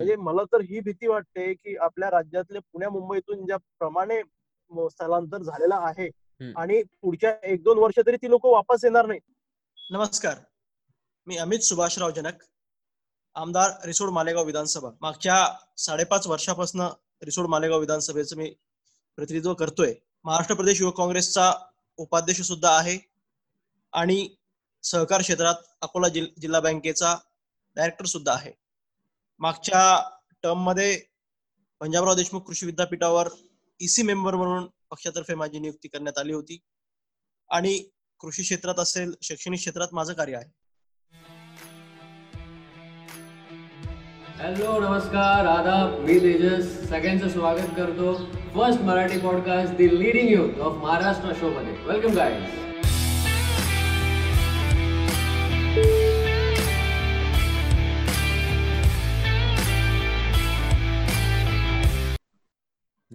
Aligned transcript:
म्हणजे 0.00 0.16
मला 0.16 0.42
तर 0.52 0.60
ही 0.60 0.80
भीती 0.80 1.06
वाटते 1.06 1.52
की 1.54 1.76
आपल्या 1.76 2.10
राज्यातले 2.10 2.58
पुण्या 2.58 2.90
मुंबईतून 2.90 3.44
ज्या 3.46 3.56
प्रमाणे 3.78 4.20
स्थलांतर 4.90 5.42
झालेलं 5.42 5.74
आहे 5.76 6.08
आणि 6.56 6.82
पुढच्या 7.02 7.32
एक 7.42 7.62
दोन 7.62 7.78
वर्ष 7.78 7.98
तरी 8.06 8.16
ती 8.16 8.30
लोक 8.30 8.46
वापस 8.46 8.84
येणार 8.84 9.06
नाही 9.06 9.20
नमस्कार. 9.90 10.36
मी 11.26 11.36
अमित 11.36 11.60
सुभाषराव 11.60 12.10
जनक 12.10 12.42
आमदार 13.36 13.70
रिसोड 13.86 14.10
मालेगाव 14.10 14.44
विधानसभा. 14.44 14.90
मागच्या 15.00 15.36
साडेपाच 15.78 16.26
वर्षापासून 16.26 16.80
रिसोड 17.24 17.46
मालेगाव 17.46 17.80
विधानसभेचं 17.80 18.36
मी 18.36 18.50
प्रतिनिधित्व 19.18 19.54
करतोय. 19.54 19.92
महाराष्ट्र 20.24 20.54
प्रदेश 20.54 20.80
युवक 20.80 20.96
काँग्रेसचा 20.96 21.52
उपाध्यक्ष 21.98 22.40
सुद्धा 22.42 22.76
आहे 22.76 22.98
आणि 23.92 24.28
सहकार 24.84 25.22
क्षेत्रात 25.22 25.54
अकोला 25.82 26.08
जिल्हा 26.08 26.60
बँकेचा 26.60 27.14
डायरेक्टर 27.76 28.04
सुद्धा 28.06 28.32
आहे. 28.32 28.52
मागच्या 29.40 30.10
टर्ममध्ये 30.42 31.00
पंजाबराव 31.80 32.14
देशमुख 32.14 32.40
कृषी 32.40 32.66
विद्यापीठावर 32.66 33.28
ईसी 33.80 34.02
मेंबर 34.02 34.34
म्हणून 34.34 34.66
पक्षातर्फे 34.90 35.34
माझी 35.34 35.58
नियुक्ती 35.58 35.88
करण्यात 35.88 36.18
आली 36.18 36.32
होती. 36.32 36.58
आणि 37.50 37.90
कृषी 38.18 38.42
क्षेत्रात 38.42 38.74
असेल 38.78 39.14
शैक्षणिक 39.22 39.60
क्षेत्रात 39.60 39.88
माझं 39.92 40.12
कार्य 40.12 40.36
आहे. 40.36 40.52
हॅलो 44.38 44.80
नमस्कार 44.80 45.46
आदाब 45.46 46.00
मी 46.00 46.18
तेजस. 46.18 46.88
सगळ्यांचं 46.88 47.28
स्वागत 47.28 47.70
करतो. 47.76 48.14
First 48.26 48.80
Marathi 48.80 49.18
podcast 49.18 49.74
the 49.74 49.98
leading 49.98 50.28
youth 50.28 50.60
of 50.60 50.72
Maharashtra 50.72 51.32
show 51.32 51.50
मध्ये. 51.50 51.78
वेलकम 51.84 52.12
गाईज 52.12 52.67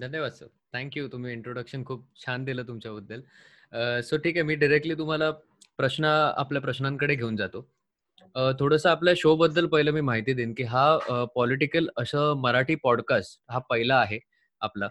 धन्यवाद 0.03 0.31
सर 0.31 0.47
थँक्यू 0.73 1.07
तुम्ही 1.07 1.31
इंट्रोडक्शन 1.33 1.83
खूप 1.83 2.05
छान 2.25 2.45
दिलं 2.45 2.67
तुमच्याबद्दल. 2.67 3.21
सो 4.03 4.17
ठीक 4.23 4.37
आहे 4.37 4.43
मी 4.43 4.55
डिरेक्टली 4.55 4.95
तुम्हाला 4.97 5.29
प्रश्न 5.77 6.05
आपल्या 6.05 6.61
प्रश्नांकडे 6.61 7.15
घेऊन 7.15 7.35
जातो. 7.35 7.61
थोडंसं 8.59 8.89
आपल्या 8.89 9.13
शो 9.17 9.35
बद्दल 9.35 9.67
पहिलं 9.67 9.91
मी 9.91 10.01
माहिती 10.01 10.33
देईन 10.33 10.53
की 10.53 10.63
हा 10.63 11.25
पॉलिटिकल 11.35 11.87
असं 11.97 12.33
मराठी 12.41 12.75
पॉडकास्ट 12.83 13.39
हा 13.51 13.59
पहिला 13.69 13.99
आहे 13.99 14.19
आपला. 14.61 14.87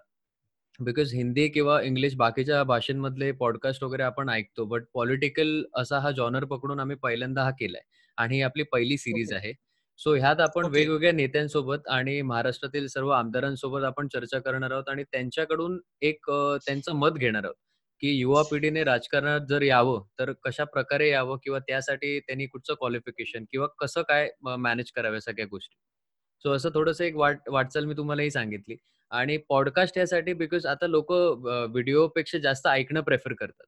बिकॉज 0.79 1.13
हिंदी 1.15 1.49
किंवा 1.49 1.81
इंग्लिश 1.83 2.15
बाकीच्या 2.17 2.63
भाषेंमधले 2.65 3.31
पॉडकास्ट 3.41 3.83
वगैरे 3.85 4.03
आपण 4.03 4.29
ऐकतो 4.31 4.65
बट 4.67 4.85
पॉलिटिकल 4.95 5.63
असा 5.81 5.99
हा 6.01 6.11
जॉनर 6.11 6.45
पकडून 6.45 6.81
आम्ही 6.81 6.97
पहिल्यांदा 7.03 7.43
हा 7.45 7.51
केलाय. 7.61 7.83
आणि 8.19 8.37
ही 8.37 8.43
आपली 8.43 8.63
पहिली 8.73 8.97
सिरीज 8.99 9.33
आहे. 9.33 9.53
सो 9.99 10.15
ह्यात 10.15 10.41
आपण 10.41 10.67
वेगवेगळ्या 10.67 11.11
नेत्यांसोबत 11.13 11.89
आणि 11.89 12.21
महाराष्ट्रातील 12.23 12.87
सर्व 12.87 13.09
आमदारांसोबत 13.11 13.85
आपण 13.85 14.09
चर्चा 14.09 14.39
करणार 14.39 14.71
आहोत 14.71 14.89
आणि 14.89 15.03
त्यांच्याकडून 15.05 15.79
एक 16.03 16.31
त्यांचं 16.67 16.95
मत 16.95 17.19
घेणार 17.19 17.45
आहोत 17.45 17.55
की 18.03 18.11
युवा 18.11 18.43
पिढीने 18.43 18.85
राजकारणात 18.85 19.41
जर 19.49 19.63
यावं 19.63 20.03
तर 20.19 20.33
कशा 20.45 20.65
प्रकारे 20.65 21.09
यावं 21.11 21.39
किंवा 21.45 21.59
त्यासाठी 21.59 22.19
त्यांनी 22.21 22.47
कुठचं 22.47 22.75
क्वालिफिकेशन 22.75 23.45
किंवा 23.51 23.67
कसं 23.79 24.03
काय 24.03 24.29
मॅनेज 24.59 24.91
कराव्या 24.93 25.21
सगळ्या 25.21 25.47
गोष्टी. 25.51 25.77
सो 26.45 26.53
असं 26.53 26.71
थोडंसं 26.75 27.05
एक 27.05 27.17
वाट 27.17 27.49
वाटचाल 27.49 27.85
मी 27.85 27.95
तुम्हाला 27.97 28.23
ही 28.23 28.31
सांगितली. 28.31 28.77
आणि 29.11 29.37
पॉडकास्ट 29.49 29.99
यासाठी 29.99 30.33
बिकॉज 30.33 30.67
आता 30.67 30.87
लोक 30.87 31.13
व्हिडिओपेक्षा 31.13 32.39
जास्त 32.39 32.67
ऐकणं 32.69 33.01
प्रेफर 33.03 33.33
करतात. 33.35 33.67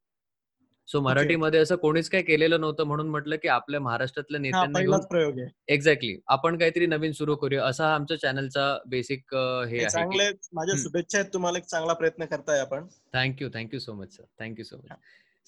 सो 0.89 1.01
मराठीमध्ये 1.01 1.61
असं 1.61 1.77
कोणीच 1.77 2.09
काय 2.11 2.23
केलेलं 2.23 2.61
नव्हतं 2.61 2.85
म्हणून 2.87 3.09
म्हटलं 3.09 3.37
की 3.43 3.49
आपल्या 3.49 3.81
महाराष्ट्रातल्या 3.81 4.41
नेत्यांना 4.41 4.99
प्रयोग 5.11 5.39
आहे. 5.39 5.49
एक्झॅक्टली 5.75 6.17
आपण 6.29 6.59
काहीतरी 6.59 6.87
नवीन 6.87 7.13
सुरू 7.13 7.37
करूया. 7.37 7.65
असा 7.65 7.95
आमच्या 7.95 8.19
चॅनलचा 8.21 8.77
बेसिक 8.87 9.35
हे 9.69 9.85
चांगले 9.85 10.31
माझ्या 10.53 10.75
शुभेच्छा 10.79 11.19
आहेत. 11.19 11.31
तुम्हाला 11.35 11.59
एक 11.59 11.65
चांगला 11.65 11.93
प्रयत्न 11.93 12.25
करताय 12.25 12.61
आपण. 12.61 12.87
Thank you 13.15 13.49
thank you 13.55 13.81
so 13.81 13.95
much 13.95 14.17
sir 14.17 14.25
thank you 14.41 14.65
so 14.65 14.77
much 14.77 14.97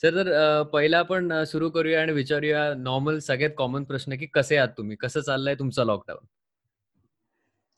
sir 0.02 0.14
तर 0.14 0.62
पहिला 0.72 0.98
आपण 0.98 1.42
सुरू 1.44 1.70
करूया 1.70 2.00
आणि 2.02 2.12
विचारूया 2.12 2.72
नॉर्मल 2.78 3.19
सगळ्यात 3.19 3.50
कॉमन 3.58 3.84
प्रश्न 3.84 4.16
की 4.16 4.26
कसे 4.34 4.56
आहात 4.56 4.69
तुम्ही? 4.78 4.96
कसं 4.96 5.20
चाललंय 5.20 5.54
तुमचा 5.54 5.84
लॉकडाऊन 5.84 6.26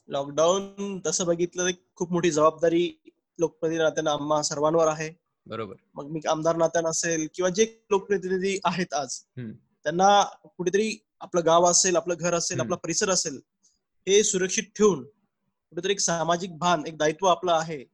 लॉकडाऊन 0.09 0.99
तसं 1.07 1.27
बघितलं 1.27 1.71
खूप 1.97 2.13
मोठी 2.13 2.31
जबाबदारी 2.31 2.89
लोकप्रतिनिधी 3.39 4.09
आम्हा 4.11 4.43
सर्वांवर 4.43 4.89
आहे. 4.89 5.09
बरोबर. 5.49 5.75
मग 5.95 6.11
मी 6.11 6.21
आमदार 6.29 6.57
नात्यानं 6.57 6.91
असेल 6.91 7.27
किंवा 7.35 7.51
जे 7.51 7.65
लोकप्रतिनिधी 7.91 8.59
आहेत 8.65 8.95
आज 8.95 9.19
त्यांना 9.39 10.23
कुठेतरी 10.57 10.97
आपलं 11.21 11.45
गाव 11.47 11.65
असेल 11.65 11.97
आपलं 11.97 12.15
घर 12.19 12.35
असेल 12.35 12.61
आपला 12.61 12.77
परिसर 12.77 13.11
असेल 13.11 13.41
हे 14.07 14.23
सुरक्षित 14.25 14.65
ठेवून 14.77 15.05
कुठेतरी 15.05 15.93
एक 15.93 16.01
सामाजिक 16.01 16.59
भान 16.59 16.83
एक 16.87 16.97
दायित्व 16.99 17.27
आपलं 17.27 17.53
आहे 17.53 17.85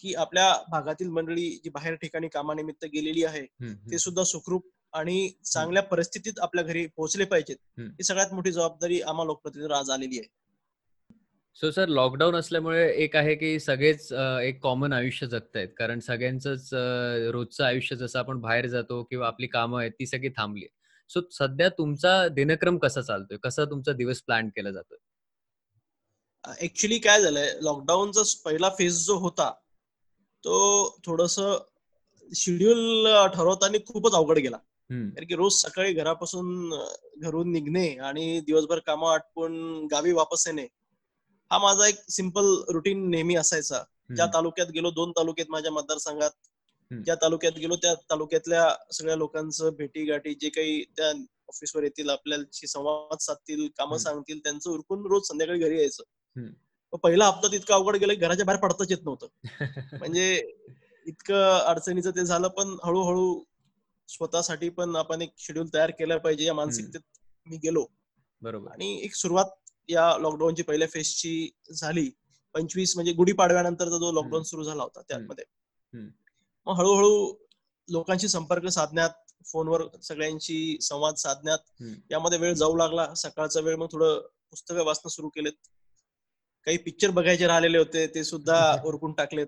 की 0.00 0.14
आपल्या 0.14 0.52
भागातील 0.70 1.08
मंडळी 1.08 1.50
जी 1.64 1.70
बाहेर 1.70 1.94
ठिकाणी 1.94 2.28
कामानिमित्त 2.28 2.84
गेलेली 2.84 3.24
आहे 3.24 3.44
ते 3.90 3.98
सुद्धा 3.98 4.24
सुखरूप 4.24 4.66
आणि 4.92 5.30
चांगल्या 5.44 5.82
परिस्थितीत 5.82 6.38
आपल्या 6.40 6.64
घरी 6.64 6.86
पोहोचले 6.86 7.24
पाहिजेत. 7.24 7.56
ही 7.80 8.04
सगळ्यात 8.04 8.32
मोठी 8.32 8.52
जबाबदारी 8.52 9.00
आम्हा 9.00 9.24
लोकप्रतिनिधी 9.24 9.74
आज 9.74 9.90
आलेली 9.90 10.18
आहे. 10.18 10.28
सो 11.56 11.70
सर 11.70 11.88
लॉकडाऊन 11.88 12.34
असल्यामुळे 12.36 12.88
एक 13.04 13.14
आहे 13.16 13.34
की 13.34 13.58
सगळेच 13.60 14.12
एक 14.12 14.58
कॉमन 14.62 14.92
आयुष्य 14.92 15.26
जगतायत. 15.26 15.68
कारण 15.78 16.00
सगळ्यांच 16.00 16.46
रोजचं 17.32 17.64
आयुष्य 17.64 17.96
जसं 17.96 18.18
आपण 18.18 18.40
बाहेर 18.40 18.66
जातो 18.66 19.02
किंवा 19.02 19.26
आपली 19.26 19.46
कामं 19.46 19.80
आहेत 19.80 19.92
ती 20.00 20.06
सगळी 20.06 20.28
थांबली 20.36 20.66
सो 21.10 21.20
सध्या 21.32 21.68
तुमचा 21.68 22.26
दिनक्रम 22.28 22.78
कसा 22.78 23.00
चालतोय? 23.00 23.36
कसा 23.42 23.64
तुमचा 23.64 23.92
दिवस 23.92 24.22
प्लॅन 24.22 24.48
केला 24.56 24.70
जातोय? 24.70 24.98
ऍक्च्युली 26.62 26.98
काय 26.98 27.22
झालंय? 27.22 27.50
लॉकडाऊनचा 27.62 28.22
पहिला 28.44 28.68
फेज 28.78 29.04
जो 29.06 29.16
होता 29.18 29.50
तो 30.44 30.56
थोडस 31.06 31.38
शेड्यूल 32.30 33.06
ठरवताना 33.34 33.78
खूपच 33.88 34.14
अवघड 34.14 34.38
गेला. 34.38 34.56
कारण 34.90 35.26
की 35.26 35.34
रोज 35.34 35.52
सकाळी 35.54 35.92
घरापासून 35.92 36.74
घरून 37.18 37.52
निघणे 37.52 37.88
आणि 37.98 38.40
दिवसभर 38.46 38.78
कामं 38.86 39.12
आटपून 39.12 39.86
गावी 39.90 40.12
वापस 40.12 40.46
येणे 40.46 40.66
हा 41.52 41.58
माझा 41.58 41.88
एक 41.88 41.96
सिंपल 42.10 42.62
रुटीन 42.68 43.10
नेहमी 43.10 43.36
असायचा. 43.36 43.82
ज्या 44.16 44.26
तालुक्यात 44.26 44.66
गेलो 44.66 44.90
दोन 44.90 45.10
तालुक्यात 45.10 45.50
माझ्या 45.50 45.72
मतदारसंघात. 45.72 46.30
ज्या 47.04 47.14
तालुक्यात 47.14 47.52
गेलो 47.52 47.76
त्या 47.76 47.94
तालुक्यातल्या 47.94 48.92
सगळ्या 48.92 49.16
लोकांचं 49.16 49.70
भेटी 49.70 50.04
गाठी 50.04 50.34
जे 50.34 50.48
काही 50.48 50.84
त्या 50.84 51.10
ऑफिसवर 51.48 51.82
येतील 51.82 52.10
आपल्याशी 52.10 52.66
संवाद 52.66 53.18
साधतील 53.20 53.68
कामं 53.78 53.98
सांगतील 53.98 54.38
त्यांचं 54.38 54.70
उरकून 54.70 55.06
रोज 55.06 55.22
संध्याकाळी 55.28 55.58
घरी 55.58 55.78
यायचं. 55.78 56.02
पहिला 57.02 57.26
हप्ता 57.26 57.56
इतकं 57.56 57.74
अवघड 57.74 57.96
गेलं 57.96 58.14
घराच्या 58.20 58.46
बाहेर 58.46 58.60
पडताच 58.60 58.90
येत 58.90 58.98
नव्हतं. 59.04 59.26
म्हणजे 60.02 60.52
इतकं 61.06 61.58
अडचणीचं 61.58 62.10
ते 62.10 62.24
झालं 62.24 62.48
पण 62.48 62.76
हळूहळू 62.84 63.42
स्वतःसाठी 64.08 64.68
पण 64.68 64.96
आपण 64.96 65.22
एक 65.22 65.30
शेड्यूल 65.38 65.66
तयार 65.74 65.90
केलं 65.90 66.18
पाहिजे 66.18 66.44
या 66.44 66.54
मानसिकतेत 66.54 67.00
मी 67.46 67.56
गेलो. 67.56 67.86
बरोबर. 68.42 68.70
आणि 68.70 69.00
एक 69.02 69.14
सुरुवात 69.14 69.44
या 69.88 70.18
लॉकडाऊनची 70.18 70.62
पहिल्या 70.62 70.88
फेजची 70.92 71.50
झाली. 71.72 72.10
पंचवीस 72.54 72.94
म्हणजे 72.96 73.12
गुढीपाडव्यानंतरचा 73.12 73.96
जो 73.98 74.12
लॉकडाऊन 74.12 74.42
सुरू 74.42 74.62
झाला 74.64 74.82
होता 74.82 75.00
त्यामध्ये. 75.08 75.44
मग 76.66 76.74
हळूहळू 76.74 77.34
लोकांशी 77.88 78.28
संपर्क 78.28 78.66
साधण्यात 78.66 79.10
फोनवर 79.46 79.82
सगळ्यांशी 80.02 80.78
संवाद 80.80 81.14
साधण्यात 81.14 81.82
यामध्ये 82.10 82.38
वेळ 82.38 82.52
जाऊ 82.54 82.76
लागला. 82.76 83.14
सकाळचा 83.14 83.60
वेळ 83.60 83.76
मग 83.76 83.86
थोडं 83.92 84.20
पुस्तकं 84.50 84.84
वाचणं 84.84 85.08
सुरू 85.08 85.28
केलेत. 85.28 85.52
काही 86.64 86.76
पिक्चर 86.76 87.10
बघायचे 87.10 87.46
राहिलेले 87.46 87.78
होते 87.78 88.06
ते 88.06 88.24
सुद्धा 88.24 88.56
ओरकून 88.86 89.12
टाकलेत. 89.12 89.46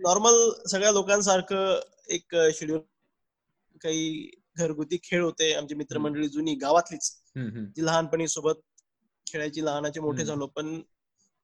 नॉर्मल 0.00 0.50
सगळ्या 0.70 0.92
लोकांसारखं 0.92 1.80
एक 2.08 2.36
शेड्यूल 2.54 2.80
काही 3.82 4.30
घरगुती 4.56 4.98
खेळ 5.02 5.22
होते. 5.22 5.52
आमची 5.54 5.74
मित्रमंडळी 5.74 6.28
जुनी 6.28 6.54
गावातलीच. 6.54 7.22
जी 7.76 7.84
लहानपणी 7.86 8.28
सोबत 8.28 8.60
खेळायची 9.26 9.64
लहानाचे 9.64 10.00
मोठे 10.00 10.24
झालो. 10.24 10.46
पण 10.46 10.80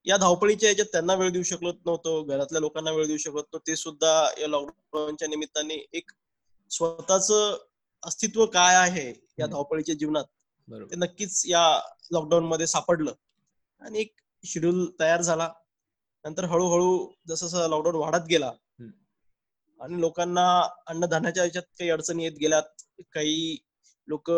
या 0.06 0.16
धावपळीच्या 0.16 0.69
याच्यात 0.69 0.87
त्यांना 0.93 1.14
वेळ 1.14 1.31
देऊ 1.31 1.43
शकलो 1.43 1.72
नव्हतो. 1.87 2.22
घरातल्या 2.25 2.60
लोकांना 2.60 2.90
वेळ 2.90 3.06
देऊ 3.06 3.16
शकत 3.16 3.34
नव्हतो. 3.34 3.58
ते 3.66 3.76
सुद्धा 3.76 4.12
या 4.40 4.49
लॉकडाऊनच्या 4.49 5.28
निमित्ताने 5.28 5.75
एक 5.93 6.10
स्वतःच 6.70 7.31
अस्तित्व 8.02 8.44
काय 8.46 8.76
आहे 8.76 9.08
या 9.38 9.46
धावपळीच्या 9.46 9.94
जीवनात 9.94 10.25
ते 10.90 10.96
नक्कीच 10.96 11.43
या 11.46 11.62
लॉकडाऊन 12.12 12.44
मध्ये 12.44 12.66
सापडलं. 12.66 13.12
आणि 13.82 13.99
एक 14.00 14.14
शेड्यूल 14.44 14.87
तयार 15.00 15.22
झाला. 15.22 15.49
नंतर 16.25 16.44
हळूहळू 16.44 17.06
जसं 17.28 17.46
जसं 17.46 17.69
लॉकडाऊन 17.70 17.96
वाढत 17.96 18.26
गेला 18.31 18.52
आणि 19.81 20.00
लोकांना 20.00 20.44
अन्नधान्याच्या 20.87 21.44
याच्यात 21.44 21.62
काही 21.78 21.90
अडचणी 21.90 22.25
येत 22.25 22.32
गेल्यात. 22.40 22.82
काही 23.12 23.56
लोक 24.08 24.31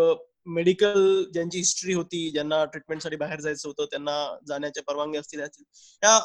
मेडिकल 0.47 1.25
ज्यांची 1.33 1.59
हिस्ट्री 1.59 1.95
होती 1.95 2.31
ज्यांना 2.31 2.65
ट्रीटमेंटसाठी 2.65 3.17
बाहेर 3.17 3.41
जायचं 3.41 3.69
होतं 3.69 3.85
त्यांना 3.85 4.15
जाण्याच्या 4.49 4.83
परवानगी 4.83 5.19
असतील 5.19 5.41
त्या 5.41 6.19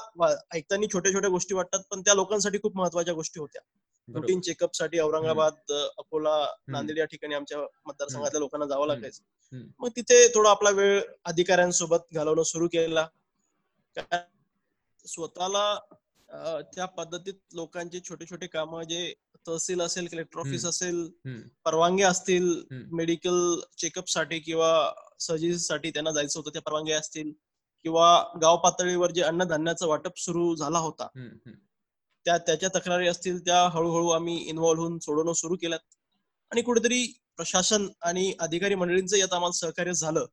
ऐकताना 0.54 0.88
छोट्या 0.94 1.14
छोट्या 1.14 1.30
गोष्टी 1.30 1.54
वाटतात 1.54 1.84
पण 1.92 2.02
त्या 2.02 2.14
लोकांसाठी 2.14 2.58
खूप 2.58 2.78
महत्त्वाच्या 2.78 3.14
गोष्टी 3.14 3.40
होत्या. 3.40 3.62
रुटीन 4.08 4.42
चेकअपसाठी 4.42 5.00
औरंगाबाद 5.00 5.72
अकोला 5.98 6.36
नांदेड 6.68 6.98
या 6.98 7.06
ठिकाणी 7.06 7.36
आमच्या 7.36 7.58
मतदारसंघातल्या 7.86 8.40
लोकांना 8.40 8.66
जावं 8.66 8.88
लागायचं. 8.88 9.24
मग 9.80 9.90
तिथे 9.96 10.28
थोडा 10.28 10.50
आपला 10.50 10.70
वेळ 10.70 11.02
अधिकाऱ्यांसोबत 11.26 12.14
घालवणं 12.14 12.44
सुरू 12.44 12.68
केला. 12.68 13.08
स्वतःला 15.06 15.80
त्या 16.76 16.86
पद्धतीत 16.86 17.34
लोकांचे 17.54 18.00
छोटे 18.00 18.26
छोटे 18.26 18.48
काम 18.48 18.82
जे 18.82 19.14
तहसील 19.48 19.82
असेल 19.82 20.08
कलेक्टर 20.08 20.40
ऑफिस 20.40 20.66
असेल 20.66 21.08
परवानगी 21.66 22.04
असतील 22.04 22.62
मेडिकल 22.92 23.60
चेकअपसाठी 23.78 24.40
किंवा 24.40 24.70
साठी 25.20 25.90
त्यांना 25.90 26.12
जायचं 26.12 26.40
होतं 26.40 26.50
त्या 26.54 26.62
परवानग्या 26.62 27.00
असतील 27.00 27.32
किंवा 27.86 28.24
गाव 28.42 28.58
पातळीवर 28.58 29.12
जे 29.12 29.22
अन्नधान्याचं 29.22 29.88
वाटप 29.88 30.18
सुरू 30.18 30.56
झाला 30.56 30.80
होता 30.80 31.08
त्या 32.26 32.38
त्याच्या 32.38 32.70
तक्रारी 32.76 33.08
असतील 33.08 33.40
त्या 33.46 33.62
हळूहळू 33.68 34.10
आम्ही 34.10 34.36
इन्व्हॉल्व्ह 34.38 34.88
होऊन 34.88 34.98
सोडवणं 35.00 35.34
सुरू 35.34 35.56
केल्यात. 35.56 35.80
आणि 36.52 36.62
कुठेतरी 36.62 37.06
प्रशासन 37.36 37.88
आणि 38.02 38.34
अधिकारी 38.40 38.76
मंडळींचं 38.76 39.18
यात 39.18 39.34
आम्हाला 39.34 39.52
सहकार्य 39.52 39.94
झालं. 39.94 40.26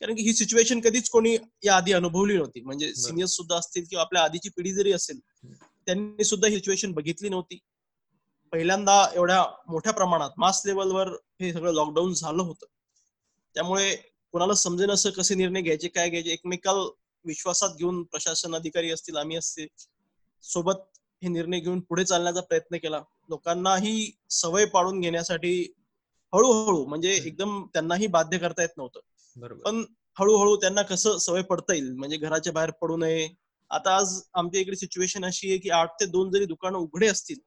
कारण 0.00 0.14
की 0.14 0.22
ही 0.22 0.32
सिच्युएशन 0.34 0.80
कधीच 0.80 1.08
कोणी 1.08 1.36
या 1.64 1.76
आधी 1.76 1.92
अनुभवली 1.92 2.36
नव्हती. 2.36 2.60
म्हणजे 2.60 2.92
सिनियर्स 2.94 3.32
सुद्धा 3.32 3.56
असतील 3.56 3.84
किंवा 3.90 4.02
आपल्या 4.02 4.22
आधीची 4.22 4.48
पिढी 4.56 4.72
जरी 4.74 4.92
असेल 4.92 5.20
त्यांनी 5.86 6.24
सुद्धा 6.24 6.48
ही 6.48 6.54
सिच्युएशन 6.54 6.92
बघितली 6.92 7.28
नव्हती. 7.28 7.58
पहिल्यांदा 8.54 8.94
एवढ्या 9.14 9.44
मोठ्या 9.68 9.92
प्रमाणात 9.92 10.30
मास 10.38 10.60
लेवलवर 10.66 11.08
हे 11.40 11.52
सगळं 11.52 11.72
लॉकडाऊन 11.72 12.12
झालं 12.14 12.42
होतं. 12.42 12.66
त्यामुळे 13.54 13.94
कोणाला 14.34 14.54
समजेन 14.54 14.90
असं 14.90 15.10
कसे 15.10 15.34
निर्णय 15.34 15.60
घ्यायचे 15.60 15.88
काय 15.88 16.08
घ्यायचे 16.10 16.30
एकमेकाल 16.30 16.76
विश्वासात 17.24 17.70
घेऊन 17.78 18.02
प्रशासन 18.02 18.54
अधिकारी 18.54 18.90
असतील 18.90 19.16
आम्ही 19.16 19.36
असतील 19.36 19.66
सोबत 20.44 20.84
हे 21.22 21.28
निर्णय 21.28 21.60
घेऊन 21.60 21.80
पुढे 21.80 22.04
चालण्याचा 22.04 22.40
प्रयत्न 22.40 22.76
केला. 22.76 23.02
लोकांनाही 23.28 24.10
सवय 24.30 24.64
पाडून 24.64 25.00
घेण्यासाठी 25.00 25.56
हळूहळू 26.32 26.84
म्हणजे 26.86 27.14
एकदम 27.16 27.62
त्यांनाही 27.72 28.06
बाध्य 28.06 28.38
करता 28.38 28.62
येत 28.62 28.76
नव्हतं. 28.76 29.00
पण 29.64 29.84
हळूहळू 30.18 30.56
त्यांना 30.56 30.82
कसं 30.82 31.18
सवय 31.18 31.42
पडता 31.42 31.74
येईल? 31.74 31.90
म्हणजे 31.92 32.16
घराच्या 32.16 32.52
बाहेर 32.52 32.70
पडू 32.70 32.96
नये. 32.96 33.28
आता 33.70 33.96
आज 33.96 34.20
आमच्या 34.34 34.60
इकडे 34.60 34.76
सिच्युएशन 34.76 35.24
अशी 35.24 35.48
आहे 35.48 35.58
की 35.58 35.70
आठ 35.70 36.00
ते 36.00 36.06
दोन 36.06 36.30
जरी 36.30 36.44
दुकानं 36.44 36.78
उघडे 36.78 37.06
असतील 37.06 37.38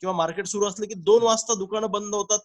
किंवा 0.00 0.14
मार्केट 0.16 0.46
सुरू 0.46 0.66
असले 0.66 0.86
की 0.86 0.94
दोन 0.94 1.22
वाजता 1.22 1.54
दुकानं 1.54 1.90
बंद 1.90 2.14
होतात 2.14 2.38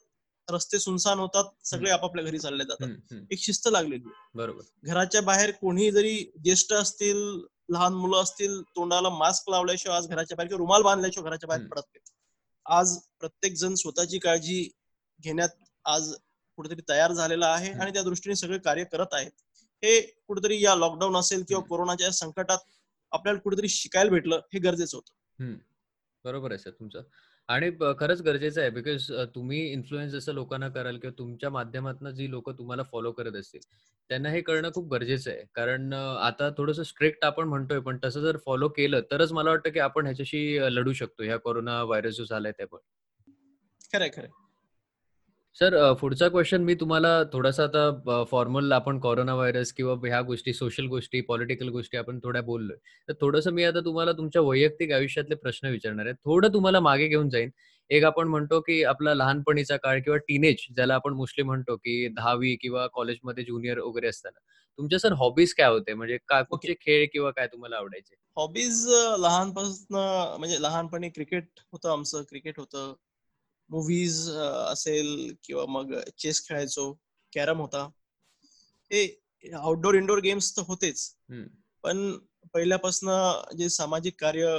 रस्ते 0.47 0.79
सुनसान 0.79 1.19
होतात 1.19 1.45
सगळे 1.63 1.89
आपापल्या 1.91 2.23
घरी 2.25 2.39
चालले 2.39 2.63
जातात. 2.63 2.87
एक 3.31 3.39
शिस्त 3.39 3.67
लागलेली 3.71 4.03
बरोबर. 4.35 4.61
घराच्या 4.83 5.21
बाहेर 5.21 5.51
कोणी 5.51 5.91
जरी 5.91 6.31
ज्येष्ठ 6.43 6.73
असतील 6.73 7.17
लहान 7.69 7.93
मुलं 7.93 8.21
असतील 8.21 8.61
तोंडाला 8.75 9.09
मास्क 9.09 9.49
लावल्याशिवाय 9.49 9.97
आज 9.97 10.07
घराच्या 10.07 10.35
बाहेर 10.37 10.47
किंवा 10.47 10.57
रुमाल 10.57 10.81
बांधल्याशिवाय 10.81 11.29
घराच्या 11.29 11.47
बाहेर 11.47 11.65
पडत 11.67 11.81
नाही. 11.87 11.99
आज 12.65 12.97
प्रत्येक 13.19 13.53
जण 13.53 13.73
स्वतःची 13.73 14.19
काळजी 14.19 14.69
घेण्यात 15.19 15.49
आज 15.85 16.13
कुठेतरी 16.55 16.81
तयार 16.89 17.11
झालेला 17.11 17.47
आहे 17.47 17.71
आणि 17.71 17.93
त्या 17.93 18.03
दृष्टीने 18.03 18.35
सगळे 18.35 18.57
कार्य 18.57 18.83
करत 18.83 19.13
आहेत. 19.13 19.31
हे 19.83 20.01
कुठेतरी 20.27 20.61
या 20.63 20.75
लॉकडाऊन 20.75 21.15
असेल 21.17 21.43
किंवा 21.47 21.63
कोरोनाच्या 21.63 22.11
संकटात 22.11 22.57
आपल्याला 23.11 23.39
कुठेतरी 23.39 23.69
शिकायला 23.69 24.09
भेटलं 24.09 24.41
हे 24.53 24.59
गरजेचं 24.59 24.97
होतं. 24.97 25.53
बरोबर 26.23 26.51
आहे 26.51 26.59
सर 26.59 26.69
तुमचं. 26.69 27.01
आणि 27.49 27.69
खरंच 27.99 28.21
गरजेचं 28.21 28.61
आहे. 28.61 28.69
बिकॉज 28.69 29.11
तुम्ही 29.35 29.59
इन्फ्लुएन्स 29.71 30.11
जसं 30.13 30.33
लोकांना 30.33 30.69
कराल 30.69 30.97
किंवा 30.97 31.13
तुमच्या 31.19 31.49
माध्यमातून 31.49 32.11
जी 32.15 32.29
लोक 32.31 32.49
तुम्हाला 32.57 32.83
फॉलो 32.91 33.11
करत 33.11 33.35
असतील 33.35 33.61
त्यांना 34.09 34.29
हे 34.29 34.41
कळणं 34.41 34.69
खूप 34.75 34.87
गरजेचं 34.91 35.31
आहे. 35.31 35.43
कारण 35.55 35.93
आता 35.93 36.49
थोडंसं 36.57 36.83
स्ट्रिक्ट 36.83 37.25
आपण 37.25 37.47
म्हणतोय 37.49 37.79
पण 37.81 37.97
तसं 38.03 38.21
जर 38.21 38.37
फॉलो 38.45 38.67
केलं 38.77 39.01
तरच 39.11 39.31
मला 39.33 39.49
वाटतं 39.49 39.69
की 39.71 39.79
आपण 39.81 40.05
ह्याच्याशी 40.05 40.57
लढू 40.71 40.93
शकतो. 40.93 41.23
ह्या 41.23 41.37
कोरोना 41.39 41.81
व्हायरस 41.83 42.15
जो 42.17 42.25
झालाय 42.25 42.51
त्या 42.51 42.67
पण. 42.67 42.79
खरंय 43.89 44.09
खरंय. 44.09 44.31
सर 45.55 45.75
पुढचा 45.93 46.27
क्वेश्चन 46.29 46.61
मी 46.63 46.73
तुम्हाला 46.75 47.09
थोडासा 47.33 47.63
आता 47.63 48.23
फॉर्मल 48.31 48.71
आपण 48.71 48.99
कोरोना 48.99 49.33
व्हायरस 49.35 49.71
किंवा 49.73 49.93
ह्या 50.03 50.21
गोष्टी 50.21 50.53
सोशल 50.53 50.85
गोष्टी 50.87 51.21
पॉलिटिकल 51.21 51.69
गोष्टी 51.69 51.97
आपण 51.97 52.19
थोड्या 52.23 52.41
बोललोय. 52.41 52.75
तर 53.09 53.13
थोडंसं 53.21 53.51
मी 53.53 53.63
आता 53.63 53.79
तुम्हाला 53.85 54.11
तुमच्या 54.11 54.41
वैयक्तिक 54.41 54.91
आयुष्यातले 54.91 55.35
प्रश्न 55.35 55.67
विचारणार 55.67 56.05
आहे. 56.05 56.13
थोडं 56.15 56.53
तुम्हाला 56.53 56.79
मागे 56.79 57.07
घेऊन 57.07 57.29
जाईन. 57.29 57.49
एक 57.89 58.03
आपण 58.03 58.27
म्हणतो 58.27 58.59
की 58.61 58.83
आपला 58.83 59.13
लहानपणीचा 59.13 59.77
काळ 59.77 59.99
किंवा 59.99 60.17
टीनेज 60.17 60.65
ज्याला 60.75 60.95
आपण 60.95 61.13
मोस्टली 61.13 61.43
म्हणतो 61.43 61.75
की 61.75 62.07
दहावी 62.07 62.55
किंवा 62.61 62.87
कॉलेजमध्ये 62.93 63.43
ज्युनियर 63.43 63.79
वगैरे 63.79 64.07
असताना. 64.07 64.39
तुमच्या 64.79 64.99
सर 64.99 65.13
हॉबीज 65.13 65.53
काय 65.53 65.69
होते? 65.69 65.93
म्हणजे 65.93 66.17
काय 66.27 66.43
कुठचे 66.49 66.73
खेळ 66.81 67.05
किंवा 67.13 67.31
काय 67.31 67.47
तुम्हाला 67.47 67.77
आवडायचे? 67.77 68.15
हॉबीज 68.37 68.85
लहानपासून 69.19 69.95
म्हणजे 70.39 70.61
लहानपणी 70.61 71.09
क्रिकेट 71.09 71.49
होतं 71.71 71.91
आमचं 71.91 72.23
क्रिकेट 72.29 72.59
होतं. 72.59 72.93
मूवीज 73.69 74.30
असेल 74.30 75.33
किंवा 75.44 75.66
मग 75.66 75.94
चेस 76.18 76.48
खेळायचो 76.48 76.92
कॅरम 77.33 77.60
होता. 77.62 77.83
हे 78.92 79.51
आउटडोर 79.54 79.95
इंडोर 79.95 80.19
गेम्स 80.19 80.56
तर 80.57 80.62
होतेच. 80.68 81.10
पण 81.83 82.12
पहिल्यापासून 82.54 83.10
जे 83.57 83.69
सामाजिक 83.69 84.19
कार्य 84.19 84.57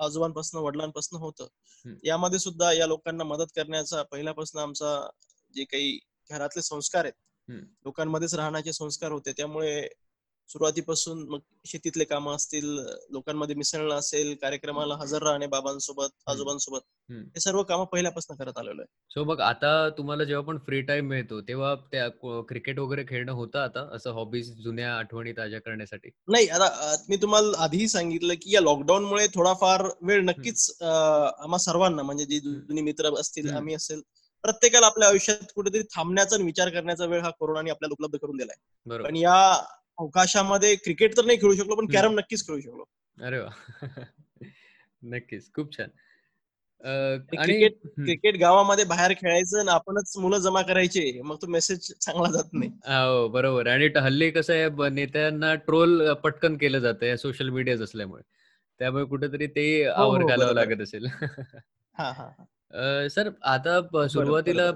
आजोबांपासून 0.00 0.60
वडिलांपासून 0.60 1.18
होतं 1.20 1.94
यामध्ये 2.04 2.38
सुद्धा 2.38 2.72
या 2.72 2.86
लोकांना 2.86 3.24
मदत 3.24 3.52
करण्याचा 3.56 4.02
पहिल्यापासून 4.02 4.60
आमचा 4.60 5.08
जे 5.54 5.64
काही 5.64 5.98
घरातले 6.30 6.62
संस्कार 6.62 7.04
आहेत 7.04 7.60
लोकांमध्येच 7.84 8.34
राहण्याचे 8.34 8.72
संस्कार 8.72 9.12
होते. 9.12 9.32
त्यामुळे 9.32 9.88
सुरुवातीपासून 10.48 11.22
मग 11.28 11.38
शेतीतले 11.66 12.04
काम 12.04 12.28
असतील 12.30 12.64
लोकांमध्ये 13.10 13.54
मिसळणं 13.56 13.94
असेल 13.94 14.34
कार्यक्रमाला 14.42 14.94
हजर 15.00 15.22
राहणे 15.22 15.46
बाबांसोबत 15.46 16.08
आजोबांसोबत 16.26 16.80
हे 17.10 17.40
सर्व 17.40 17.62
काम 17.62 17.82
पहिल्यापासून 17.84 18.36
करत 18.36 18.58
आलेलो 18.58 18.80
आहे. 18.82 18.86
सो 19.10 19.24
मग 19.24 19.40
आता 19.40 19.88
तुम्हाला 19.98 20.24
जेव्हा 20.24 20.44
पण 20.46 20.58
फ्री 20.66 20.80
टाइम 20.82 21.08
मिळतो 21.08 21.40
तेव्हा 21.40 21.74
त्या 21.92 22.08
क्रिकेट 22.48 22.78
वगैरे 22.78 23.04
खेळणं 23.08 23.32
होतं 23.32 23.58
आता? 23.58 23.88
असं 23.96 24.12
हॉबीज 24.12 24.52
जुन्या 24.62 24.94
आठवणी 24.96 25.32
ताज्या 25.32 25.60
करण्यासाठी? 25.60 26.10
नाही 26.28 26.48
आता 26.48 26.94
मी 27.08 27.16
तुम्हाला 27.22 27.62
आधीही 27.64 27.88
सांगितलं 27.88 28.34
की 28.34 28.54
या 28.54 28.60
लॉकडाऊन 28.60 29.04
मुळे 29.04 29.26
थोडाफार 29.34 29.86
वेळ 30.02 30.22
नक्कीच 30.24 30.70
आम्हा 30.82 31.58
सर्वांना 31.58 32.02
म्हणजे 32.02 32.24
जे 32.24 32.38
जुनी 32.40 32.82
मित्र 32.82 33.14
असतील 33.20 33.50
आम्ही 33.50 33.74
असेल 33.74 34.00
प्रत्येकाला 34.44 34.86
आपल्या 34.86 35.08
आयुष्यात 35.08 35.52
कुठेतरी 35.54 35.82
थांबण्याचा 35.94 36.36
विचार 36.42 36.68
करण्याचा 36.70 37.04
वेळ 37.04 37.20
हा 37.20 37.30
कोरोनाने 37.30 37.70
आपल्याला 37.70 37.92
उपलब्ध 37.92 38.16
करून 38.16 38.36
दिलाय. 38.36 39.02
पण 39.02 39.16
या 39.16 39.36
अवकाशामध्ये 39.98 40.74
क्रिकेट 40.74 41.16
तर 41.16 41.24
नाही 41.24 41.38
खेळू 41.38 41.54
शकलो 41.54 41.74
पण 41.74 41.86
कॅरम 41.86 42.18
नक्कीच 42.18 42.46
खेळू 42.46 42.60
शकलो. 42.60 42.84
अरे 43.22 43.38
वा. 43.38 43.50
नक्कीच 45.02 45.52
खूप 45.54 45.78
छान. 45.78 45.88
क्रिकेट 47.30 47.76
क्रिकेट 47.86 48.36
गावामध्ये 48.36 48.84
बाहेर 48.84 49.12
खेळायचं 49.12 49.58
आणि 49.58 49.68
आपणच 49.68 50.12
मुलं 50.16 50.38
जमा 50.38 50.62
करायचे 50.62 51.20
मग 51.22 51.36
तो 51.42 51.46
मेसेज 51.46 51.92
चांगला 52.00 52.32
जात 52.32 52.44
नाही. 52.52 52.70
हो 52.84 53.28
बरोबर. 53.28 53.66
आणि 53.66 53.88
हल्ली 53.96 54.30
कसं 54.30 54.52
आहे 54.52 54.88
नेत्यांना 54.90 55.54
ट्रोल 55.54 56.12
पटकन 56.12 56.56
केलं 56.56 56.78
जातं 56.78 57.16
सोशल 57.16 57.48
मीडिया 57.48 57.84
असल्यामुळे. 57.84 58.22
त्यामुळे 58.78 59.04
कुठेतरी 59.04 59.46
ते 59.46 59.86
हो, 59.86 59.92
आवर 59.92 60.22
हो, 60.22 60.28
घालावं 60.28 60.54
लागत 60.54 60.80
असेल. 60.80 61.06
सर 63.10 63.30
आता 63.42 64.08
सुरुवातीला 64.08 64.72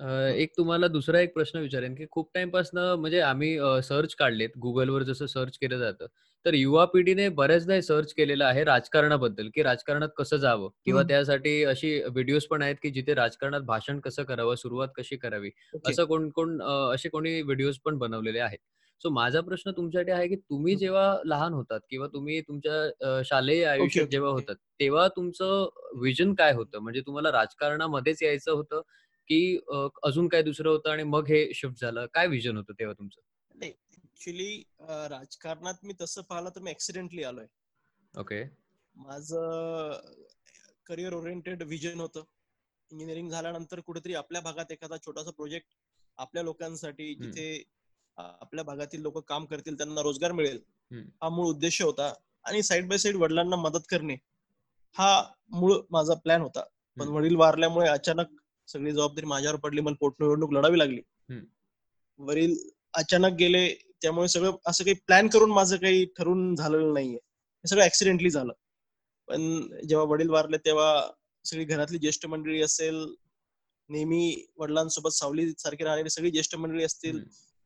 एक 0.00 0.52
तुम्हाला 0.56 0.88
दुसरा 0.88 1.20
एक 1.20 1.32
प्रश्न 1.34 1.58
विचारेन 1.60 1.94
की 1.94 2.06
खूप 2.10 2.28
टाइम 2.34 2.50
पासन 2.50 2.78
म्हणजे 2.94 3.20
आम्ही 3.22 3.56
सर्च 3.82 4.14
काढलेत. 4.14 4.50
गुगलवर 4.58 5.02
जसं 5.02 5.26
सर्च 5.26 5.56
केलं 5.58 5.78
जातं. 5.78 6.06
तर 6.46 6.54
युवा 6.54 6.84
पिढीने 6.86 7.28
बऱ्याचदा 7.30 7.80
सर्च 7.82 8.12
केलेलं 8.14 8.44
आहे 8.44 8.64
राजकारणाबद्दल 8.64 9.48
की 9.54 9.62
राजकारणात 9.62 10.08
कसं 10.18 10.36
जावं? 10.38 10.68
किंवा 10.84 11.02
त्यासाठी 11.04 11.62
अशी 11.64 11.94
व्हिडिओज 12.04 12.46
पण 12.46 12.62
आहेत 12.62 12.76
की 12.82 12.90
जिथे 12.90 13.14
राजकारणात 13.14 13.60
भाषण 13.66 13.98
कसं 14.00 14.24
करावं 14.24 14.54
सुरुवात 14.56 14.88
कशी 14.96 15.16
करावी? 15.16 15.50
असं 15.84 16.04
कोण 16.04 16.28
कोण 16.30 16.60
असे 16.62 17.08
कोणी 17.08 17.40
व्हिडिओज 17.42 17.78
पण 17.84 17.98
बनवलेले 17.98 18.38
आहेत. 18.40 18.58
सो 19.00 19.10
माझा 19.10 19.40
प्रश्न 19.40 19.70
तुमच्यासाठी 19.72 20.10
आहे 20.12 20.26
की 20.28 20.36
तुम्ही 20.38 20.74
जेव्हा 20.76 21.16
लहान 21.24 21.52
होतात 21.52 21.80
किंवा 21.90 22.06
तुम्ही 22.12 22.40
तुमच्या 22.42 23.20
शालेय 23.24 23.64
आयुष्यात 23.66 24.06
जेव्हा 24.06 24.30
होतात 24.30 24.56
तेव्हा 24.80 25.06
तुमचं 25.08 25.68
विजन 26.00 26.34
काय 26.34 26.52
होतं? 26.54 26.78
म्हणजे 26.78 27.00
तुम्हाला 27.00 27.32
राजकारणामध्येच 27.32 28.22
यायचं 28.22 28.52
होतं 28.52 28.80
की 29.30 29.58
अजून 30.04 30.28
काय 30.28 30.42
दुसरं 30.42 30.70
होतं 30.70 30.90
आणि 30.90 31.02
मग 31.04 31.26
हे 31.28 31.44
शिफ्ट 31.54 31.80
झालं? 31.80 32.06
काय 32.14 32.26
विजन 32.26 32.56
होतं 32.56 32.72
तेव्हा 32.78 32.94
तुमचं? 32.98 33.20
नाही 33.54 33.70
ऍक्च्युली 33.94 34.62
राजकारणात 35.10 35.84
मी 35.84 35.94
तसं 36.00 36.22
पाहिलं 36.28 36.50
तर 36.56 36.60
मी 36.60 36.70
ऍक्सिडेंटली 36.70 37.22
आलोय. 37.22 37.46
ओके. 38.14 38.42
माझं 38.96 40.00
करिअर 40.86 41.14
ओरिएंटेड 41.14 41.62
विजन 41.62 42.00
होतं. 42.00 42.22
इंजिनिअरिंग 42.90 43.30
झाल्यानंतर 43.30 43.80
कुठेतरी 43.80 44.14
आपल्या 44.14 44.40
भागात 44.40 44.72
एखादा 44.72 44.96
छोटासा 45.06 45.30
प्रोजेक्ट 45.30 45.66
आपल्या 46.18 46.42
लोकांसाठी 46.42 47.14
जिथे 47.14 47.62
आपल्या 48.16 48.64
भागातील 48.64 49.00
लोक 49.02 49.18
काम 49.28 49.44
करतील 49.44 49.76
त्यांना 49.78 50.02
रोजगार 50.02 50.32
मिळेल. 50.32 50.60
हा 51.22 51.28
मूळ 51.28 51.46
उद्देश 51.46 51.80
होता. 51.82 52.12
आणि 52.44 52.62
साईड 52.62 52.88
बाय 52.88 52.98
साईड 52.98 53.16
वडिलांना 53.16 53.56
मदत 53.56 53.86
करणे 53.88 54.14
हा 54.96 55.22
मूळ 55.50 55.74
माझा 55.90 56.14
प्लॅन 56.14 56.40
होता. 56.40 56.62
पण 56.96 57.08
वडील 57.08 57.36
वारल्यामुळे 57.36 57.88
अचानक 57.88 58.26
सगळी 58.68 58.92
जबाबदारी 58.92 59.26
माझ्यावर 59.26 59.58
पडली 59.58 59.80
मला 59.80 59.96
पोटनिवडणूक 60.00 60.52
लढावी 60.52 60.78
लागली. 60.78 61.00
वरील 62.20 62.56
अचानक 62.94 63.32
गेले 63.32 63.68
त्यामुळे 64.02 64.28
सगळं 64.28 64.56
असं 64.66 64.84
काही 64.84 64.94
प्लॅन 65.06 65.28
करून 65.28 65.50
माझं 65.50 65.76
काही 65.76 66.04
ठरून 66.18 66.54
झालेलं 66.54 66.92
नाहीये. 66.94 67.14
हे 67.14 67.68
सगळं 67.68 67.84
ऍक्सिडेंटली 67.84 68.30
झालं. 68.30 68.52
पण 69.28 69.60
जेव्हा 69.88 70.06
वडील 70.06 70.30
वारले 70.30 70.56
तेव्हा 70.56 71.10
सगळी 71.44 71.64
घरातली 71.64 71.98
ज्येष्ठ 71.98 72.26
मंडळी 72.26 72.62
असेल 72.62 73.14
नेहमी 73.90 74.46
वडिलांसोबत 74.56 75.10
सावली 75.10 75.50
सारखी 75.58 75.84
राहणारी 75.84 76.10
सगळी 76.10 76.30
ज्येष्ठ 76.30 76.56
मंडळी 76.56 76.84
असतील 76.84 77.22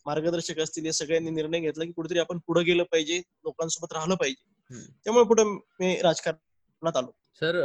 मार्गदर्शक 0.06 0.58
असतील 0.58 0.86
या 0.86 0.92
सगळ्यांनी 0.92 1.30
निर्णय 1.30 1.60
घेतला 1.60 1.84
की 1.84 1.92
कुठेतरी 1.92 2.18
आपण 2.18 2.38
पुढे 2.38 2.62
गेलं 2.64 2.82
पाहिजे 2.82 3.18
लोकांसोबत 3.18 3.92
राहिलं 3.92 4.14
पाहिजे. 4.14 4.80
त्यामुळे 5.04 5.24
पुढे 5.24 5.44
मी 5.44 6.00
राजकारणात 6.00 6.96
आलो. 6.96 7.10
सर 7.34 7.60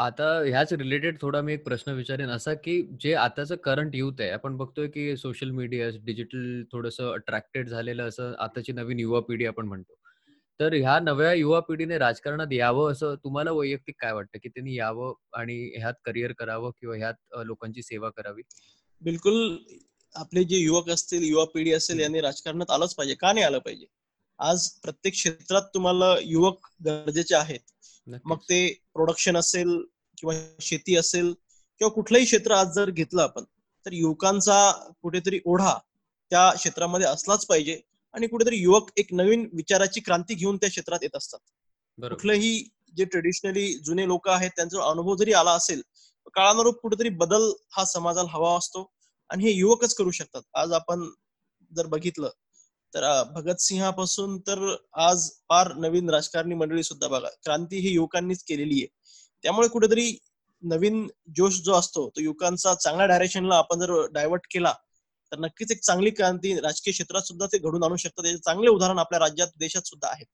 आता 0.00 0.26
ह्याच 0.44 0.72
रिलेटेड 0.72 1.16
थोडा 1.22 1.40
मी 1.42 1.52
एक 1.52 1.64
प्रश्न 1.64 1.92
विचारेन 1.92 2.30
असा 2.30 2.52
की 2.54 2.74
जे 3.00 3.12
आताचं 3.14 3.56
करंट 3.56 3.94
युथ 3.94 4.20
आहे 4.20 4.30
आपण 4.30 4.56
बघतोय 4.56 4.86
की 4.88 5.16
सोशल 5.16 5.50
मीडिया 5.50 5.88
डिजिटल 6.04 6.62
थोडंसं 6.72 7.12
अट्रॅक्टेड 7.12 7.68
झालेलं 7.68 8.08
असं 8.08 8.32
आताची 8.38 8.72
नवीन 8.72 8.98
युवा 8.98 9.20
पिढी 9.20 9.46
आपण 9.46 9.66
म्हणतो. 9.66 9.94
तर 10.60 10.72
ह्या 10.74 10.98
नव्या 11.00 11.32
युवा 11.32 11.60
पिढीने 11.60 11.98
राजकारणात 11.98 12.52
यावं 12.52 12.92
असं 12.92 13.14
तुम्हाला 13.14 13.52
वैयक्तिक 13.52 13.94
काय 14.00 14.12
वाटतं? 14.12 14.38
की 14.42 14.48
त्यांनी 14.48 14.76
यावं 14.76 15.12
आणि 15.32 15.58
ह्यात 15.76 15.94
करिअर 16.04 16.32
करावं 16.32 16.70
किंवा 16.80 16.96
ह्यात 16.96 17.36
लोकांची 17.46 17.82
सेवा 17.82 18.10
करावी? 18.10 18.42
बिलकुल 19.02 19.56
आपले 20.14 20.44
जे 20.44 20.56
युवक 20.56 20.88
असतील 20.90 21.22
युवा 21.22 21.44
पिढी 21.44 21.72
असेल 21.72 22.00
यांनी 22.00 22.20
राजकारणात 22.20 22.70
आलंच 22.70 22.94
पाहिजे. 22.94 23.14
का 23.14 23.32
नाही 23.32 23.46
आलं 23.46 23.58
पाहिजे? 23.58 23.86
आज 24.40 24.68
प्रत्येक 24.82 25.14
क्षेत्रात 25.14 25.62
तुम्हाला 25.74 26.14
युवक 26.22 26.66
गरजेचे 26.84 27.34
आहेत. 27.34 27.60
मग 28.24 28.36
ते 28.42 28.66
प्रोडक्शन 28.94 29.36
असेल 29.36 29.76
किंवा 30.18 30.34
शेती 30.60 30.96
असेल 30.96 31.32
किंवा 31.80 31.88
कुठलंही 31.88 32.24
क्षेत्र 32.24 32.52
आज 32.52 32.72
जर 32.74 32.90
घेतलं 32.90 33.22
आपण 33.22 33.44
तर 33.86 33.92
युवकांचा 33.92 34.70
कुठेतरी 35.02 35.40
ओढा 35.44 35.74
त्या 36.32 36.50
क्षेत्रामध्ये 36.50 37.06
असलाच 37.06 37.46
पाहिजे 37.46 37.80
आणि 38.14 38.26
कुठेतरी 38.26 38.56
युवक 38.56 38.90
एक 38.96 39.12
नवीन 39.12 39.48
विचाराची 39.52 40.00
क्रांती 40.00 40.34
घेऊन 40.34 40.56
त्या 40.56 40.68
क्षेत्रात 40.70 40.98
येत 41.02 41.16
असतात. 41.16 41.38
कुठलंही 41.98 42.58
जे 42.96 43.04
ट्रेडिशनली 43.04 43.72
जुने 43.84 44.06
लोक 44.08 44.28
आहेत 44.28 44.50
त्यांचा 44.56 44.90
अनुभव 44.90 45.14
जरी 45.16 45.32
आला 45.32 45.52
असेल 45.52 45.82
काळानुरूप 46.34 46.80
कुठेतरी 46.80 47.08
बदल 47.16 47.50
हा 47.70 47.84
समाजाला 47.84 48.30
हवा 48.30 48.56
असतो 48.58 48.90
आणि 49.30 49.44
हे 49.44 49.52
युवकच 49.52 49.94
करू 49.94 50.10
शकतात. 50.10 50.42
आज 50.54 50.72
आपण 50.72 51.08
जर 51.72 51.86
बघितलं 51.86 52.30
तर 52.94 53.04
भगतसिंहापासून 53.34 54.38
तर 54.38 54.74
आज 55.00 55.28
फार 55.48 55.72
नवीन 55.74 56.10
राजकारणी 56.10 56.54
मंडळी 56.54 56.82
सुद्धा 56.82 57.08
बघा 57.08 57.28
क्रांती 57.44 57.78
ही 57.78 57.92
युवकांनीच 57.94 58.42
केलेली 58.44 58.74
आहे. 58.74 58.86
त्यामुळे 59.44 59.68
कुठेतरी 59.68 60.12
नवीन 60.62 61.06
जोश 61.36 61.60
जो 61.62 61.74
असतो 61.74 62.08
तो 62.16 62.20
युवकांचा 62.20 62.74
चांगल्या 62.74 63.06
डायरेक्शनला 63.06 63.56
आपण 63.56 63.80
जर 63.80 63.92
डायव्हर्ट 64.12 64.46
केला 64.50 64.72
तर 65.32 65.38
नक्कीच 65.38 65.72
एक 65.72 65.80
चांगली 65.82 66.10
क्रांती 66.10 66.54
राजकीय 66.60 66.92
क्षेत्रात 66.92 67.22
सुद्धा 67.22 67.46
ते 67.46 67.58
घडून 67.58 67.82
आणू 67.84 67.96
शकतात. 67.96 68.26
याचे 68.26 68.38
चांगले 68.38 68.70
उदाहरण 68.70 68.98
आपल्या 68.98 69.18
राज्यात 69.20 69.48
देशात 69.58 69.86
सुद्धा 69.86 70.08
आहेत. 70.08 70.26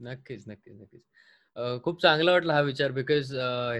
नक्कीच 0.00 0.44
नक्कीच 0.46 0.74
नक्कीच. 0.74 1.00
खूप 1.84 2.00
चांगला 2.02 2.32
वाटला 2.32 2.54
हा 2.54 2.60
विचार 2.60 2.90
बिकॉज 2.92 3.32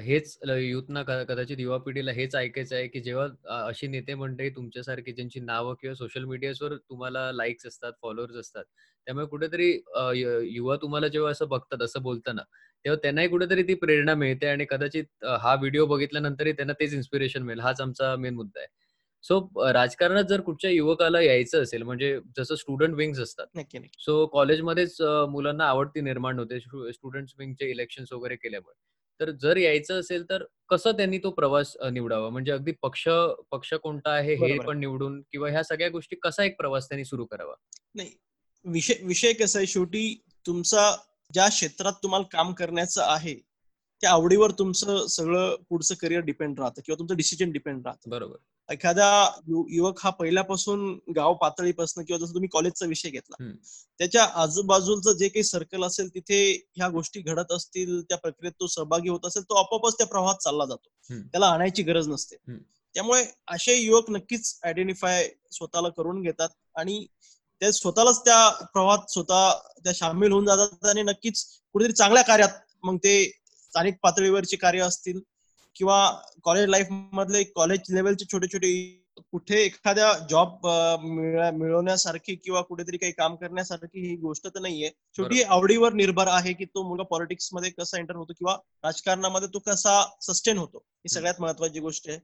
हेच 0.02 0.36
युथना 0.60 1.02
कदाचित 1.02 1.58
युवा 1.60 1.78
पिढीला 1.78 2.12
हेच 2.12 2.34
ऐकायचं 2.36 2.74
आहे 2.76 2.86
की 2.88 3.00
जेव्हा 3.00 3.26
अशी 3.60 3.86
नेते 3.88 4.14
मंडळी 4.14 4.50
तुमच्यासारखी 4.50 5.12
ज्यांची 5.12 5.40
नावं 5.40 5.74
किंवा 5.80 5.94
सोशल 5.94 6.24
मीडियावर 6.24 6.76
तुम्हाला 6.78 7.30
लाईक्स 7.32 7.66
असतात 7.66 7.92
फॉलोअर्स 8.02 8.36
असतात 8.36 8.64
त्यामुळे 9.06 9.26
कुठेतरी 9.26 9.70
युवा 10.48 10.76
तुम्हाला 10.82 11.08
जेव्हा 11.08 11.30
असं 11.30 11.48
बघतात 11.48 11.82
असं 11.82 12.02
बोलताना 12.02 12.42
तेव्हा 12.84 12.98
त्यांनाही 13.02 13.28
कुठेतरी 13.28 13.62
ती 13.62 13.74
प्रेरणा 13.76 14.14
मिळते 14.14 14.46
आणि 14.46 14.64
कदाचित 14.70 15.24
हा 15.40 15.54
व्हिडिओ 15.54 15.86
बघितल्यानंतरही 15.86 16.52
त्यांना 16.52 16.72
तेच 16.80 16.94
इन्स्पिरेशन 16.94 17.42
मिळेल. 17.42 17.60
हाच 17.60 17.80
आमचा 17.80 18.14
मेन 18.16 18.34
मुद्दा 18.34 18.60
आहे. 18.60 18.68
सो 19.24 19.40
राजकारणात 19.72 20.24
जर 20.28 20.40
कुठच्या 20.40 20.70
युवकाला 20.70 21.20
यायचं 21.20 21.62
असेल 21.62 21.82
म्हणजे 21.82 22.18
जसं 22.38 22.54
स्टुडंट 22.54 22.94
विंग्स 22.94 23.18
असतात. 23.20 23.76
सो 24.00 24.24
कॉलेजमध्येच 24.32 25.00
मुलांना 25.30 25.68
आवडती 25.68 26.00
निर्माण 26.00 26.38
होते 26.38 26.60
स्टुडंट 26.60 27.28
विंगचे 27.38 27.70
इलेक्शन 27.70 28.04
वगैरे 28.12 28.36
केल्यामुळे. 28.36 28.74
तर 29.20 29.30
जर 29.30 29.56
यायचं 29.56 30.00
असेल 30.00 30.24
तर 30.30 30.44
कसं 30.68 30.92
त्यांनी 30.92 31.18
तो 31.18 31.30
प्रवास 31.30 31.76
निवडावा? 31.92 32.28
म्हणजे 32.30 32.52
अगदी 32.52 32.72
पक्ष 32.82 33.08
पक्ष 33.50 33.72
कोणता 33.74 34.10
आहे 34.10 34.34
हे 34.34 34.58
पण 34.58 34.78
निवडून 34.78 35.20
किंवा 35.32 35.50
ह्या 35.50 35.62
सगळ्या 35.62 35.88
गोष्टी 35.88 36.16
कसा 36.22 36.44
एक 36.44 36.56
प्रवास 36.58 36.88
त्यांनी 36.88 37.04
सुरू 37.04 37.24
करावा? 37.24 37.54
नाही 37.94 38.10
विषय 38.64 38.94
विषय 39.02 39.32
कसा 39.32 39.58
आहे 39.58 39.66
शेवटी 39.66 40.22
तुमचा 40.46 40.90
ज्या 41.34 41.48
क्षेत्रात 41.48 41.92
तुम्हाला 42.02 42.24
काम 42.32 42.52
करण्याचं 42.52 43.02
आहे 43.04 43.34
त्या 44.02 44.10
आवडीवर 44.10 44.50
तुमचं 44.50 45.06
सगळं 45.06 45.54
पुढचं 45.68 45.94
करिअर 45.94 46.20
डिपेंड 46.20 46.60
राहतं 46.60 46.82
किंवा 46.84 46.98
तुमचं 46.98 47.16
डिसिजन 47.16 47.52
डिपेंड 47.52 47.86
राहतं. 47.86 48.10
बरोबर. 48.10 48.36
एखादा 48.68 49.06
युवक 49.48 49.98
हा 50.02 50.10
पहिल्यापासून 50.10 50.98
गाव 51.16 51.34
पातळीपासून 51.34 52.04
किंवा 52.04 52.18
जसं 52.18 52.34
तुम्ही 52.34 52.48
कॉलेजचा 52.48 52.86
विषय 52.86 53.10
घेतला 53.10 53.50
त्याच्या 54.00 54.24
आजूबाजूचं 54.34 55.12
जे 55.12 55.28
काही 55.28 55.42
सर्कल 55.44 55.84
असेल 55.84 56.08
तिथे 56.14 56.38
ह्या 56.76 56.88
गोष्टी 56.88 57.20
घडत 57.22 57.52
असतील 57.52 58.00
त्या 58.02 58.18
प्रक्रियेत 58.18 58.52
तो 58.60 58.66
सहभागी 58.66 59.08
होत 59.08 59.26
असेल 59.26 59.42
तो 59.42 59.54
आपोआपच 59.54 59.98
त्या 59.98 60.06
प्रवाहात 60.06 60.36
चालला 60.36 60.64
जातो. 60.64 60.88
त्याला 61.24 61.46
आणायची 61.46 61.82
गरज 61.82 62.08
नसते. 62.08 62.36
त्यामुळे 62.94 63.24
असे 63.48 63.76
युवक 63.76 64.10
नक्कीच 64.10 64.58
आयडेंटिफाय 64.62 65.28
स्वतःला 65.52 65.88
करून 65.88 66.20
घेतात 66.22 66.48
आणि 66.76 67.04
ते 67.62 67.72
स्वतःलाच 67.72 68.24
त्या 68.24 68.48
प्रवाहात 68.64 69.10
स्वतः 69.10 69.50
त्या 69.84 69.92
सामील 69.94 70.32
होऊन 70.32 70.46
जातात 70.46 70.86
आणि 70.86 71.02
नक्कीच 71.02 71.44
कुठेतरी 71.74 71.92
चांगल्या 71.92 72.22
कार्यात 72.22 72.58
मग 72.82 72.96
ते 72.96 73.24
स्थानिक 73.26 73.94
पातळीवरचे 74.02 74.56
कार्य 74.56 74.80
असतील 74.80 75.20
किंवा 75.76 75.98
कॉलेज 76.44 76.68
लाईफ 76.68 76.86
मधले 77.12 77.42
कॉलेज 77.44 77.94
लेवलचे 77.94 78.24
छोटे 78.32 78.46
छोटे 78.46 78.72
कुठे 79.32 79.60
एखाद्या 79.62 80.12
जॉब 80.30 80.66
मिळवण्यासारखी 81.54 82.34
किंवा 82.34 82.60
कुठेतरी 82.60 82.96
काही 82.96 83.12
काम 83.12 83.34
करण्यासारखी 83.36 84.06
ही 84.08 84.14
गोष्ट 84.16 84.46
तर 84.46 84.60
नाहीये. 84.60 84.90
छोटी 85.16 85.42
आवडीवर 85.42 85.92
निर्भर 85.92 86.28
आहे 86.28 86.52
की 86.52 86.64
तो 86.64 86.82
मुलगा 86.88 87.04
पॉलिटिक्समध्ये 87.04 87.70
कसा 87.70 87.98
एंटर 87.98 88.16
होतो 88.16 88.32
किंवा 88.32 88.56
राजकारणामध्ये 88.84 89.48
तो 89.48 89.58
कसा 89.66 90.00
सस्टेन 90.20 90.58
होतो 90.58 90.78
ही 90.78 91.08
सगळ्यात 91.08 91.40
महत्वाची 91.40 91.80
गोष्ट 91.80 92.08
आहे. 92.08 92.18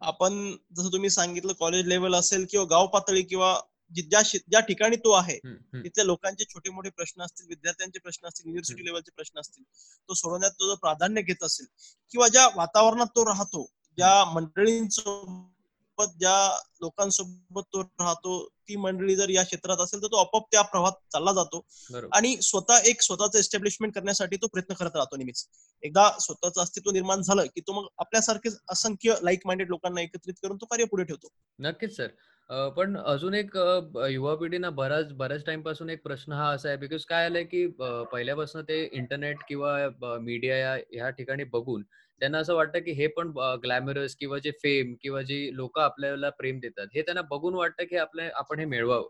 आपण 0.00 0.56
जसं 0.76 0.92
तुम्ही 0.92 1.10
सांगितलं 1.10 1.52
कॉलेज 1.52 1.86
लेवल 1.86 2.14
असेल 2.14 2.46
किंवा 2.50 2.66
गाव 2.70 2.86
पातळी 2.86 3.22
किंवा 3.22 3.58
ज्या 3.90 4.22
ज्या 4.22 4.60
ठिकाणी 4.60 4.96
तो 4.96 5.12
आहे 5.12 5.38
तिथल्या 5.38 6.04
लोकांचे 6.04 6.44
छोटे 6.44 6.70
मोठे 6.70 6.90
प्रश्न 6.90 7.22
असतील 7.22 7.46
विद्यार्थ्यांचे 7.48 7.98
प्रश्न 7.98 8.28
असतील 8.28 8.46
युनिव्हर्सिटी 8.46 8.84
लेवलचे 8.84 9.10
प्रश्न 9.16 9.40
असतील 9.40 9.64
तो 10.08 10.14
सोडवण्यात 10.14 10.52
तो 10.52 10.68
जर 10.68 10.74
प्राधान्य 10.74 11.22
घेत 11.22 11.42
असेल 11.42 11.66
किंवा 12.10 12.28
ज्या 12.28 12.46
वातावरणात 12.56 13.06
तो 13.06 13.24
राहतो 13.24 13.66
ज्या 13.98 14.24
मंडळींसोबत 14.24 15.53
ज्या 16.00 16.36
लोकांसोबत 16.82 17.62
तो 17.72 17.82
राहतो 17.82 18.44
ती 18.68 18.76
मंडळी 18.76 19.16
जर 19.16 19.30
या 19.30 19.42
क्षेत्रात 19.42 19.80
असेल 19.80 20.02
तर 20.02 20.06
तो 20.06 20.16
आपोआप 20.16 20.46
त्या 20.52 20.62
प्रवाहात 20.62 20.92
चालला 21.12 21.32
जातो. 21.32 21.64
आणि 22.12 22.36
स्वतः 22.42 22.88
एक 22.88 23.02
स्वतःचं 23.02 23.38
एस्टॅब्लिशमेंट 23.38 23.94
करण्यासाठी 23.94 24.36
तो 24.36 24.46
प्रयत्न 24.46 24.74
करत 24.74 24.96
राहतो 24.96 25.16
नेहमीच. 25.16 25.46
एकदा 25.82 26.10
स्वतःचं 26.20 26.62
अस्तित्व 26.62 26.90
निर्माण 26.90 27.20
झालं 27.22 27.46
की 27.54 27.60
तो 27.60 27.72
मग 27.72 27.86
आपल्यासारखे 27.98 28.48
असंख्य 28.72 29.14
लाईक 29.22 29.46
माइंडेड 29.46 29.70
लोकांना 29.70 30.00
एकत्रित 30.00 30.34
करून 30.42 30.56
तो 30.56 30.66
कार्य 30.66 30.84
पुढे 30.84 31.04
ठेवतो. 31.04 31.28
नक्कीच 31.58 31.96
सर. 31.96 32.08
पण 32.76 32.96
अजून 32.96 33.34
एक 33.34 33.56
युवा 34.10 34.34
पिढीना 34.36 34.70
बराच 34.70 35.12
बऱ्याच 35.12 35.44
टाइमपासून 35.46 35.90
एक 35.90 36.02
प्रश्न 36.02 36.32
हा 36.32 36.48
असा 36.48 36.68
आहे 36.68 36.76
बिकॉज 36.76 37.04
काय 37.04 37.24
आलंय 37.24 37.44
की 37.44 37.66
पहिल्यापासून 38.12 38.62
ते 38.62 38.82
इंटरनेट 38.92 39.36
किंवा 39.48 40.18
मीडिया 40.20 40.56
या 40.56 40.74
ह्या 40.74 41.08
ठिकाणी 41.10 41.44
बघून 41.44 41.82
त्यांना 42.20 42.38
असं 42.38 42.54
वाटतं 42.54 42.78
की 42.78 42.92
हे 42.92 43.06
पण 43.06 43.32
ग्लॅमरस 43.62 44.14
किंवा 44.16 44.38
जे 44.38 44.50
फेम 44.62 44.94
किंवा 45.02 45.22
जी 45.22 45.48
लोक 45.56 45.78
आपल्याला 45.78 46.30
प्रेम 46.30 46.58
देतात 46.60 46.86
हे 46.94 47.02
त्यांना 47.02 47.22
बघून 47.30 47.54
वाटतं 47.54 47.84
की 47.84 47.96
आपल्या 47.96 48.28
आपण 48.34 48.58
हे 48.58 48.64
मिळवावं. 48.66 49.08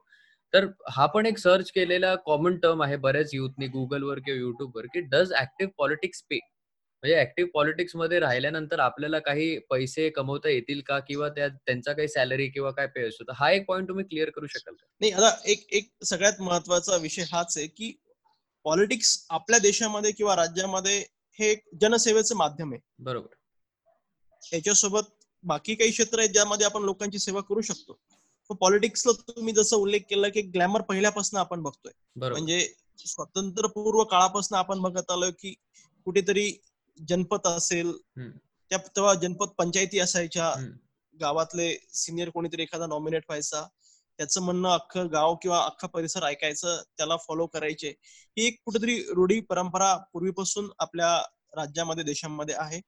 तर 0.52 0.66
हा 0.90 1.06
पण 1.06 1.26
एक 1.26 1.38
सर्च 1.38 1.70
केलेला 1.72 2.14
कॉमन 2.16 2.56
टर्म 2.58 2.82
आहे 2.82 2.96
बऱ्याच 2.96 3.30
युथनी 3.34 3.66
गुगलवर 3.68 4.18
किंवा 4.18 4.38
युट्यूबवर 4.40 4.86
की 4.86 5.00
डज 5.12 5.32
ऍक्टिव्ह 5.40 5.72
पॉलिटिक्स 5.78 6.22
पे 6.30 6.36
म्हणजे 6.36 7.20
ऍक्टिव्ह 7.20 7.50
पॉलिटिक्समध्ये 7.54 8.18
राहिल्यानंतर 8.20 8.78
आपल्याला 8.80 9.18
काही 9.18 9.58
पैसे 9.70 10.08
कमवता 10.10 10.48
येतील 10.48 10.80
का? 10.86 10.98
किंवा 10.98 11.28
त्या 11.28 11.48
त्यांचा 11.48 11.92
काही 11.92 12.08
सॅलरी 12.08 12.46
किंवा 12.48 12.70
काय 12.70 12.86
पे 12.86 13.06
असतो? 13.08 13.24
हा 13.34 13.50
एक 13.52 13.66
पॉईंट 13.68 13.88
तुम्ही 13.88 14.04
क्लिअर 14.04 14.30
करू 14.30 14.46
शकाल 14.46 14.74
का? 14.74 14.86
नाही 15.00 15.12
आता 15.12 15.34
एक 15.46 15.66
एक 15.72 15.90
सगळ्यात 16.04 16.40
महत्त्वाचा 16.40 16.96
विषय 16.96 17.22
हाच 17.32 17.56
आहे 17.58 17.66
की 17.66 17.92
पॉलिटिक्स 18.64 19.16
आपल्या 19.30 19.58
देशामध्ये 19.58 20.12
किंवा 20.12 20.36
राज्यामध्ये 20.36 21.02
हे 21.38 21.50
एक 21.50 21.64
जनसेवेचं 21.80 22.36
माध्यम 22.36 22.72
आहे. 22.72 22.80
बरोबर. 22.98 23.34
याच्यासोबत 24.52 25.00
बाकी 25.44 25.74
काही 25.74 25.90
क्षेत्र 25.90 26.18
आहेत 26.18 26.30
ज्यामध्ये 26.30 26.66
आपण 26.66 26.82
लोकांची 26.82 27.18
सेवा 27.18 27.40
करू 27.40 27.60
शकतो. 27.60 27.98
पॉलिटिक्सला 28.60 29.12
तुम्ही 29.28 29.54
जसं 29.54 29.76
उल्लेख 29.76 30.00
केला 30.10 30.28
की 30.28 30.40
ग्लॅमर 30.42 30.80
पहिल्यापासून 30.80 31.40
आपण 31.40 31.62
बघतोय. 31.62 31.92
म्हणजे 32.16 32.72
स्वतंत्रपूर्व 32.98 34.04
काळापासून 34.04 34.58
आपण 34.58 34.80
बघत 34.80 35.10
आलोय 35.10 35.30
की 35.30 35.54
कुठेतरी 36.04 36.52
जनपद 37.08 37.46
असेल 37.46 37.92
त्या 38.16 38.78
तेव्हा 38.78 39.14
जनपद 39.14 39.48
पंचायती 39.48 39.98
असायच्या. 39.98 40.52
गावातले 41.20 41.76
सिनियर 41.92 42.30
कोणीतरी 42.30 42.62
एखादा 42.62 42.86
नॉमिनेट 42.86 43.22
व्हायचा. 43.28 43.66
त्याचं 44.18 44.42
म्हणणं 44.42 44.68
अख्खं 44.70 45.06
गाव 45.12 45.34
किंवा 45.34 45.64
अख्खा 45.64 45.86
परिसर 45.86 46.22
ऐकायचं 46.22 46.82
त्याला 46.96 47.16
फॉलो 47.16 47.46
करायचे 47.46 47.88
ही 48.36 48.46
एक 48.46 48.60
कुठेतरी 48.64 48.98
रूढी 49.08 49.40
परंपरा 49.40 49.96
पूर्वीपासून 50.12 50.70
आपल्या 50.78 51.16
राज्यामध्ये 51.56 52.04
देशामध्ये 52.04 52.54
आहे. 52.54 52.80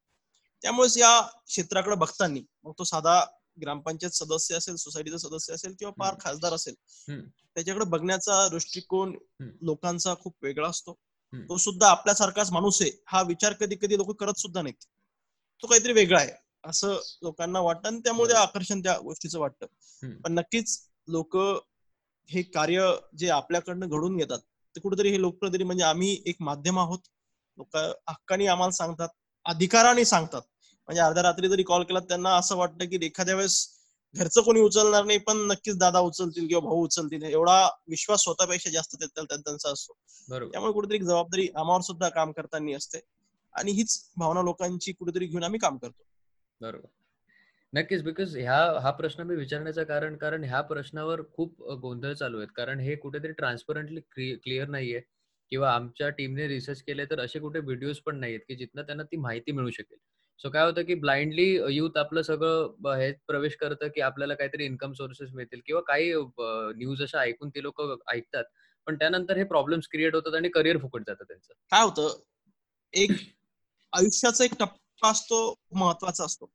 त्यामुळेच 0.63 0.97
या 0.99 1.21
क्षेत्राकडे 1.47 1.97
बघताना 1.97 2.41
मग 2.65 2.73
तो 2.79 2.85
साधा 2.85 3.21
ग्रामपंचायत 3.63 4.13
सदस्य 4.13 4.55
असेल 4.55 4.77
सोसायटीचा 4.77 5.19
सदस्य 5.19 5.55
असेल 5.55 5.75
किंवा 5.79 5.93
फार 5.99 6.15
खासदार 6.21 6.53
असेल 6.53 6.75
त्याच्याकडे 7.55 7.85
बघण्याचा 7.85 8.47
दृष्टिकोन 8.49 9.17
लोकांचा 9.63 10.15
खूप 10.15 10.35
वेगळा 10.43 10.69
असतो. 10.69 10.93
तो 11.33 11.57
सुद्धा 11.57 11.89
आपल्यासारखाच 11.89 12.51
माणूस 12.53 12.81
आहे 12.83 12.91
हा 13.07 13.23
विचार 13.23 13.53
कधी 13.53 13.77
कधी 13.77 13.97
लोक 13.99 14.11
करत 14.21 14.39
सुद्धा 14.39 14.63
नाहीत. 14.63 14.85
तो 15.63 15.67
काहीतरी 15.67 15.93
वेगळा 15.93 16.21
आहे 16.21 16.33
असं 16.65 16.99
लोकांना 17.23 17.61
वाटतं 17.61 17.89
आणि 17.89 17.99
त्यामुळे 17.99 18.35
आकर्षण 18.35 18.81
त्या 18.81 18.99
गोष्टीचं 18.99 19.39
वाटतं. 19.39 19.67
पण 20.23 20.33
नक्कीच 20.33 20.79
लोक 21.09 21.37
हे 22.31 22.43
कार्य 22.43 22.91
जे 23.19 23.29
आपल्याकडनं 23.29 23.89
घडून 23.89 24.17
घेतात 24.17 24.39
ते 24.75 24.81
कुठेतरी 24.81 25.11
हे 25.11 25.21
लोकप्रतिनिधी 25.21 25.65
म्हणजे 25.65 25.85
आम्ही 25.85 26.23
एक 26.27 26.37
माध्यम 26.41 26.79
आहोत. 26.79 26.99
लोक 27.59 27.77
हक्काने 28.11 28.47
आम्हाला 28.47 28.71
सांगतात 28.71 29.09
अधिकाराने 29.47 30.05
सांगतात. 30.05 30.43
म्हणजे 30.89 31.01
अर्ध्या 31.03 31.23
रात्री 31.23 31.49
जरी 31.49 31.63
कॉल 31.63 31.83
केला 31.83 32.01
त्यांना 32.01 32.35
असं 32.37 32.57
वाटतं 32.57 32.85
की 32.85 32.99
एखाद्या 33.07 33.35
वेळेस 33.35 33.69
घरचं 34.15 34.41
कोणी 34.41 34.61
उचलणार 34.61 35.05
नाही 35.05 35.19
पण 35.19 35.37
नक्कीच 35.37 35.77
दादा 35.79 35.99
उचलतील 35.99 36.47
किंवा 36.49 36.61
भाऊ 36.61 36.85
उचलतील. 36.85 37.23
एवढा 37.23 37.69
विश्वास 37.89 38.23
स्वतःपेक्षा 38.23 38.71
जास्त 38.71 38.97
त्यांचा 39.03 39.71
असतो. 39.71 39.93
त्यामुळे 40.53 40.73
कुठेतरी 40.73 40.99
जबाबदारी 40.99 41.49
आम्हावर 41.57 41.81
सुद्धा 41.81 42.09
काम 42.09 42.33
करताना 42.33 42.77
असते. 42.77 43.01
आणि 43.55 43.73
हीच 43.73 44.11
भावना 44.17 44.43
लोकांची 44.43 44.93
कुठेतरी 44.93 45.27
घेऊन 45.27 45.45
आम्ही 45.45 45.61
काम 45.61 45.77
करतो. 45.79 46.03
बरोबर. 46.61 46.89
नक्कीच 47.77 48.03
बिकॉज 48.03 48.37
ह्या 48.37 48.59
हा 48.83 48.91
प्रश्न 48.91 49.23
मी 49.23 49.35
विचारण्याचं 49.37 49.85
कारण 49.85 50.17
कारण 50.17 50.45
ह्या 50.45 50.61
प्रश्नावर 50.61 51.21
खूप 51.33 51.63
गोंधळ 51.81 52.13
चालू 52.13 52.39
आहेत. 52.39 52.49
कारण 52.57 52.81
हे 52.81 52.95
कुठेतरी 52.97 53.33
ट्रान्सपरंटली 53.33 54.01
क्लिअर 54.35 54.69
नाहीये 54.69 55.01
किंवा 55.53 55.73
आमच्या 55.75 56.09
टीमने 56.09 56.47
रिसर्च 56.49 56.83
केले 56.83 57.05
तर 57.05 57.21
असे 57.21 57.39
कुठे 57.39 57.61
व्हिडिओज 57.61 57.99
पण 57.99 58.17
नाहीत 58.21 58.41
की 58.49 58.57
जिथनं 58.57 58.83
त्यांना 58.83 59.03
ती 59.03 59.17
माहिती 59.17 59.53
मिळू 59.53 59.71
शकेल. 59.71 59.99
सो 60.41 60.51
काय 60.51 60.65
होतं 60.65 60.83
की 60.83 60.95
ब्लाइंडली 60.95 61.47
युथ 61.75 61.97
आपलं 61.99 62.23
सगळं 62.23 62.95
हे 62.97 63.11
प्रवेश 63.27 63.57
करतं 63.57 63.89
की 63.89 64.01
आपल्याला 64.01 64.35
काहीतरी 64.35 64.65
इन्कम 64.65 64.93
सोर्सेस 64.93 65.31
मिळतील 65.35 65.61
किंवा 65.67 65.81
काही 65.87 66.13
न्यूज 66.77 67.03
अशा 67.03 67.21
ऐकून 67.21 67.49
ते 67.49 67.63
लोक 67.63 67.83
ऐकतात. 68.13 68.45
पण 68.87 68.97
त्यानंतर 68.97 69.37
हे 69.37 69.45
प्रॉब्लेम्स 69.45 69.89
क्रिएट 69.89 70.15
होतात 70.15 70.35
आणि 70.35 70.49
करिअर 70.49 70.79
फुकट 70.79 71.03
जातं 71.07 71.25
त्यांचं. 71.25 71.53
काय 71.71 71.83
होतं? 71.83 72.19
एक 72.95 73.11
आयुष्याचा 73.93 74.45
एक 74.45 74.53
टप्पा 74.61 75.11
असतो 75.11 75.39
महत्त्वाचा 75.75 76.25
असतो. 76.25 76.51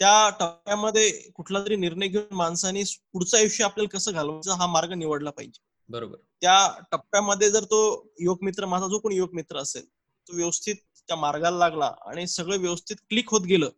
त्या 0.00 0.30
टप्प्यामध्ये 0.30 1.10
कुठला 1.34 1.60
तरी 1.64 1.76
निर्णय 1.76 2.08
घेऊन 2.08 2.34
माणसाने 2.34 2.82
पुढचं 3.12 3.36
आयुष्य 3.36 3.64
आपल्याला 3.64 3.96
कसं 3.98 4.12
घालवायचं 4.12 4.52
हा 4.52 4.66
मार्ग 4.66 4.92
निवडला 4.92 5.30
पाहिजे. 5.30 5.60
बरोबर. 5.88 6.16
त्या 6.40 6.80
टप्प्यामध्ये 6.92 7.50
जर 7.50 7.64
तो 7.64 7.80
युवक 8.20 8.42
मित्र 8.42 8.66
माझा 8.66 8.86
जो 8.86 8.98
कोणी 8.98 9.16
युवक 9.16 9.34
मित्र 9.34 9.58
असेल 9.58 9.84
तो 10.26 10.36
व्यवस्थित 10.36 10.76
त्या 11.08 11.16
मार्गाला 11.16 11.58
लागला 11.58 11.92
आणि 12.06 12.26
सगळं 12.26 12.58
व्यवस्थित 12.58 12.96
क्लिक 13.08 13.30
होत 13.30 13.40
गेलं 13.40 13.68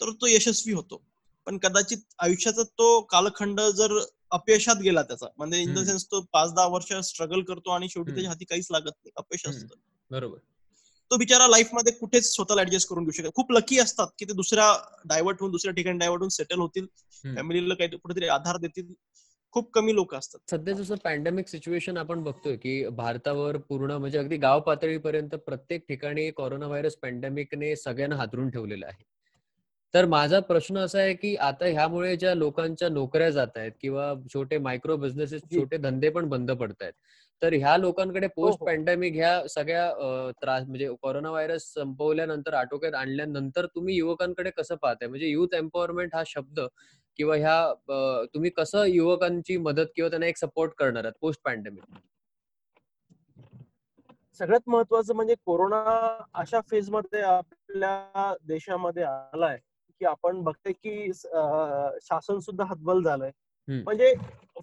तर 0.00 0.10
तो 0.10 0.26
यशस्वी 0.26 0.72
होतो. 0.72 1.02
पण 1.46 1.58
कदाचित 1.58 1.98
आयुष्याचा 2.18 2.62
तो 2.62 3.00
कालखंड 3.00 3.60
जर 3.60 3.98
अपयशात 4.30 4.76
गेला 4.76 5.02
त्याचा 5.02 5.26
म्हणजे 5.36 5.62
इन 5.62 5.74
द 5.74 5.78
सेन्स 5.78 6.04
तो 6.06 6.20
पाच 6.32 6.52
दहा 6.54 6.66
वर्ष 6.66 6.92
स्ट्रगल 6.92 7.42
करतो 7.42 7.70
आणि 7.70 7.88
शेवटी 7.88 8.10
त्याच्या 8.10 8.30
हाती 8.30 8.44
काहीच 8.44 8.68
लागत 8.70 8.84
नाही 8.84 9.10
अपयश 9.16 9.46
असतं. 9.46 9.74
बरोबर. 10.10 10.38
तो 11.12 11.16
बिचारा 11.16 11.46
लाईफमध्ये 11.46 11.92
कुठेच 11.92 12.34
स्वतःला 12.34 12.60
ऍडजस्ट 12.60 12.88
करून 12.88 13.04
घेऊ 13.04 13.12
शकत 13.12 13.34
खूप 13.34 13.52
लकी 13.52 13.78
असतात 13.78 14.06
की 14.18 14.24
ते 14.24 14.32
दुसऱ्या 14.32 14.72
डायव्हर्ट 15.04 15.40
होऊन 15.40 15.50
दुसऱ्या 15.52 15.74
ठिकाणी 15.74 15.98
डायव्हर्ट 15.98 16.20
होऊन 16.20 16.28
सेटल 16.28 16.60
होतील. 16.60 16.86
फॅमिलीला 17.24 17.74
काही 17.74 17.90
कुठेतरी 17.90 18.28
आधार 18.28 18.56
देतील. 18.56 18.92
खूप 19.54 19.70
कमी 19.72 19.94
लोक 19.94 20.14
असतात. 20.14 20.40
सध्या 20.50 20.74
जसं 20.74 20.94
पॅन्डेमिक 20.94 21.48
सिच्युएशन 21.48 21.96
आपण 21.96 22.22
बघतोय 22.22 22.56
की 22.56 22.88
भारतावर 22.88 23.56
पूर्ण 23.56 23.90
म्हणजे 23.90 24.18
अगदी 24.18 24.36
गाव 24.36 24.60
पातळीपर्यंत 24.60 25.34
प्रत्येक 25.46 25.84
ठिकाणी 25.88 26.30
कोरोना 26.30 26.66
व्हायरस 26.66 26.96
पॅन्डेमिकने 26.96 27.76
सगळ्यांना 27.76 28.16
हातरून 28.16 28.50
ठेवलेलं 28.50 28.86
आहे. 28.86 29.11
तर 29.94 30.06
माझा 30.06 30.38
प्रश्न 30.40 30.78
असा 30.78 30.98
आहे 30.98 31.14
की 31.14 31.34
आता 31.38 31.66
ह्यामुळे 31.66 32.14
ज्या 32.16 32.34
लोकांच्या 32.34 32.88
नोकऱ्या 32.88 33.30
जात 33.30 33.56
आहेत 33.56 33.72
किंवा 33.80 34.12
छोटे 34.32 34.58
मायक्रो 34.58 34.96
बिझनेसेस 34.96 35.42
छोटे 35.54 35.76
धंदे 35.78 36.08
पण 36.10 36.28
बंद 36.28 36.50
पडत 36.52 36.82
आहेत 36.82 36.92
तर 37.42 37.52
ह्या 37.54 37.76
लोकांकडे 37.76 38.26
पोस्ट 38.26 38.58
हो, 38.60 38.66
पॅन्डेमिक 38.66 39.12
हो. 39.12 39.18
ह्या 39.18 39.48
सगळ्या 39.48 40.30
त्रास 40.42 40.66
म्हणजे 40.66 40.88
कोरोना 41.02 41.30
व्हायरस 41.30 41.62
संपवल्यानंतर 41.74 42.54
आटोक्यात 42.54 42.94
आणल्यानंतर 42.94 43.66
तुम्ही 43.66 43.96
युवकांकडे 43.96 44.50
कसं 44.50 44.74
पाहताय? 44.76 45.08
म्हणजे 45.08 45.28
युथ 45.28 45.54
एम्पॉवरमेंट 45.54 46.14
हा 46.14 46.22
शब्द 46.26 46.60
किंवा 47.18 47.36
ह्या 47.36 48.26
तुम्ही 48.34 48.50
कसं 48.50 48.84
युवकांची 48.84 49.56
मदत 49.58 49.86
किंवा 49.96 50.08
त्यांना 50.10 50.26
एक 50.26 50.36
सपोर्ट 50.38 50.72
करणार 50.78 51.04
आहात 51.04 51.14
पोस्ट 51.20 51.40
पॅन्डेमिक 51.44 51.84
सगळ्यात 54.40 54.68
महत्वाचं 54.68 55.14
म्हणजे 55.14 55.34
कोरोना 55.46 55.82
अशा 56.34 56.60
फेजमध्ये 56.70 57.20
आपल्या 57.22 58.32
देशामध्ये 58.44 59.02
आलाय 59.02 59.58
की 60.02 60.06
आपण 60.06 60.42
बघते 60.42 60.72
की 60.72 61.12
शासन 61.12 62.38
सुद्धा 62.38 62.64
हतबल 62.64 63.02
झालंय. 63.02 63.30
म्हणजे 63.68 64.14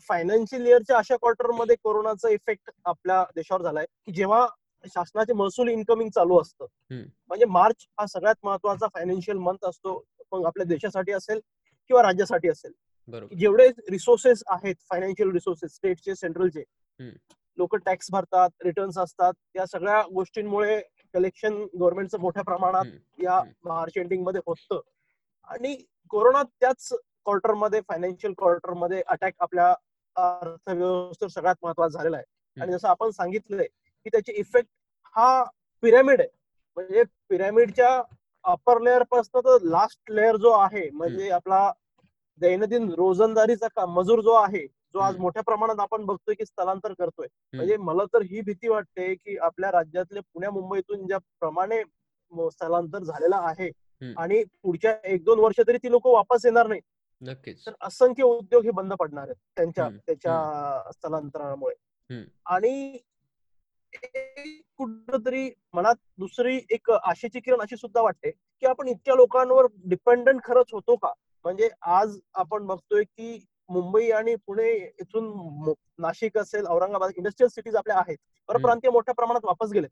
फायनान्शियल 0.01 0.65
इयरच्या 0.67 0.97
अशा 0.97 1.15
क्वार्टरमध्ये 1.15 1.75
कोरोनाचा 1.83 2.29
इफेक्ट 2.29 2.71
आपल्या 2.85 3.23
देशावर 3.35 3.61
झालाय 3.61 3.85
की 4.05 4.11
जेव्हा 4.11 4.45
शासनाचे 4.85 5.33
महसूल 5.33 5.69
इन्कमिंग 5.69 6.09
चालू 6.09 6.39
असतं. 6.41 6.65
म्हणजे 7.27 7.45
मार्च 7.45 7.85
हा 7.99 8.05
सगळ्यात 8.05 8.35
महत्त्वाचा 8.43 8.87
फायनान्शियल 8.87 9.37
मंथ 9.37 9.65
असतो 9.65 10.03
मग 10.31 10.45
आपल्या 10.45 10.65
देशासाठी 10.65 11.11
असेल 11.11 11.39
किंवा 11.89 12.03
राज्यासाठी 12.03 12.49
असेल. 12.49 12.71
जेवढे 13.39 13.67
रिसोर्सेस 13.89 14.43
आहेत 14.47 14.75
फायनान्शियल 14.89 15.31
रिसोर्सेस 15.31 15.75
स्टेटचे 15.75 16.15
सेंट्रलचे 16.15 16.63
लोक 17.57 17.75
टॅक्स 17.75 18.11
भरतात 18.11 18.49
रिटर्न्स 18.63 18.97
असतात 18.97 19.33
या 19.55 19.65
सगळ्या 19.65 20.01
गोष्टींमुळे 20.13 20.79
कलेक्शन 21.13 21.53
गव्हर्नमेंटचं 21.53 22.19
मोठ्या 22.19 22.43
प्रमाणात 22.43 22.85
या 23.23 23.41
मार्च 23.65 23.97
एंडिंगमध्ये 23.97 24.41
होतं. 24.47 24.79
आणि 25.49 25.75
कोरोना 26.11 26.41
त्याच 26.43 26.87
क्वार्टरमध्ये 27.25 27.81
फायनान्शियल 27.81 28.33
क्वार्टरमध्ये 28.37 29.01
अटॅक 29.07 29.33
आपल्या 29.39 29.73
अर्थव्यवस्थेवर 30.15 31.29
सगळ्यात 31.29 31.55
महत्त्वाचा 31.63 31.97
झालेला 31.97 32.17
आहे. 32.17 32.25
आणि 32.57 32.71
जसं 32.71 32.87
आपण 32.87 33.09
सांगितलंय 33.11 33.65
की 33.65 34.09
त्याची 34.09 34.31
इफेक्ट 34.31 34.69
हा 35.15 35.43
पिरॅमिड 35.83 36.19
आहे. 36.21 36.29
म्हणजे 36.77 37.03
पिरॅमिडच्या 37.29 38.01
अपर 38.45 38.79
लेअरपासून 38.81 39.41
तर 39.41 39.63
लास्ट 39.63 40.11
लेअर 40.11 40.35
जो 40.37 40.51
आहे 40.51 40.89
म्हणजे 40.89 41.29
आपला 41.29 41.71
दैनंदिन 42.41 42.91
रोजंदारीचा 42.93 43.85
मजूर 43.85 44.21
जो 44.21 44.33
आहे 44.33 44.65
जो 44.93 44.99
आज 44.99 45.17
मोठ्या 45.17 45.43
प्रमाणात 45.43 45.79
आपण 45.79 46.05
बघतोय 46.05 46.35
की 46.35 46.45
स्थलांतर 46.45 46.93
करतोय. 46.93 47.27
म्हणजे 47.53 47.77
मला 47.77 48.03
तर 48.13 48.21
ही 48.21 48.41
भीती 48.41 48.67
वाटते 48.67 49.13
की 49.15 49.37
आपल्या 49.37 49.71
राज्यातले 49.71 50.19
पुण्या 50.19 50.51
मुंबईतून 50.51 51.05
ज्या 51.07 51.17
प्रमाणे 51.39 51.81
स्थलांतर 52.51 53.03
झालेलं 53.03 53.35
आहे 53.37 53.69
आणि 54.17 54.43
पुढच्या 54.63 54.95
एक 55.03 55.23
दोन 55.23 55.39
वर्ष 55.39 55.59
तरी 55.67 55.77
ती 55.77 55.91
लोक 55.91 56.07
वापस 56.07 56.45
येणार 56.45 56.67
नाही 56.67 56.81
नक्कीच. 57.21 57.65
तर 57.65 57.71
असंख्य 57.81 58.23
उद्योग 58.23 58.63
हे 58.63 58.71
बंद 58.71 58.93
पडणार 58.93 59.23
आहेत 59.23 59.35
त्यांच्या 59.55 59.87
त्याच्या 60.07 60.91
स्थलांतरामुळे 60.91 61.75
आणि 62.45 62.97
कुठतरी 64.77 65.49
मनात 65.73 65.95
दुसरी 66.17 66.59
एक 66.69 66.91
आशेची 66.91 67.39
किरण 67.39 67.61
अशी 67.61 67.77
सुद्धा 67.77 68.01
वाटते 68.01 68.31
की 68.31 68.67
आपण 68.67 68.87
इतक्या 68.87 69.15
लोकांवर 69.15 69.65
डिपेंडंट 69.85 70.41
खरंच 70.43 70.73
होतो 70.73 70.95
का? 70.95 71.11
म्हणजे 71.45 71.69
आज 71.81 72.17
आपण 72.33 72.65
बघतोय 72.67 73.03
की 73.03 73.45
मुंबई 73.69 74.09
आणि 74.09 74.35
पुणे 74.45 74.71
इथून 74.99 75.73
नाशिक 75.97 76.37
असेल 76.37 76.65
औरंगाबाद 76.65 77.11
इंडस्ट्रियल 77.17 77.49
सिटीज 77.49 77.75
आपल्या 77.75 77.97
आहेत. 77.97 78.17
परप्रांतीय 78.49 78.91
मोठ्या 78.91 79.13
प्रमाणात 79.13 79.45
वापस 79.45 79.71
गेले 79.71 79.87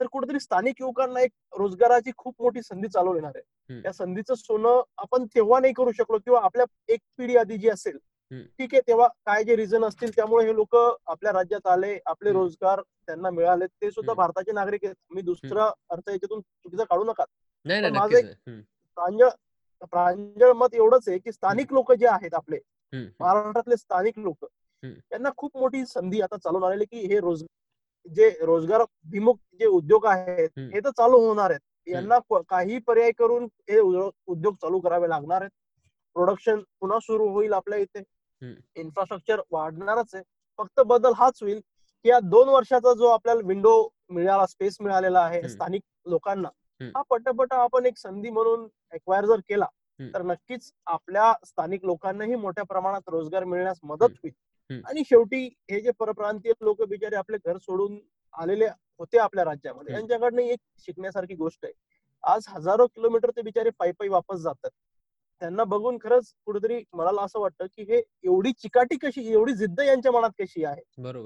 तर 0.00 0.06
कुठेतरी 0.06 0.40
स्थानिक 0.40 0.80
युवकांना 0.80 1.20
एक 1.20 1.30
रोजगाराची 1.58 2.10
खूप 2.16 2.34
मोठी 2.40 2.62
संधी 2.62 2.88
चालू 2.88 3.14
येणार 3.14 3.32
आहे. 3.34 3.80
या 3.82 3.92
संधीचं 3.92 4.34
सोनं 4.34 4.80
आपण 4.98 5.24
तेव्हा 5.34 5.58
नाही 5.60 5.72
करू 5.72 5.92
शकलो 5.92 6.18
किंवा 6.18 6.40
आपल्या 6.44 6.64
एक 6.88 7.00
पिढी 7.18 7.36
आधी 7.36 7.56
जी 7.58 7.68
असेल 7.68 7.96
ठीक 8.30 8.74
आहे 8.74 8.80
तेव्हा 8.86 9.06
काय 9.26 9.44
जे 9.44 9.56
रिझन 9.56 9.84
असतील 9.84 10.10
त्यामुळे 10.16 10.46
हे 10.46 10.54
लोक 10.54 10.76
आपल्या 10.76 11.32
राज्यात 11.32 11.66
आले 11.66 11.98
आपले 12.06 12.32
रोजगार 12.32 12.80
त्यांना 12.80 13.30
मिळाले 13.30 13.66
ते 13.66 13.90
सुद्धा 13.90 14.12
भारताचे 14.14 14.52
नागरिक 14.52 14.84
आहेत. 14.84 14.94
मी 15.10 15.22
दुसरा 15.22 15.66
अर्थ 15.90 16.08
याच्यातून 16.08 16.40
चुकीचा 16.40 16.84
काढू 16.84 17.04
नका 17.04 17.24
माझं 17.90 18.16
एक 18.18 18.26
प्रांजळ 18.96 19.28
प्रांजळ 19.84 20.52
मत 20.54 20.74
एवढंच 20.74 21.08
आहे 21.08 21.18
की 21.18 21.32
स्थानिक 21.32 21.72
लोक 21.72 21.92
जे 21.92 22.06
आहेत 22.08 22.34
आपले 22.34 22.58
महाराष्ट्रातले 22.92 23.76
स्थानिक 23.76 24.18
लोक 24.18 24.44
त्यांना 24.82 25.30
खूप 25.36 25.56
मोठी 25.56 25.84
संधी 25.86 26.20
आता 26.20 26.36
चालून 26.36 26.64
आलेली 26.64 26.84
की 26.84 27.06
हे 27.06 27.18
रोज 27.20 27.42
जे 28.06 28.28
रोजगार 28.46 28.82
भिमुख 29.10 29.36
जे 29.60 29.66
उद्योग 29.66 30.06
आहेत 30.06 30.58
हे 30.58 30.80
तर 30.80 30.90
चालू 30.90 31.18
होणार 31.26 31.50
आहेत. 31.50 31.60
यांना 31.86 32.18
काही 32.48 32.78
पर्याय 32.86 33.10
करून 33.18 33.44
हे 33.70 33.78
उद्योग 33.80 34.54
चालू 34.62 34.80
करावे 34.80 35.08
लागणार 35.08 35.40
आहेत. 35.40 35.50
प्रोडक्शन 36.16 36.60
पुन्हा 36.80 36.98
सुरू 37.02 37.28
होईल 37.28 37.52
आपल्या 37.52 37.78
इथे. 37.78 38.02
इन्फ्रास्ट्रक्चर 38.76 39.40
वाढणारच 39.50 40.14
आहे. 40.14 40.22
फक्त 40.58 40.80
बदल 40.86 41.12
हाच 41.16 41.38
होईल 41.42 41.60
की 42.04 42.08
या 42.08 42.18
दोन 42.22 42.48
वर्षाचा 42.48 42.92
जो 42.94 43.06
आपल्याला 43.08 43.46
विंडो 43.46 43.88
मिळाला 44.10 44.46
स्पेस 44.46 44.76
मिळालेला 44.80 45.20
आहे 45.20 45.48
स्थानिक 45.48 45.82
लोकांना 46.06 46.48
हा 46.94 47.02
पटपट 47.10 47.52
आपण 47.52 47.86
एक 47.86 47.96
संधी 47.98 48.30
म्हणून 48.30 48.66
एक्वायर 48.94 49.24
जर 49.24 49.40
केला 49.48 49.66
तर 50.14 50.22
नक्कीच 50.22 50.70
आपल्या 50.86 51.32
स्थानिक 51.46 51.84
लोकांनाही 51.84 52.34
मोठ्या 52.34 52.64
प्रमाणात 52.64 53.08
रोजगार 53.08 53.44
मिळण्यास 53.44 53.78
मदत 53.82 54.02
होईल. 54.02 54.32
आणि 54.70 55.02
शेवटी 55.06 55.44
हे 55.70 55.80
जे 55.80 55.90
परप्रांतीय 55.90 56.52
लोक 56.60 56.82
बिचारे 56.82 57.16
आपले 57.16 57.36
घर 57.46 57.56
सोडून 57.58 57.98
आलेले 58.34 58.66
होते 58.98 59.18
आपल्या 59.18 59.44
राज्यामध्ये 59.44 59.94
यांच्याकडनं 59.94 60.42
एक 60.42 60.58
शिकण्यासारखी 60.78 61.34
गोष्ट 61.34 61.64
आहे. 61.64 61.72
आज 62.22 62.44
हजारो 62.48 62.86
किलोमीटर 62.86 63.30
ते 63.30 63.42
बिचारे 63.42 63.70
पायी 63.70 63.92
पायी 63.92 64.10
वापस 64.10 64.38
जातात. 64.38 64.70
त्यांना 65.40 65.64
बघून 65.64 65.98
खरंच 66.02 66.32
कुठेतरी 66.44 66.82
मला 66.92 67.22
असं 67.22 67.40
वाटतं 67.40 67.66
की 67.66 67.82
हे 67.82 68.02
एवढी 68.24 68.52
चिकाटी 68.52 68.96
कशी 68.96 69.32
एवढी 69.32 69.52
जिद्द 69.52 69.80
यांच्या 69.80 70.12
मनात 70.12 70.30
कशी 70.40 70.64
आहे? 70.64 70.80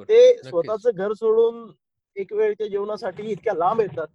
ते 0.08 0.36
स्वतःच 0.50 0.86
घर 0.94 1.12
सोडून 1.12 1.72
एक 2.16 2.32
वेळच्या 2.32 2.66
जेवणासाठी 2.66 3.22
इतक्या 3.22 3.54
लांब 3.54 3.80
येतात. 3.80 4.06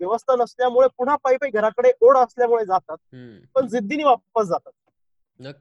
व्यवस्था 0.00 0.36
नसल्यामुळे 0.36 0.88
पुन्हा 0.98 1.16
पायी 1.16 1.36
पायी 1.36 1.50
घराकडे 1.50 1.92
ओढ 2.00 2.16
असल्यामुळे 2.16 2.64
जातात. 2.64 2.96
पण 3.54 3.66
जिद्दीने 3.68 4.04
वापस 4.04 4.46
जातात. 4.46 4.72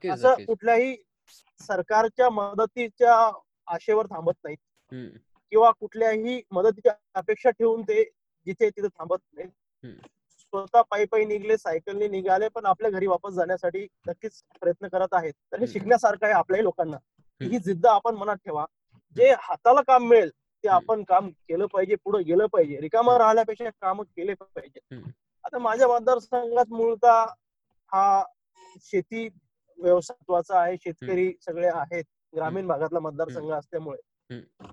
असं 0.09 0.27
कुठल्याही 0.45 0.95
सरकारच्या 1.59 2.29
मदतीच्या 2.29 3.15
आशेवर 3.67 4.05
थांबत 4.05 4.33
नाहीत 4.43 4.57
किंवा 5.51 5.71
कुठल्याही 5.71 6.41
मदतीची 6.51 6.89
अपेक्षा 7.15 7.49
ठेवून 7.49 7.81
ते 7.81 8.03
जिथे 8.47 8.69
तिथे 8.69 8.87
थांबत 8.89 9.17
नाहीत. 9.33 9.49
स्वतः 10.39 10.81
पायी 10.91 11.05
पायी 11.05 11.25
निघले 11.25 11.57
सायकलने 11.57 12.07
निघाले 12.07 12.47
पण 12.47 12.65
आपल्या 12.65 12.89
घरी 12.91 13.07
वापस 13.07 13.33
जाण्यासाठी 13.33 13.85
नक्कीच 14.07 14.41
प्रयत्न 14.61 14.87
करत 14.87 15.13
आहेत 15.13 15.33
तर 15.51 15.59
हे. 15.59 15.67
शिकण्यासारखं 15.67 16.25
आहे 16.25 16.33
आपल्याही 16.33 16.63
लोकांना 16.63 16.97
ही. 17.41 17.59
जिद्द 17.59 17.85
आपण 17.87 18.15
मनात 18.15 18.35
ठेवा 18.45 18.65
जे 19.15 19.31
हाताला 19.39 19.81
काम 19.81 20.07
मिळेल 20.07 20.29
ते. 20.29 20.67
आपण 20.69 21.03
काम 21.03 21.29
केलं 21.29 21.65
पाहिजे 21.73 21.95
पुढे 22.03 22.23
गेलं 22.23 22.45
पाहिजे 22.53 22.79
रिकामं. 22.81 23.17
राहिल्यापेक्षा 23.17 23.69
काम 23.71 24.01
केले 24.01 24.33
पाहिजे. 24.35 24.79
आता 25.45 25.57
माझ्या 25.59 25.87
मतदारसंघात 25.87 26.69
मूळतः 26.69 27.25
हा 27.91 28.23
शेती 28.83 29.27
व्यवसायत्वाचा 29.77 30.59
आहे 30.59 30.75
शेतकरी 30.77 31.31
सगळे 31.41 31.67
आहेत 31.67 32.03
ग्रामीण 32.35 32.67
भागातला 32.67 32.99
मतदारसंघ 32.99 33.51
असल्यामुळे. 33.51 33.97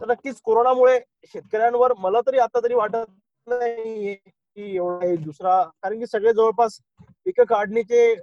तर 0.00 0.06
नक्कीच 0.08 0.40
कोरोनामुळे 0.40 0.98
शेतकऱ्यांवर 1.32 1.92
मला 1.98 2.20
तरी 2.20 2.38
आता 2.38 2.60
तरी 2.64 2.74
वाटत 2.74 3.10
नाहीये 3.46 4.14
की 4.14 4.74
एवढा 4.76 5.14
दुसरा 5.24 5.62
कारण 5.82 5.98
की 5.98 6.06
सगळे 6.06 6.32
जवळपास 6.32 6.78
पिकं 7.24 7.44
काढणीचे 7.44 8.14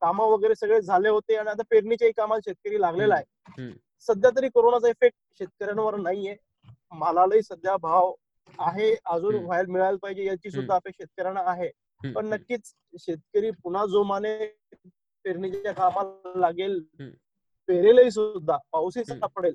काम 0.00 0.20
वगैरे 0.20 0.54
सगळे 0.54 0.80
झाले 0.80 1.08
होते 1.08 1.36
आणि 1.36 1.50
आता 1.50 1.62
पेरणीच्याही 1.70 2.12
कामात 2.12 2.40
शेतकरी 2.44 2.80
लागलेला 2.80 3.14
आहे. 3.14 3.70
सध्या 4.08 4.30
तरी 4.36 4.48
कोरोनाचा 4.48 4.88
इफेक्ट 4.88 5.16
शेतकऱ्यांवर 5.38 5.96
नाहीये. 5.96 6.36
मालालाही 6.92 7.42
सध्या 7.42 7.76
भाव 7.76 8.12
आहे 8.58 8.94
अजून. 9.04 9.34
व्हायला 9.44 9.72
मिळायला 9.72 9.98
पाहिजे 10.02 10.24
याची 10.24 10.50
सुद्धा 10.50 10.74
अपेक्षा 10.74 11.04
शेतकऱ्यांना 11.04 11.50
आहे. 11.50 11.70
पण. 12.14 12.26
नक्कीच 12.26 12.72
शेतकरी 12.98 13.50
पुन्हा 13.62 13.84
जोमाने 13.86 14.36
पेरणीच्या 15.24 15.72
कामाला 15.72 16.38
लागेल. 16.40 16.80
पेरेलही 17.68 18.10
सुद्धा 18.10 18.56
पाऊसही. 18.72 19.04
सापडेल. 19.04 19.54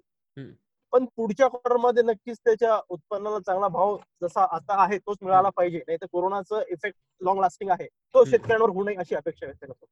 पण 0.93 1.05
पुढच्या 1.15 1.47
क्वार्टरमध्ये 1.47 2.03
नक्कीच 2.03 2.37
त्याच्या 2.39 2.79
उत्पन्नाला 2.89 3.39
चांगला 3.39 3.67
भाव 3.67 3.97
जसा 4.21 4.43
आता 4.55 4.81
आहे 4.83 4.97
तोच 4.97 5.17
मिळाला 5.21 5.49
पाहिजे 5.49 5.77
नाही 5.77 5.97
तर 6.01 6.05
कोरोनाचं 6.11 6.61
इफेक्ट 6.67 6.97
लॉंग 7.21 7.39
लास्टिंग 7.39 7.69
आहे 7.71 7.87
तो. 8.15 8.23
शेतकऱ्यांवर 8.25 8.69
होऊ 8.69 8.83
नये 8.83 8.95
अशी 8.95 9.15
अपेक्षा 9.15 9.45
व्यक्त 9.45 9.65
करतो 9.65 9.85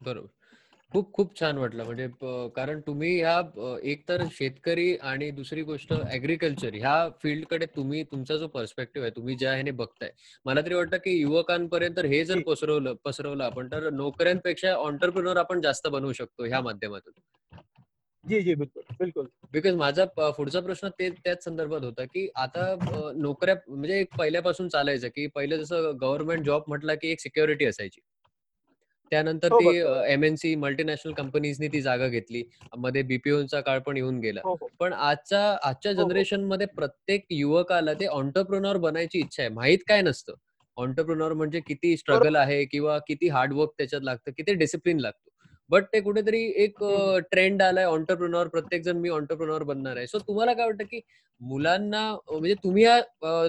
बरोबर 0.00 0.26
खूप 0.92 1.10
खूप 1.14 1.34
छान 1.40 1.58
वाटलं. 1.58 1.84
म्हणजे 1.84 2.06
कारण 2.56 2.80
तुम्ही 2.86 3.10
ह्या 3.18 3.40
एक 3.90 4.02
तर 4.08 4.22
शेतकरी 4.32 4.94
आणि 5.02 5.30
दुसरी 5.30 5.62
गोष्ट 5.62 5.92
ऍग्रिकल्चर 6.12 6.74
ह्या 6.74 6.94
फील्डकडे 7.22 7.66
तुम्ही 7.76 8.02
तुमचा 8.12 8.36
जो 8.36 8.46
पर्स्पेक्टिव्ह 8.48 9.06
आहे 9.06 9.14
तुम्ही 9.16 9.36
ज्या 9.36 9.52
ह्याने 9.52 9.70
बघताय. 9.82 10.10
मला 10.46 10.60
तरी 10.60 10.74
वाटतं 10.74 10.96
की 11.04 11.18
युवकांपर्यंत 11.20 11.98
हे 12.06 12.24
जर. 12.24 12.38
पसरवलं 12.46 12.94
पसरवलं 13.04 13.44
आपण 13.44 13.68
तर 13.72 13.88
नोकऱ्यांपेक्षा 13.92 14.72
ऑन्टरप्रिनर 14.76 15.36
आपण 15.36 15.60
जास्त 15.60 15.88
बनवू 15.88 16.12
शकतो 16.12 16.44
ह्या 16.44 16.60
माध्यमातून. 16.60 17.12
जी 18.24 18.40
जी 18.42 18.54
बिलकुल 18.54 18.82
बिलकुल. 19.00 19.26
बिकॉज 19.52 19.74
माझा 19.74 20.04
पुढचा 20.16 20.60
प्रश्न 20.60 20.88
ते 20.98 21.08
त्याच 21.14 21.44
संदर्भात 21.44 21.84
होता 21.84 22.04
की 22.04 22.28
आता 22.36 22.74
नोकऱ्या 23.16 23.54
म्हणजे 23.68 24.00
एक 24.00 24.08
पहिल्यापासून 24.18 24.68
चालायचं 24.68 25.08
की 25.08 25.26
पहिलं 25.34 25.56
जसं 25.56 25.92
गव्हर्नमेंट 26.00 26.44
जॉब 26.46 26.64
म्हटलं 26.68 26.94
की 26.94 27.10
एक 27.12 27.20
सिक्युरिटी 27.20 27.64
असायची. 27.66 28.00
त्यानंतर 29.12 29.52
हो, 29.52 29.58
ती. 29.60 29.76
एमएनसी 30.12 30.54
मल्टीनॅशनल 30.56 31.12
कंपनीजनी 31.14 31.68
ती 31.68 31.80
जागा 31.82 32.08
घेतली. 32.08 32.42
मध्ये 32.78 33.02
बीपीओचा 33.02 33.60
काळ 33.60 33.78
पण 33.86 33.96
येऊन 33.96 34.18
गेला. 34.20 34.40
हो 34.44 34.54
हो. 34.54 34.68
पण 34.80 34.92
आजच्या 34.92 35.42
आजच्या. 35.62 35.92
जनरेशनमध्ये 35.92 36.66
प्रत्येक 36.76 37.24
युवकाला 37.30 37.94
ते 38.00 38.06
ऑन्टरप्रिनॉर 38.08 38.76
बनायची 38.78 39.18
इच्छा 39.20 39.42
आहे. 39.42 39.50
माहीत 39.54 39.78
काय 39.88 40.02
नसतं. 40.02 40.34
ऑन्टरप्रिनॉर 40.76 41.32
म्हणजे 41.32 41.60
किती 41.60 41.96
स्ट्रगल 41.96 42.36
आहे 42.36 42.64
किंवा 42.64 42.98
किती 43.08 43.28
हार्डवर्क 43.28 43.70
त्याच्यात 43.78 44.02
लागतं 44.02 44.32
किती 44.36 44.54
डिसिप्लिन 44.54 45.00
लागतो. 45.00 45.28
बट 45.70 45.84
ते 45.92 46.00
कुठेतरी 46.00 46.42
एक. 46.64 46.82
ट्रेंड 47.32 47.62
आलाय 47.62 47.84
ऑन्टरप्रिनॉर 47.86 48.48
प्रत्येक 48.48 48.82
जण 48.84 48.96
मी 48.98 49.08
ऑन्टरप्रिनॉर 49.10 49.62
बनणार 49.64 49.96
आहे. 49.96 50.06
सो 50.06 50.18
तुम्हाला 50.20 50.52
काय 50.52 50.66
वाटतं 50.66 50.84
की 50.84 51.00
मुलांना 51.40 52.00
म्हणजे 52.30 52.54
तुम्ही 52.64 52.84
या 52.84 52.98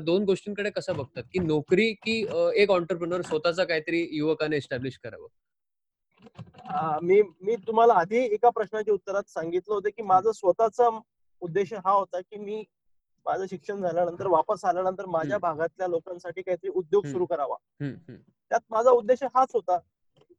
दोन 0.05 0.23
गोष्टींकडे 0.25 0.69
कसं 0.71 0.95
बघतात? 0.95 1.23
की 1.25 1.39
नोकरी 1.39 1.91
की 1.95 2.19
एक 2.55 2.71
ऑन्टरप्रिनॉर 2.71 3.21
स्वतःचा 3.23 3.63
काहीतरी 3.65 4.07
युवकाने 4.13 4.57
एस्टॅब्लिश 4.57 4.97
करावं? 5.03 5.27
मी 7.03 7.21
मी 7.41 7.55
तुम्हाला 7.67 7.93
आधी 7.93 8.19
एका 8.25 8.49
प्रश्नाच्या 8.49 8.93
उत्तरात 8.93 9.29
सांगितलं 9.29 9.73
होतं 9.73 9.89
की 9.89 10.01
माझा 10.03 10.31
स्वतःचा 10.31 10.89
उद्देश 11.41 11.73
हा 11.75 11.91
होता 11.91 12.19
की 12.21 12.37
मी 12.37 12.63
माझं 13.25 13.45
शिक्षण 13.45 13.81
झाल्यानंतर 13.81 14.27
वापस 14.27 14.65
आल्यानंतर 14.65 15.05
माझ्या. 15.05 15.37
भागातल्या 15.37 15.87
लोकांसाठी 15.87 16.41
काहीतरी 16.41 16.69
उद्योग. 16.69 17.05
सुरू 17.05 17.25
करावा 17.25 17.55
त्यात 18.51 18.61
माझा 18.69 18.91
उद्देश 18.91 19.23
हाच 19.35 19.51
होता 19.53 19.77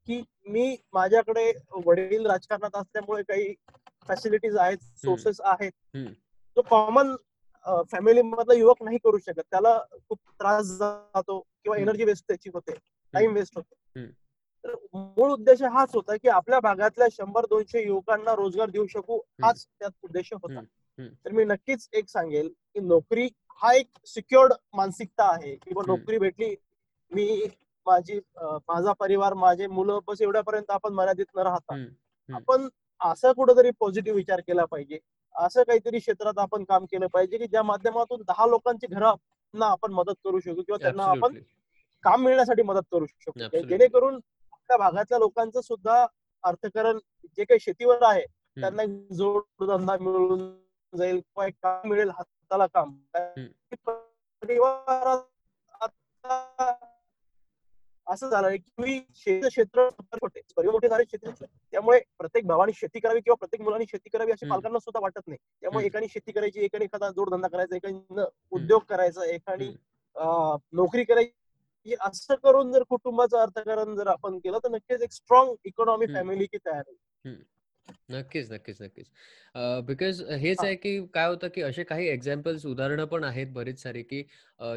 की 0.07 0.23
मी 0.47 0.77
माझ्याकडे 0.93 1.51
वडील 1.87 2.27
राजकारणात 2.27 2.77
असल्यामुळे 2.77 3.23
काही 3.23 3.55
फॅसिलिटीज 4.09 4.57
आहेत 4.57 4.79
सोर्सेस 4.99 5.41
आहेत. 5.45 5.73
जो 6.57 6.63
कॉमन 6.71 7.15
फॅमिली 7.91 8.23
मधला 8.23 8.55
युवक 8.55 8.83
नाही 8.83 8.99
करू 8.99 9.19
शकत 9.19 9.43
त्याला 9.51 9.79
खूप 10.09 10.19
त्रास 10.41 10.67
जातो 10.79 11.39
किंवा. 11.41 11.77
एनर्जी 11.79 12.05
वेस्ट 12.05 12.25
त्याची 12.29 12.51
होते 12.55 12.73
टाइम 13.15 13.35
वेस्ट 13.35 13.57
होतो. 13.57 13.75
तर 14.65 14.75
मूळ 14.95 15.31
उद्देश 15.33 15.63
हाच 15.63 15.95
होता 15.95 16.17
की 16.17 16.29
आपल्या 16.29 16.61
भागातल्या 16.61 17.07
शंभर 17.13 17.47
दोनशे 17.51 17.87
युवकांना 17.87 18.35
रोजगार 18.35 18.71
देऊ 18.71 18.87
शकू 18.87 19.17
हाच 19.43 19.67
त्यात 19.69 19.91
उद्देश 20.03 20.33
होता. 20.33 20.61
तर 21.25 21.33
मी 21.33 21.45
नक्कीच 21.45 21.89
एक 21.93 22.09
सांगेल 22.09 22.49
की 22.49 22.81
नोकरी 22.81 23.29
हा 23.63 23.73
एक 23.75 23.89
सिक्युअर्ड 24.07 24.53
मानसिकता 24.75 25.25
आहे 25.33 25.55
किंवा. 25.57 25.83
नोकरी 25.87 26.19
भेटली 26.19 26.55
मी 27.13 27.47
माझी 27.87 28.19
माझा 28.69 28.93
परिवार 28.93 29.35
माझे 29.35 29.67
मुलं 29.67 29.99
बस 30.07 30.23
एवढ्यापर्यंत 30.23 30.71
आपण 30.71 30.93
मर्यादित 30.93 31.27
न 31.37 31.39
राहता. 31.39 31.75
आपण 32.29 32.69
असं 33.01 33.33
कुठेतरी 33.33 33.71
पॉझिटिव्ह 33.81 34.17
विचार 34.17 34.41
केला 34.41 34.65
पाहिजे 34.65 34.99
असं 35.35 35.63
काहीतरी 35.63 35.99
क्षेत्रात 35.99 36.39
आपण 36.39 36.65
काम 36.65 36.85
केलं 36.85 37.07
पाहिजे 37.07 37.39
की 37.39 37.47
ज्या 37.47 37.63
माध्यमातून 37.63 38.23
दहा 38.23 38.47
लोकांची 38.47 38.87
घरांना 38.87 39.67
आपण 39.67 39.93
मदत 39.93 40.15
करू 40.25 40.41
शकू 40.41 40.63
किंवा 40.63 40.79
त्यांना 40.83 41.05
आपण. 41.05 41.39
काम 42.05 42.23
मिळण्यासाठी 42.23 42.63
मदत 42.63 42.87
करू 42.93 43.07
शकतो. 43.07 43.33
जेणेकरून 43.69 44.19
आपल्या 44.63 44.77
भागातल्या 44.79 45.19
लोकांचं 45.19 45.61
सुद्धा 45.61 46.05
अर्थकरण 46.45 46.99
जे 47.39 47.45
काही 47.45 47.61
शेतीवर 47.61 48.03
आहे 48.03 48.25
त्यांना 48.57 48.85
जोडधंदा 49.15 49.97
मिळून 50.01 50.51
जाईल 50.93 51.17
किंवा 51.17 51.47
एक 51.47 51.55
काम 51.63 51.89
मिळेल 51.89 52.11
हाताला 52.11 52.67
काम 52.67 52.95
असं 58.07 58.29
झालंय 58.29 58.57
की 58.57 58.99
शेती 59.17 59.49
क्षेत्र 59.49 59.89
मोठे 60.15 60.89
झाले 60.89 61.05
शेती 61.05 61.31
क्षेत्र. 61.31 61.47
त्यामुळे 61.73 62.01
प्रत्येक 62.19 62.47
भावाने 62.47 62.73
शेती 62.75 63.01
करावी 63.01 63.21
किंवा 63.21 63.35
प्रत्येक 63.35 63.61
मुलाने 63.63 63.85
शेती 63.91 64.09
करावी 64.09 64.33
अशी. 64.33 64.49
पालकांना 64.51 64.79
सुद्धा 64.79 65.01
वाटत 65.01 65.21
नाही 65.27 65.39
त्यामुळे. 65.63 65.87
एकाने 65.87 66.07
शेती 66.09 66.33
करायची 66.33 66.65
एकाने 66.65 66.85
एखादा 66.85 67.11
जोडधंदा 67.11 67.49
करायचा 67.49 67.77
एकाने 67.77 68.25
उद्योग 68.53 68.83
करायचा 68.89 69.25
एकाने 69.25 69.69
नोकरी 70.73 71.05
करायची 71.05 71.33
असं 72.01 72.35
करून 72.35 72.73
जर 72.73 72.83
कुटुंबाचं 72.83 73.39
अर्थकारण 73.39 73.95
जर 73.97 74.07
आपण 74.07 74.39
केलं 74.39 74.59
तर 74.59 74.69
नक्कीच 74.69 75.03
एक 75.03 75.13
स्ट्रॉंग 75.13 75.55
इकॉनॉमी. 75.65 76.07
फॅमिली 76.07 76.47
की 76.47 76.59
तयार 76.59 76.83
होईल 76.87 77.43
नक्कीच 78.11 78.51
नक्कीच 78.53 78.77
नक्कीच 78.81 79.07
बिकॉज 79.87 80.21
हेच 80.33 80.61
हा. 80.61 80.67
आहे 80.67 80.75
की 80.77 80.99
काय 81.15 81.27
होतं 81.29 81.49
की 81.55 81.63
असे 81.63 81.83
काही 81.85 82.07
एक्झाम्पल्स 82.09 82.65
उदाहरणं 82.67 83.05
पण 83.05 83.25
आहेत 83.25 83.47
बरीच 83.53 83.83
सारी 83.83 84.03
की 84.03 84.23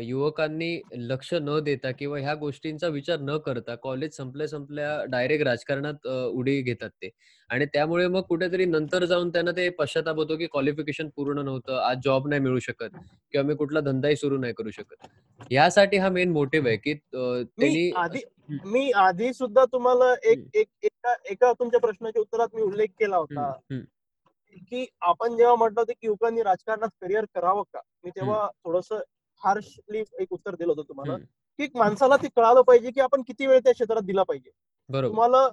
युवकांनी 0.02 0.80
लक्ष 1.00 1.34
न 1.34 1.60
देता 1.64 1.92
किंवा 1.92 2.20
ह्या 2.20 2.34
गोष्टींचा 2.36 2.88
विचार 2.88 3.20
न 3.20 3.38
करता 3.38 3.76
कॉलेज 3.76 4.16
संपल्या 4.16 4.48
संपल्या 4.48 5.04
डायरेक्ट 5.06 5.44
राजकारणात 5.44 6.08
उडी 6.08 6.62
घेतात 6.62 6.90
ते 7.02 7.10
आणि 7.50 7.66
त्यामुळे 7.66 8.08
मग 8.08 8.22
कुठेतरी 8.22 8.66
नंतर 8.66 9.06
जाऊन 9.06 9.30
त्यांना 9.30 9.52
ते 9.52 9.70
पश्चाताप 9.70 10.16
होतो 10.16 10.38
की 10.38 10.48
क्वालिफिकेशन 10.48 11.10
पूर्ण 11.16 11.44
नव्हतं 11.46 11.78
आज 11.82 11.98
जॉब 12.04 12.28
नाही 12.28 12.42
मिळू 12.42 12.60
शकत 12.60 12.98
किंवा 13.34 13.46
मी 13.48 13.56
कुठला 13.56 13.80
धंदाही 13.82 14.16
सुरू 14.16 14.38
नाही 14.38 14.54
करू 14.54 14.72
शकत 14.72 15.08
यासाठी 15.52 15.98
हा 15.98 16.10
मेन 16.10 16.32
मोटिव्ह 16.32 16.68
आहे 16.68 16.78
की 16.78 16.94
त्यांनी. 16.94 17.92
मी 18.66 18.90
आधी 18.92 19.32
सुद्धा 19.34 19.64
तुम्हाला 19.66 20.14
एक. 20.24 20.44
एक 20.54 20.68
एका 21.06 21.16
एका 21.30 21.54
तुमच्या 21.54 21.80
प्रश्नाच्या 21.80 22.22
उत्तरात 22.22 22.48
मी 22.54 22.62
उल्लेख 22.62 22.88
केला 23.00 23.18
होता. 23.18 23.52
की 24.72 24.86
आपण 25.02 25.38
जेव्हा 25.38 25.56
म्हटलं 25.56 25.80
होतं 25.80 25.94
की 25.94 26.08
युवकांनी 26.08 26.44
राजकारणात 26.44 26.90
करिअर 27.02 27.26
करावं 27.36 27.64
का? 27.74 27.80
मी 28.04 28.10
तेव्हा 28.10 28.48
थोडस 28.64 28.92
हार्शली 29.44 30.04
एक 30.20 30.28
उत्तर 30.32 30.56
दिलं 30.56 30.72
होतं 30.72 30.90
तुम्हाला. 30.90 31.14
की 31.60 31.68
माणसाला 31.76 32.16
ते 32.16 32.28
कळालं 32.36 32.62
पाहिजे 32.62 32.92
की 32.92 33.02
आपण 33.02 33.22
किती 33.22 33.48
वेळ 33.48 33.60
त्या 33.60 33.74
क्षेत्रात 33.74 34.02
दिला 34.02 34.24
पाहिजे. 34.24 34.50
तुम्हाला 35.10 35.50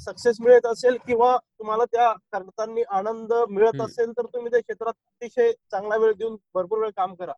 सक्सेस 0.00 0.36
मिळत 0.40 0.66
असेल 0.66 0.96
किंवा 1.06 1.36
तुम्हाला 1.36 1.84
त्या 1.84 2.12
करताना 2.12 2.98
आनंद 2.98 3.32
मिळत. 3.32 3.80
असेल 3.80 4.12
तर 4.12 4.26
तुम्ही 4.26 4.50
त्या 4.50 4.60
क्षेत्रात 4.60 4.92
अतिशय 5.06 5.52
चांगला 5.70 5.96
वेळ 5.96 6.12
देऊन 6.12 6.36
भरपूर 6.54 6.78
वेळ 6.78 6.90
काम 6.96 7.14
करा. 7.14 7.32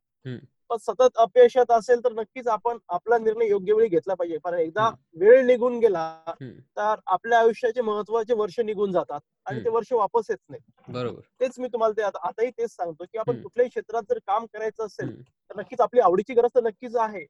सतत 0.81 1.17
अपयश 1.17 1.57
येत 1.57 1.71
असेल 1.71 2.05
तर 2.05 2.13
नक्कीच 2.13 2.49
आपण 2.49 2.79
आपला 2.89 3.19
निर्णय 3.19 3.49
योग्य 3.49 3.73
वेळी 3.73 3.89
घेतला 3.89 4.15
पाहिजे 4.15 4.39
कारण 4.39 4.59
एकदा 4.59 4.89
वेळ 5.15 5.45
निघून 5.47 5.79
गेला. 5.79 6.23
तर 6.77 6.95
आपल्या 7.07 7.39
आयुष्याचे 7.39 7.81
महत्त्वाचे 7.81 8.35
वर्ष 8.35 8.61
निघून 8.61 8.93
जातात 8.93 9.21
आणि 9.47 9.59
ते. 9.65 9.69
वर्ष 9.71 9.93
वापस 9.93 10.27
येत 10.31 10.39
नाही 10.49 10.93
बरोबर 10.93 11.21
तेच 11.41 11.59
मी 11.59 11.69
तुम्हाला 11.69 11.95
ते 11.97 12.03
आता- 12.03 12.27
आताही 12.29 12.51
तेच 12.51 12.71
सांगतो 12.71 13.05
की 13.05 13.19
आपण. 13.19 13.33
कुठल्याही 13.43 13.69
क्षेत्रात 13.69 14.03
जर 14.11 14.19
काम 14.27 14.47
करायचं 14.47 14.87
असेल. 14.87 15.09
तर 15.51 15.61
नक्कीच 15.61 15.81
आपली 15.81 16.01
आवडीची 16.01 16.35
गरज 16.35 16.51
तर 16.55 16.63
नक्कीच 16.63 16.97
आहे. 16.97 17.25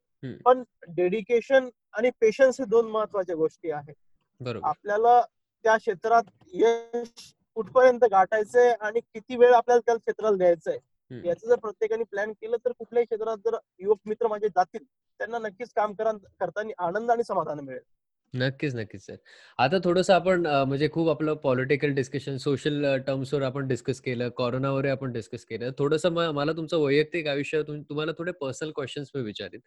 पण 0.44 0.62
डेडिकेशन 0.88 1.68
आणि 1.92 2.10
पेशन्स 2.20 2.60
हे 2.60 2.66
दोन 2.66 2.90
महत्त्वाच्या 2.90 3.36
गोष्टी 3.36 3.70
आहेत 3.70 3.94
आपल्याला 4.64 5.20
त्या 5.64 5.76
क्षेत्रात 5.76 6.22
यश 6.54 7.08
कुठपर्यंत 7.54 8.04
गाठायचंय 8.10 8.70
आणि 8.80 9.00
किती 9.00 9.36
वेळ 9.36 9.52
आपल्याला 9.52 9.80
त्या 9.86 9.96
क्षेत्राला 9.96 10.36
द्यायचंय. 10.36 10.78
याचं 11.24 11.48
जर 11.48 11.54
प्रत्येकाने 11.54 12.02
प्लॅन 12.02 12.32
केलं 12.32 12.56
तर 12.56 12.72
कुठल्याही 12.72 13.04
क्षेत्रात 13.04 13.36
जर 13.36 13.56
युवक 13.78 13.98
मित्र 14.06 14.26
माझे 14.26 14.48
जातील 14.48 14.84
त्यांना 15.18 15.38
नक्कीच 15.38 15.68
काम 15.76 15.94
करा 15.94 16.12
करताना 16.12 16.86
आनंद 16.86 17.10
आणि 17.10 17.22
समाधान 17.24 17.60
मिळेल. 17.60 17.82
नक्कीच 18.34 18.74
नक्कीच 18.74 19.06
सर. 19.06 19.14
आता 19.58 19.76
थोडंसं 19.84 20.14
आपण 20.14 20.46
म्हणजे 20.46 20.88
खूप 20.92 21.08
आपलं 21.08 21.34
पॉलिटिकल 21.34 21.88
डिस्कशन 21.88 22.36
सोशल 22.36 22.98
टर्म्सवर 22.98 23.42
आपण 23.42 23.68
डिस्कस 23.68 24.00
केलं 24.00 24.28
कोरोनावर 24.28 24.84
आपण 24.84 25.12
डिस्कस 25.12 25.44
केलं. 25.44 25.70
थोडंसं 25.78 26.10
मला 26.10 26.52
तुमचं 26.52 26.78
वैयक्तिक 26.78 27.26
आयुष्य 27.26 27.62
तुम- 27.62 27.82
तुम्हाला 27.88 28.12
थोडे 28.18 28.32
पर्सनल 28.32 28.70
क्वेश्चन्स 28.70 29.08
मी 29.14 29.22
विचारेन. 29.22 29.60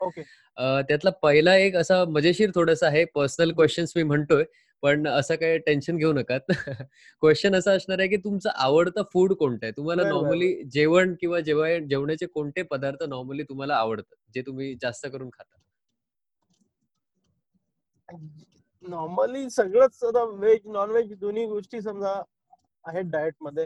त्यातला 0.82 1.10
पहिला 1.10 1.56
एक 1.56 1.76
असा 1.76 2.06
मजेशीर 2.06 2.50
थोडासा 2.56 2.88
आहे 2.88 3.06
पर्सनल 3.06 3.52
क्वेश्चन्स 3.52 3.94
मी 3.96 4.04
म्हणतोय. 4.04 4.44
पण 4.84 5.08
असं 5.08 5.36
काही 5.36 5.58
टेन्शन 5.58 5.98
घेऊ 5.98 6.14
नका. 6.14 6.38
क्वेश्चन 7.22 7.56
असा 7.56 7.72
असणार 7.72 8.00
आहे 8.00 8.08
की 8.08 8.18
तुमचं 8.18 8.50
आवडतं 8.56 9.04
फूड 9.14 9.34
कोणतं 9.34 9.66
आहे? 9.66 9.72
तुम्हाला 9.78 10.04
नॉर्मली 10.10 10.54
जेवण 10.72 11.16
किंवा 11.22 11.40
जेव्हा 11.40 11.78
जेवणाचे 11.90 12.26
कोणते 12.26 12.62
पदार्थ 12.62 13.04
नॉर्मली 13.04 13.44
तुम्हाला 13.44 13.76
आवडतात 13.76 14.16
जे 14.36 14.42
तुम्ही 14.42 14.76
जास्त 14.82 15.08
करून 15.08 15.30
खाता? 15.30 15.56
नॉर्मली 18.84 19.50
सगळंच 19.50 20.04
आता 20.04 20.24
व्हेज 20.24 20.60
नॉनव्हेज 20.66 21.14
दोन्ही 21.20 21.46
गोष्टी 21.46 21.82
समजा 21.82 22.22
आहेत 22.86 23.06
डाएटमध्ये. 23.06 23.66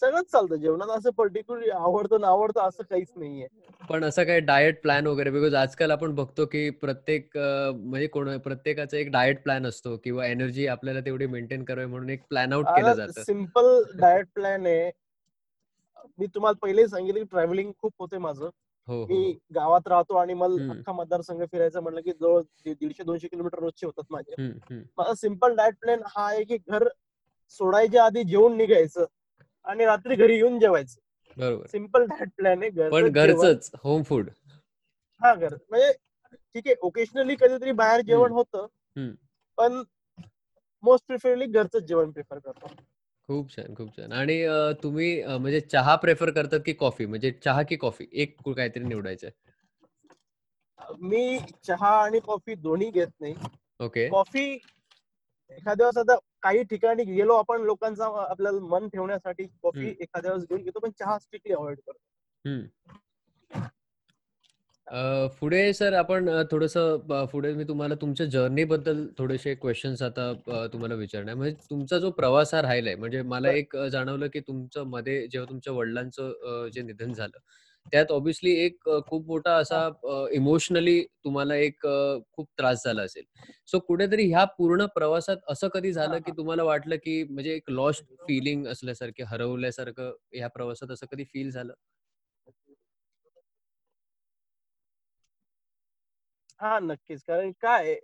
सगळंच 0.00 0.26
चालतं 0.30 0.56
जेवणात 0.56 0.88
असं 0.88 1.10
पर्टिक्युलरली 1.10 1.70
आवडतं 1.70 2.20
ना 2.20 2.26
आवडतं 2.26 2.60
असं 2.60 2.82
काहीच 2.82 3.12
नाहीये. 3.16 3.46
पण 3.88 4.04
असं 4.04 4.24
काही 4.24 4.40
डाएट 4.40 4.82
प्लॅन 4.82 5.06
वगैरे 5.06 5.30
बिकॉज 5.30 5.54
आजकाल 5.54 5.90
आपण 5.90 6.14
बघतो 6.14 6.46
की 6.46 6.70
प्रत्येक 6.70 7.36
म्हणजे 7.36 8.06
कोण 8.06 8.38
प्रत्येकाचा 8.38 8.96
एक 8.96 9.10
डाएट 9.10 9.42
प्लॅन 9.42 9.66
असतो 9.66 9.96
किंवा 9.96 10.26
एनर्जी 10.26 10.66
आपल्याला 10.66 11.00
तेवढी 11.00 11.26
मेंटेन 11.26 11.64
करावी 11.64 11.86
म्हणून 11.86 12.10
एक 12.10 12.22
प्लॅन 12.28 12.52
आउट 12.52 12.66
केलं 12.66 12.92
जातं. 12.94 13.22
सिंपल 13.22 13.82
डाएट 13.94 14.26
प्लॅन 14.34 14.66
आहे. 14.66 14.90
मी 16.18 16.26
तुम्हाला 16.26 16.58
पहिले 16.62 16.88
सांगितलं 16.88 17.20
की 17.20 17.26
ट्रॅव्हलिंग 17.30 17.72
खूप 17.78 17.92
होते 17.98 18.18
माझं. 18.18 18.48
हो 18.88 19.00
हो 19.00 19.06
मी 19.06 19.38
गावात 19.54 19.88
राहतो 19.88 20.14
आणि 20.14 20.34
मला. 20.34 20.72
अख्खा 20.72 20.92
मतदारसंघ 20.92 21.42
फिरायचं 21.42 21.80
म्हणलं 21.80 22.00
की 22.00 22.12
जवळ 22.12 22.40
दीड- 22.40 22.76
दीडशे 22.80 23.02
दोनशे 23.02 23.28
किलोमीटर 23.28 23.58
रोजचे 23.58 23.86
होतात 23.86 24.04
माझे. 24.10 24.34
माझा 24.98 25.14
सिंपल 25.14 25.54
डाएट 25.56 25.74
प्लॅन 25.80 26.02
हा 26.06 26.26
आहे 26.28 26.44
की 26.44 26.56
घर 26.68 26.88
सोडायच्या 27.48 28.04
आधी 28.04 28.24
जेवून 28.24 28.56
निघायचं. 28.56 29.04
आणि 29.64 29.84
रात्री 29.84 30.16
घरी 30.16 30.36
येऊन 30.36 30.58
जेवायचं. 30.58 31.00
बरोबर. 31.36 31.66
सिंपल 31.66 32.04
डाएट 32.04 32.28
प्लॅन 32.36 32.62
आहे 32.62 32.70
घरचं 32.70 33.02
पण. 33.02 33.12
घरचंच 33.12 33.70
होम 33.74 34.02
फूड 34.02 34.28
हा 35.20 35.34
घर. 35.34 35.54
म्हणजे 35.70 35.92
ठीक 36.54 36.66
आहे 36.66 36.74
ओकेशनली 36.80 37.34
कधीतरी 37.34 37.72
बाहेर 37.72 38.00
जेवण 38.00 38.32
होतं. 38.32 38.66
पण 39.58 39.82
मोस्ट 40.84 41.06
प्रिफरली 41.06 41.46
घरचं 41.46 41.78
जेवण 41.78 42.10
प्रिफर 42.10 42.38
करतो. 42.38 42.66
खूप 43.28 43.50
छान 43.56 43.74
खूप 43.74 43.96
छान. 43.96 44.12
आणि 44.12 44.44
तुम्ही 44.82 45.24
म्हणजे 45.24 45.60
चहा 45.60 45.96
प्रेफर 45.96 46.30
करतात 46.30 46.60
की 46.66 46.72
कॉफी 46.72 47.06
म्हणजे 47.06 47.30
चहा 47.44 47.62
की 47.62 47.76
कॉफी 47.76 48.06
एक 48.12 48.36
काहीतरी 48.48 48.84
निवडायचं 48.84 49.28
मी 51.00 51.38
चहा 51.64 51.90
आणि 52.02 52.20
कॉफी 52.20 52.54
दोन्ही 52.54 52.90
घेत 52.90 53.08
नाही. 53.20 53.34
ओके 53.80 54.08
कॉफी 54.08 54.58
एखाद्या 55.50 55.86
वेळेस 55.86 55.98
आता 55.98 56.16
काही 56.42 56.62
ठिकाणी 56.70 57.04
गेलो 57.06 57.34
आपण 57.34 57.62
लोकांचा 57.62 58.06
आपल्याला 58.22 58.58
मन 58.66 58.88
ठेवण्यासाठी 58.88 59.44
कॉफी. 59.62 59.88
एखाद्या 60.00 60.32
वेळेस 60.32 60.46
घेऊन 60.48 60.62
घेतो 60.62 60.78
पण 60.80 60.90
चहा 60.98 61.18
स्ट्रिक्टली 61.18 61.54
अवॉइड 61.54 61.78
करतो 61.80 61.98
पुढे 65.40 65.72
सर 65.74 65.92
आपण 65.92 66.28
थोडंसं 66.50 67.24
पुढे 67.32 67.52
मी 67.54 67.64
तुम्हाला 67.64 67.94
तुमच्या 68.00 68.26
जर्नी 68.26 68.64
बद्दल 68.64 69.04
थोडेसे 69.18 69.54
क्वेश्चन्स 69.54 70.02
आता 70.02 70.32
तुम्हाला 70.72 70.94
विचारणार. 70.94 71.34
म्हणजे 71.34 71.54
तुमचा 71.70 71.98
जो 71.98 72.10
प्रवास 72.10 72.54
हा 72.54 72.62
राहिलाय 72.62 72.94
म्हणजे 72.94 73.22
मला. 73.24 73.50
एक 73.50 73.76
जाणवलं 73.92 74.26
की 74.32 74.40
तुमचं 74.40 74.86
मध्ये 74.86 75.26
जेव्हा 75.26 75.48
तुमच्या 75.50 75.72
वडिलांचं 75.72 76.68
जे 76.74 76.82
निधन 76.82 77.12
झालं 77.12 77.38
त्यात 77.92 78.10
ऑब्विसली 78.12 78.52
एक 78.64 78.88
खूप 79.06 79.26
मोठा 79.26 79.54
असा 79.56 79.88
इमोशनली 80.32 81.00
तुम्हाला 81.24 81.54
एक 81.56 81.80
खूप 82.32 82.46
त्रास 82.58 82.84
झाला 82.84 83.02
असेल. 83.02 83.24
सो 83.68 83.78
कुठेतरी 83.78 84.28
ह्या 84.30 84.44
पूर्ण 84.58 84.86
प्रवासात 84.94 85.36
असं 85.50 85.68
कधी 85.68 85.92
झालं 85.92 86.18
की. 86.18 86.32
तुम्हाला 86.36 86.62
वाटलं 86.64 86.96
की 86.96 87.22
म्हणजे 87.24 87.54
एक 87.54 87.70
लॉस्ट 87.70 88.04
फिलिंग 88.20 88.66
असल्यासारखे 88.66 89.22
हरवल्यासारखं 89.24 90.12
ह्या 90.32 90.48
प्रवासात 90.48 90.90
असं 90.90 91.06
कधी 91.12 91.24
फील 91.24 91.50
झालं? 91.50 91.72
हा 96.60 96.78
नक्कीच. 96.80 97.22
कारण 97.22 97.50
काय 97.62 97.94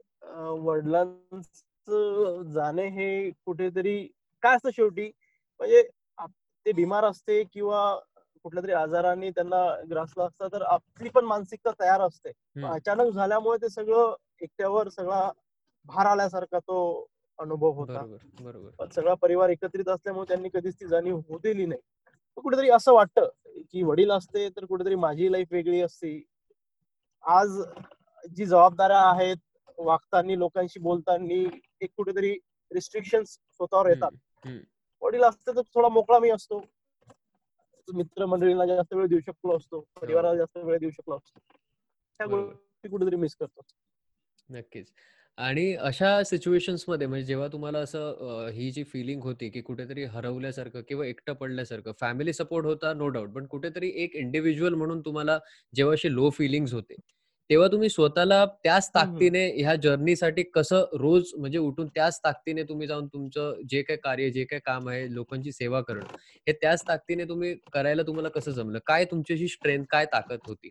वडिलांचं 0.60 2.42
जाणे 2.52 2.86
हे 2.90 3.30
कुठेतरी 3.46 3.96
काय 4.42 4.56
असतं 4.56 4.70
शेवटी? 4.70 5.10
म्हणजे 5.60 5.82
ते 6.66 6.72
बिमार 6.72 7.04
असते 7.04 7.42
किंवा 7.44 7.80
कुठल्या 8.44 8.62
तरी 8.62 8.72
आजाराने 8.72 9.30
त्यांना 9.30 9.64
ग्रासला 9.90 10.24
असतं 10.24 10.48
तर 10.52 10.62
आपली 10.62 11.08
पण 11.08 11.24
मानसिकता 11.24 11.70
तयार 11.80 12.00
असते. 12.00 12.30
अचानक 12.64 13.12
झाल्यामुळे 13.12 13.58
ते 13.62 13.68
सगळं 13.68 14.14
एकट्यावर 14.40 14.88
सगळा 14.88 15.30
भार 15.86 16.06
आल्यासारखा 16.06 16.58
तो 16.58 16.76
अनुभव 17.38 17.72
होता. 17.72 18.00
बरोबर 18.40 18.86
सगळा 18.94 19.14
परिवार 19.14 19.48
एकत्रित 19.48 19.88
असल्यामुळे 19.88 20.28
त्यांनी 20.28 20.48
कधीच 20.54 20.74
ती 20.80 20.86
जाणीव 20.86 21.16
होऊ 21.16 21.38
दिली 21.38 21.66
नाही. 21.66 21.80
तर 22.36 22.40
कुठेतरी 22.40 22.70
असं 22.70 22.92
वाटतं 22.92 23.28
की 23.72 23.82
वडील 23.82 24.10
असते 24.10 24.48
तर 24.48 24.64
कुठेतरी 24.64 24.94
माझी 24.94 25.32
लाईफ 25.32 25.52
वेगळी 25.52 25.80
असती. 25.80 26.22
आज 27.24 27.60
जी 28.36 28.46
जबाबदाऱ्या 28.46 29.00
आहेत 29.00 29.36
वागताना 29.78 30.34
लोकांशी 30.34 30.80
बोलताना 30.80 31.34
एक 31.80 31.90
कुठेतरी 31.96 32.36
रिस्ट्रिक्शन 32.70 33.22
स्वतःवर 33.24 33.88
येतात. 33.88 34.10
वडील 35.02 35.22
असते 35.24 35.56
तर 35.56 35.60
थोडा 35.74 35.88
मोकळा 35.88 36.18
मी 36.18 36.30
असतो. 36.30 36.60
मित्रमंडळींना 37.94 38.66
जास्त 38.66 38.94
वेळ 38.94 39.06
देऊ 39.06 39.20
शकलो 39.20 39.56
असतो 39.56 39.80
परिवाराला 40.00 40.36
जास्त 40.36 40.56
वेळ 40.56 40.78
देऊ 40.78 40.90
शकलो 40.90 41.16
असतो. 41.16 41.40
त्या. 42.18 42.26
गोष्टी 42.26 42.88
कुठेतरी 42.88 43.16
मिस 43.16 43.36
करतो. 43.36 43.60
नक्कीच. 44.50 44.92
आणि 45.36 45.74
अशा 45.74 46.22
सिच्युएशन्समध्ये 46.22 47.06
म्हणजे 47.06 47.26
जेव्हा 47.26 47.48
तुम्हाला 47.48 47.78
असं 47.78 48.48
ही 48.52 48.70
जी 48.70 48.84
फिलिंग 48.84 49.22
होती 49.22 49.50
की 49.50 49.60
कुठेतरी 49.60 50.04
हरवल्यासारखं 50.04 50.80
किंवा 50.80 51.06
एकटं 51.06 51.32
पडल्यासारखं 51.32 51.92
फॅमिली 52.00 52.32
सपोर्ट 52.32 52.66
होता 52.66 52.92
नो 52.92 53.08
डाऊट 53.08 53.28
पण 53.28 53.46
कुठेतरी 53.46 53.92
एक 53.94 54.16
इंडिव्हिज्युअल 54.16 54.74
म्हणून 54.74 55.00
तुम्हाला 55.00 55.38
जेव्हा 55.74 56.08
लो 56.08 56.30
फिलिंग्स 56.30 56.74
होते 56.74 56.94
तेव्हा 57.50 57.66
तुम्ही 57.68 57.88
स्वतःला 57.88 58.44
त्याच. 58.64 58.88
ताकदीने 58.94 59.46
ह्या 59.56 59.74
जर्नीसाठी 59.76 60.42
कसं 60.44 60.84
रोज 61.00 61.30
म्हणजे 61.38 61.58
उठून 61.58 61.86
त्याच 61.88 62.18
ताकदीने 62.24 62.62
तुम्ही 62.62 62.86
जाऊन 62.86 63.06
तुमचं 63.06 63.60
जे 63.70 63.82
काही 63.82 63.98
कार्य 64.04 64.30
जे 64.30 64.44
काही 64.44 64.60
काम 64.60 64.88
आहे 64.88 65.12
लोकांची 65.14 65.52
सेवा 65.52 65.80
करणं 65.80 66.16
हे 66.46 66.52
त्याच 66.52 66.82
ताकदीने 66.88 67.24
तुम्ही 67.24 67.54
करायला 67.72 68.02
तुम्हाला 68.02 68.28
कसं 68.28 68.50
जमलं? 68.50 68.78
काय 68.86 69.04
तुमच्याशी 69.04 69.48
स्ट्रेंथ 69.48 69.84
काय 69.90 70.06
ताकद 70.06 70.38
होती? 70.46 70.68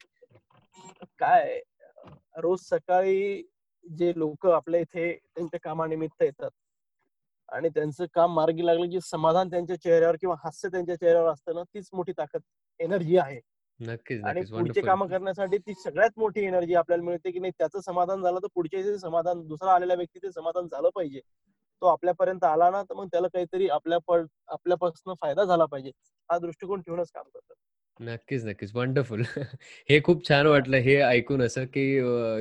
काय 1.19 1.59
रोज 2.35 2.59
सकाळी 2.61 3.43
जे 3.85 4.11
लोक 4.15 4.45
आपल्या 4.47 4.79
इथे 4.81 5.11
त्यांच्या 5.13 5.59
कामानिमित्त 5.63 6.21
येतात 6.23 6.49
आणि 7.49 7.69
त्यांचं 7.69 8.05
काम 8.13 8.33
मार्गी 8.33 8.65
लागलं 8.65 8.89
की 8.89 8.99
समाधान 9.03 9.49
त्यांच्या 9.49 9.75
चेहऱ्यावर 9.75 10.15
किंवा 10.15 10.35
हास्य 10.43 10.69
त्यांच्या 10.69 10.95
चेहऱ्यावर 10.95 11.31
असतं 11.31 11.55
ना 11.55 11.63
तीच 11.63 11.89
मोठी 11.93 12.11
ताकद 12.11 12.41
एनर्जी 12.79 13.17
आहे. 13.17 13.39
नक्कीच 13.79 14.21
आणि 14.21 14.39
नक्कीच. 14.39 14.49
पुढचे 14.49 14.57
वंडरफुल 14.57 14.89
कामं 14.89 15.07
करण्यासाठी 15.07 15.57
ती 15.57 15.73
सगळ्यात 15.83 16.17
मोठी 16.17 16.45
एनर्जी 16.45 16.75
आपल्याला 16.75 17.03
मिळते 17.03 17.31
की 17.31 17.39
नाही 17.39 17.51
त्याचं 17.57 17.79
समाधान 17.81 18.21
झालं 18.21 18.39
तर 18.39 18.47
पुढच्या 18.55 18.97
समाधान 18.99 19.41
दुसरा 19.47 19.73
आलेल्या 19.73 19.95
व्यक्तीचे 19.97 20.31
समाधान 20.31 20.67
झालं 20.67 20.89
पाहिजे. 20.95 21.19
तो 21.81 21.87
आपल्यापर्यंत 21.87 22.43
आला 22.43 22.69
ना 22.69 22.81
तर 22.83 22.95
मग 22.95 23.07
त्याला 23.07 23.27
काहीतरी 23.27 23.67
आपल्या 23.69 23.97
आपल्यापासून 24.47 25.13
फायदा 25.21 25.43
झाला 25.45 25.65
पाहिजे. 25.65 25.91
हा 26.29 26.37
दृष्टिकोन 26.39 26.81
ठेवूनच 26.81 27.09
काम 27.11 27.23
करतात. 27.23 27.55
नक्कीच 27.99 28.45
नक्कीच. 28.45 28.71
वंडरफुल 28.75 29.21
हे 29.89 29.99
खूप 30.01 30.27
छान 30.29 30.47
वाटलं 30.47 30.77
हे 30.79 30.95
ऐकून 31.01 31.41
असं 31.41 31.65
की 31.67 31.83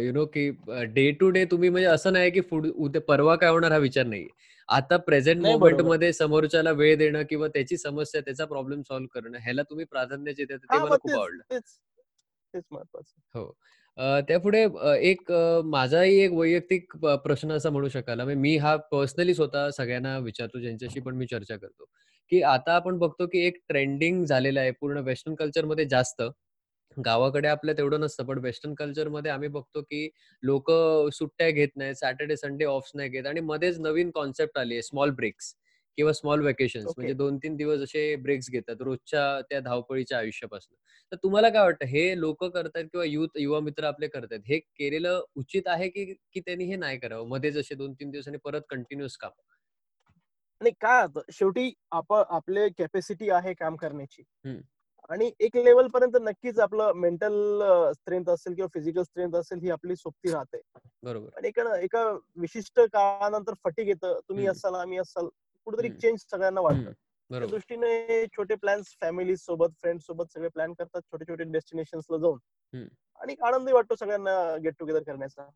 यु 0.07 0.13
नो 0.13 0.25
की 0.27 0.49
डे 0.95 1.11
टू 1.21 1.29
डे 1.31 1.45
तुम्ही 1.45 1.69
म्हणजे 1.69 1.89
असं 1.89 2.13
नाही 2.13 2.31
की 2.31 2.41
पुढ 2.41 2.67
उद्या 2.69 3.01
परवा 3.03 3.37
काय 3.37 3.51
होणार 3.51 3.73
हा 3.73 3.79
विचार 3.79 4.07
नाही 4.07 4.27
आता 4.69 4.97
प्रेझेंट 4.99 5.41
मोमेंट. 5.43 5.81
मध्ये 5.83 6.13
समोरच्याला 6.13 6.71
वेळ 6.73 6.97
देणं 6.99 7.23
किंवा 7.31 7.49
त्याची 7.49 7.77
समस्या 7.77 8.21
त्याचा 8.21 8.45
प्रॉब्लेम 8.47 8.83
सॉल्व्ह 8.83 9.09
करणं 9.15 9.39
ह्याला 9.39 9.63
तुम्ही 9.71 9.85
प्राधान्य 9.87 10.33
देता 10.35 10.57
ते 10.57 10.67
हा 10.71 10.79
मला 10.79 10.97
खूप 10.97 11.17
आवडलं. 11.17 11.43
तेच 11.51 11.79
तेच 12.55 12.65
महत्वाचं 12.71 13.39
हो. 13.39 13.53
त्यापुढे 14.29 14.63
एक 15.03 15.31
माझाही 15.67 16.19
एक 16.21 16.33
वैयक्तिक 16.33 16.97
प्रश्न 17.25 17.53
असा 17.53 17.71
म्हणू 17.71 17.89
शकाल. 17.89 18.21
म्हणजे 18.21 18.41
मी 18.41 18.57
हा 18.59 18.75
पर्सनली 18.93 19.35
स्वतः 19.35 19.69
सगळ्यांना 19.71 20.17
विचारतो 20.21 20.61
ज्यांच्याशी 20.61 21.01
पण 21.01 21.17
मी 21.17 21.27
चर्चा 21.27 21.57
करतो 21.57 21.85
की 22.33 22.41
आता 22.45 22.75
आपण 22.75 22.99
बघतो 22.99 23.27
की 23.27 23.39
एक 23.47 23.59
ट्रेंडिंग 23.69 24.25
झालेलं 24.25 24.61
आहे 24.61 24.71
पूर्ण 24.81 24.99
वेस्टर्न 25.07 25.35
कल्चरमध्ये 25.37 25.85
जास्त. 25.87 26.23
गावाकडे 26.97 27.49
आपल्या 27.49 27.75
तेवढं 27.77 28.01
नसतं. 28.01 28.25
पण 28.25 28.39
वेस्टर्न 28.39 28.75
कल्चरमध्ये 28.75 29.31
आम्ही 29.31 29.49
बघतो 29.49 29.81
की 29.83 30.09
लोक 30.43 30.71
सुट्ट्या 31.13 31.51
घेत 31.51 31.69
नाहीत 31.77 31.95
सॅटर्डे 31.95 32.37
संडे 32.37 32.65
ऑफ 32.67 32.91
नाही 32.95 33.09
घेत 33.11 33.27
आणि 33.27 33.41
मध्येच 33.43 33.79
नवीन 33.81 34.11
कॉन्सेप्ट 34.11 34.59
आली 34.59 34.75
आहे 34.75 34.83
स्मॉल 34.83 35.11
ब्रेक्स 35.13 35.55
किंवा 35.99 36.13
स्मॉल 36.13 36.41
Okay. 36.43 36.95
म्हणजे 36.97 37.15
दोन 37.15 37.37
तीन 37.39 37.57
दिवस 37.57 37.81
असे 37.83 38.15
ब्रेक्स 38.17 38.51
घेतात 38.51 38.81
रोजच्या 38.81 39.41
त्या 39.51 39.61
धावपळीच्या 39.61 40.19
आयुष्यापासून. 40.19 40.75
तर 41.13 41.17
तुम्हाला 41.23 41.49
काय 41.49 41.63
वाटतं 41.63 41.87
हे 41.87 42.19
लोक 42.21 42.45
करतात 42.45 42.85
किंवा 42.85 43.05
युथ 43.07 43.39
युवा 43.39 43.61
मित्र 43.61 43.85
आपले 43.85 44.09
करतात 44.09 44.39
हे 44.47 44.59
केलेलं 44.59 45.23
उचित 45.37 45.69
आहे 45.69 45.89
की 45.89 46.05
की 46.33 46.41
त्यांनी 46.41 46.65
हे 46.65 46.77
नाही 46.77 46.99
करावं? 46.99 47.29
मध्येच 47.29 47.57
असे 47.57 47.75
दोन 47.75 47.93
तीन 47.93 48.11
दिवसांनी 48.11 48.39
परत 48.45 48.63
कंटिन्युअस 48.71 49.17
काम? 49.17 49.31
नाही 50.61 50.73
काय 50.81 51.03
होतं 51.03 51.33
शेवटी 51.33 51.71
आपले 51.93 52.69
कॅपॅसिटी 52.69 53.31
आहे 53.31 53.55
काम 53.55 53.77
करण्याची. 53.77 54.23
आणि 55.11 55.31
एक 55.41 55.57
लेवल 55.57 55.87
पर्यंत 55.89 56.17
नक्कीच 56.23 56.59
आपलं 56.61 56.93
मेंटल 56.95 57.33
स्ट्रेंथ 57.93 58.29
असेल 58.31 58.55
किंवा 58.55 58.69
फिजिकल 58.75 59.03
स्ट्रेंथ 59.03 59.35
असेल 59.37 59.59
ही 59.59 59.71
आपली 59.71 59.97
सोबती 59.97 60.33
राहते 60.33 60.61
बरोबर 61.03 61.37
आणि 61.37 61.49
एका 61.49 61.77
एका 61.79 62.05
विशिष्ट 62.37 62.81
काळानंतर 62.83 63.55
फटीक 63.65 63.89
येतं 63.89 64.19
तुम्ही. 64.29 64.47
असाल 64.47 64.75
आम्ही 64.75 64.99
असाल 64.99 65.29
कुठेतरी. 65.67 65.89
चेंज 65.93 66.19
सगळ्यांना 66.31 66.61
वाटतं. 66.61 66.93
त्या 67.31 67.47
दृष्टीने 67.47 68.25
छोटे 68.27 68.55
प्लॅन्स 68.55 68.87
फॅमिली 69.01 69.37
सोबत 69.37 69.75
फ्रेंड 69.81 70.01
सोबत 70.01 70.33
सगळे 70.33 70.49
प्लॅन 70.49 70.73
करतात 70.73 71.01
छोटे 71.03 71.25
छोटे 71.25 71.45
डेस्टिनेशन्सला 71.45 72.19
जाऊन. 72.19 72.39
आणि 73.21 73.35
आनंदही 73.43 73.75
वाटतो 73.75 73.95
सगळ्यांना 73.95 74.57
गेट 74.57 74.75
टुगेदर 74.79 75.03
करण्याचा 75.03 75.49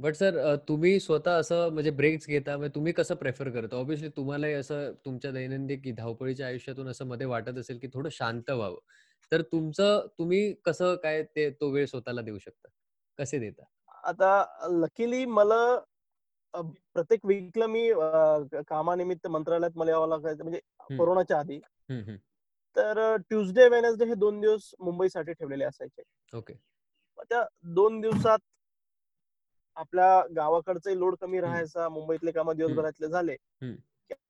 बट 0.00 0.14
सर 0.14 0.54
तुम्ही 0.68 0.98
स्वतः 1.00 1.38
असं 1.38 1.68
म्हणजे 1.72 1.90
ब्रेक्स 1.90 2.26
घेता 2.26 2.56
म्हणजे 2.56 2.74
तुम्ही 2.74 2.92
कसं 2.92 3.14
प्रेफर 3.14 3.48
करता? 3.50 3.76
ऑब्विसली 3.76 4.08
तुम्हालाही 4.08 4.54
असं 4.54 4.92
तुमच्या 5.04 5.30
दैनंदिन 5.30 5.80
की 5.80 5.92
धावपळीच्या 5.92 6.46
आयुष्यातून 6.46 6.88
असं 6.88 7.06
मध्ये 7.06 7.26
वाटत 7.26 7.58
असेल 7.58 7.78
की 7.78 7.88
थोडं 7.94 8.08
शांत 8.08 8.50
व्हावं. 8.50 8.78
तर 9.32 9.42
तुमचं 9.42 10.06
तुम्ही 10.18 10.52
कसं 10.64 10.94
काय 10.94 11.22
ते 11.36 11.48
तो 11.50 11.70
वेळ 11.70 11.86
स्वतःला 11.86 12.20
देऊ 12.20 12.38
शकता? 12.38 12.68
कसे 13.18 13.38
देता? 13.38 13.64
आता 14.04 14.44
लकीली 14.70 15.24
मला 15.26 15.78
प्रत्येक 16.54 17.26
वीकला 17.26 17.66
मी 17.66 17.90
कामानिमित्त 18.68 19.26
मंत्रालयात 19.26 19.76
मला 19.76 19.90
यावं 19.90 20.08
लागायचं 20.08 20.42
म्हणजे 20.44 20.60
कोरोनाच्या 20.96 21.38
आधी. 21.38 21.58
तर 22.76 23.16
ट्युजडे 23.18 23.68
वेनसडे 23.68 24.04
हे 24.04 24.14
दोन 24.14 24.40
दिवस 24.40 24.70
मुंबईसाठी 24.80 25.32
ठेवलेले 25.32 25.64
असायचे. 25.64 26.02
ओके. 26.36 26.54
त्या 27.18 27.44
दोन 27.64 28.00
दिवसात 28.00 28.38
आपल्या 29.78 30.22
गावाकडचे 30.36 30.98
लोड 30.98 31.16
कमी 31.20 31.40
राहायचा 31.40 31.88
मुंबईतले 31.88 32.30
काम 32.30 32.50
दिवसभरातले 32.52 33.08
झाले. 33.08 33.36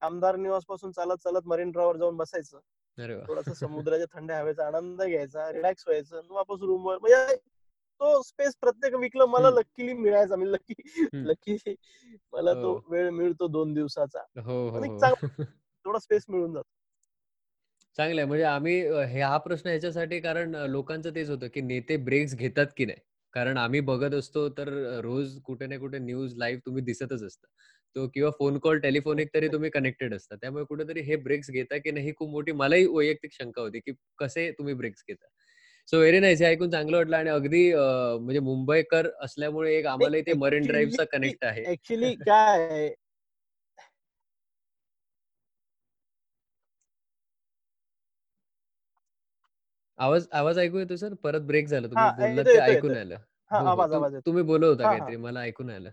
आमदार 0.00 0.36
निवासपासून 0.36 0.92
चालत 0.92 1.22
चालत 1.24 1.46
मरीन 1.46 1.70
ड्रायव्हर 1.70 1.96
जाऊन 1.96 2.16
बसायचं. 2.16 2.58
थोडासा 3.26 3.54
समुद्राच्या 3.54 4.06
थंड 4.18 4.30
हवेचा 4.30 4.66
आनंद 4.66 5.02
घ्यायचा 5.02 5.52
रिलॅक्स 5.52 5.84
व्हायचं 5.86 6.20
वापस 6.30 6.62
रूमवर 6.62 6.98
म्हणजे 6.98 7.36
तो 8.00 8.22
स्पेस 8.22 8.56
प्रत्येक 8.60 8.94
वीकला 8.94 9.26
मला. 9.26 9.50
लकीली 9.50 9.92
मिळायचा. 9.92 10.36
मी 10.36 10.52
लकी. 10.52 10.74
लकी 11.14 11.74
मला 12.32 12.52
तो 12.52 12.72
हो. 12.72 12.80
वेळ 12.88 13.10
मिळतो 13.10 13.48
दोन 13.48 13.74
दिवसाचा. 13.74 14.18
हो 14.40 14.68
हो 14.68 14.78
हो. 14.78 15.14
थोडा 15.84 15.98
स्पेस 16.02 16.24
मिळून 16.28 16.52
जातो. 16.52 16.68
चांगलं 17.96 18.20
आहे 18.20 18.28
म्हणजे 18.28 18.44
आम्ही 18.44 18.80
हे 18.88 19.22
प्रश्न 19.38 19.68
ह्याच्यासाठी 19.68 20.20
कारण 20.20 20.54
लोकांचं 20.54 21.14
तेच 21.14 21.30
होतं 21.30 21.46
की 21.48 21.60
नेते 21.60 21.96
ब्रेक्स 21.96 22.34
घेतात 22.34 22.66
की 22.76 22.84
नाही? 22.84 22.98
कारण 23.34 23.56
आम्ही 23.58 23.80
बघत 23.80 24.14
असतो 24.14 24.48
तर 24.58 24.68
रोज 25.04 25.38
कुठे 25.44 25.66
ना 25.66 25.76
कुठे 25.78 25.98
न्यूज 25.98 26.34
लाईव्ह 26.38 26.60
तुम्ही 26.66 26.82
दिसतच 26.84 27.22
असता. 27.22 27.46
तो 27.96 28.06
किंवा 28.14 28.30
फोन 28.38 28.58
कॉल 28.58 28.78
टेलिफोनिक 28.80 29.28
तरी 29.34 29.48
तुम्ही 29.48 29.70
कनेक्टेड 29.70 30.14
असता. 30.14 30.36
त्यामुळे 30.36 30.64
कुठेतरी 30.64 31.00
हे 31.00 31.16
ब्रेक्स 31.18 31.50
घेता 31.50 31.76
की 31.78 31.90
नाही 31.90 32.06
ही 32.06 32.12
खूप 32.16 32.30
मोठी 32.30 32.52
मलाही 32.52 32.86
वैयक्तिक 32.86 33.32
शंका 33.32 33.62
होती 33.62 33.80
की 33.80 33.92
कसे 34.18 34.50
तुम्ही 34.58 34.74
ब्रेक्स 34.74 35.02
घेता? 35.08 35.26
So 35.88 35.98
very 35.98 36.18
nice. 36.20 36.40
हे 36.42 36.46
ऐकून 36.46 36.70
चांगलं 36.70 36.96
वाटलं 36.96 37.16
आणि 37.16 37.30
अगदी 37.30 37.72
म्हणजे 37.74 38.40
मुंबईकर 38.40 39.08
असल्यामुळे 39.22 39.74
एक 39.76 39.86
आम्हाला 39.86 40.16
इथे 40.16 40.32
मरीन 40.38 40.66
ड्राईव्हचा 40.66 41.04
कनेक्ट 41.12 41.44
आहे. 41.44 41.64
ऍक्च्युली 41.72 42.14
काय 42.16 42.90
आवाज 49.98 50.26
आवाज 50.32 50.58
ऐकू 50.58 50.78
येतो 50.78 50.96
सर 50.96 51.14
परत 51.22 51.40
ब्रेक 51.42 51.66
झाला 51.68 51.86
तुम्ही 51.86 52.04
हा, 52.04 52.10
बोललात 52.18 52.44
ते 52.44 52.58
ऐकून. 52.60 52.96
आलं 52.96 53.14
हा 53.50 53.58
हो, 53.58 53.64
हो. 53.64 53.70
आवाज 53.70 53.88
तुम- 53.88 53.96
आवाज 53.96 54.14
येतो 54.14 54.26
तुम्ही 54.26 54.42
बोलत 54.42 54.64
होता 54.64 54.84
हा, 54.84 54.90
हा. 54.90 54.98
काहीतरी 54.98 55.16
मला 55.16 55.40
ऐकून 55.40 55.70
आलं 55.70 55.90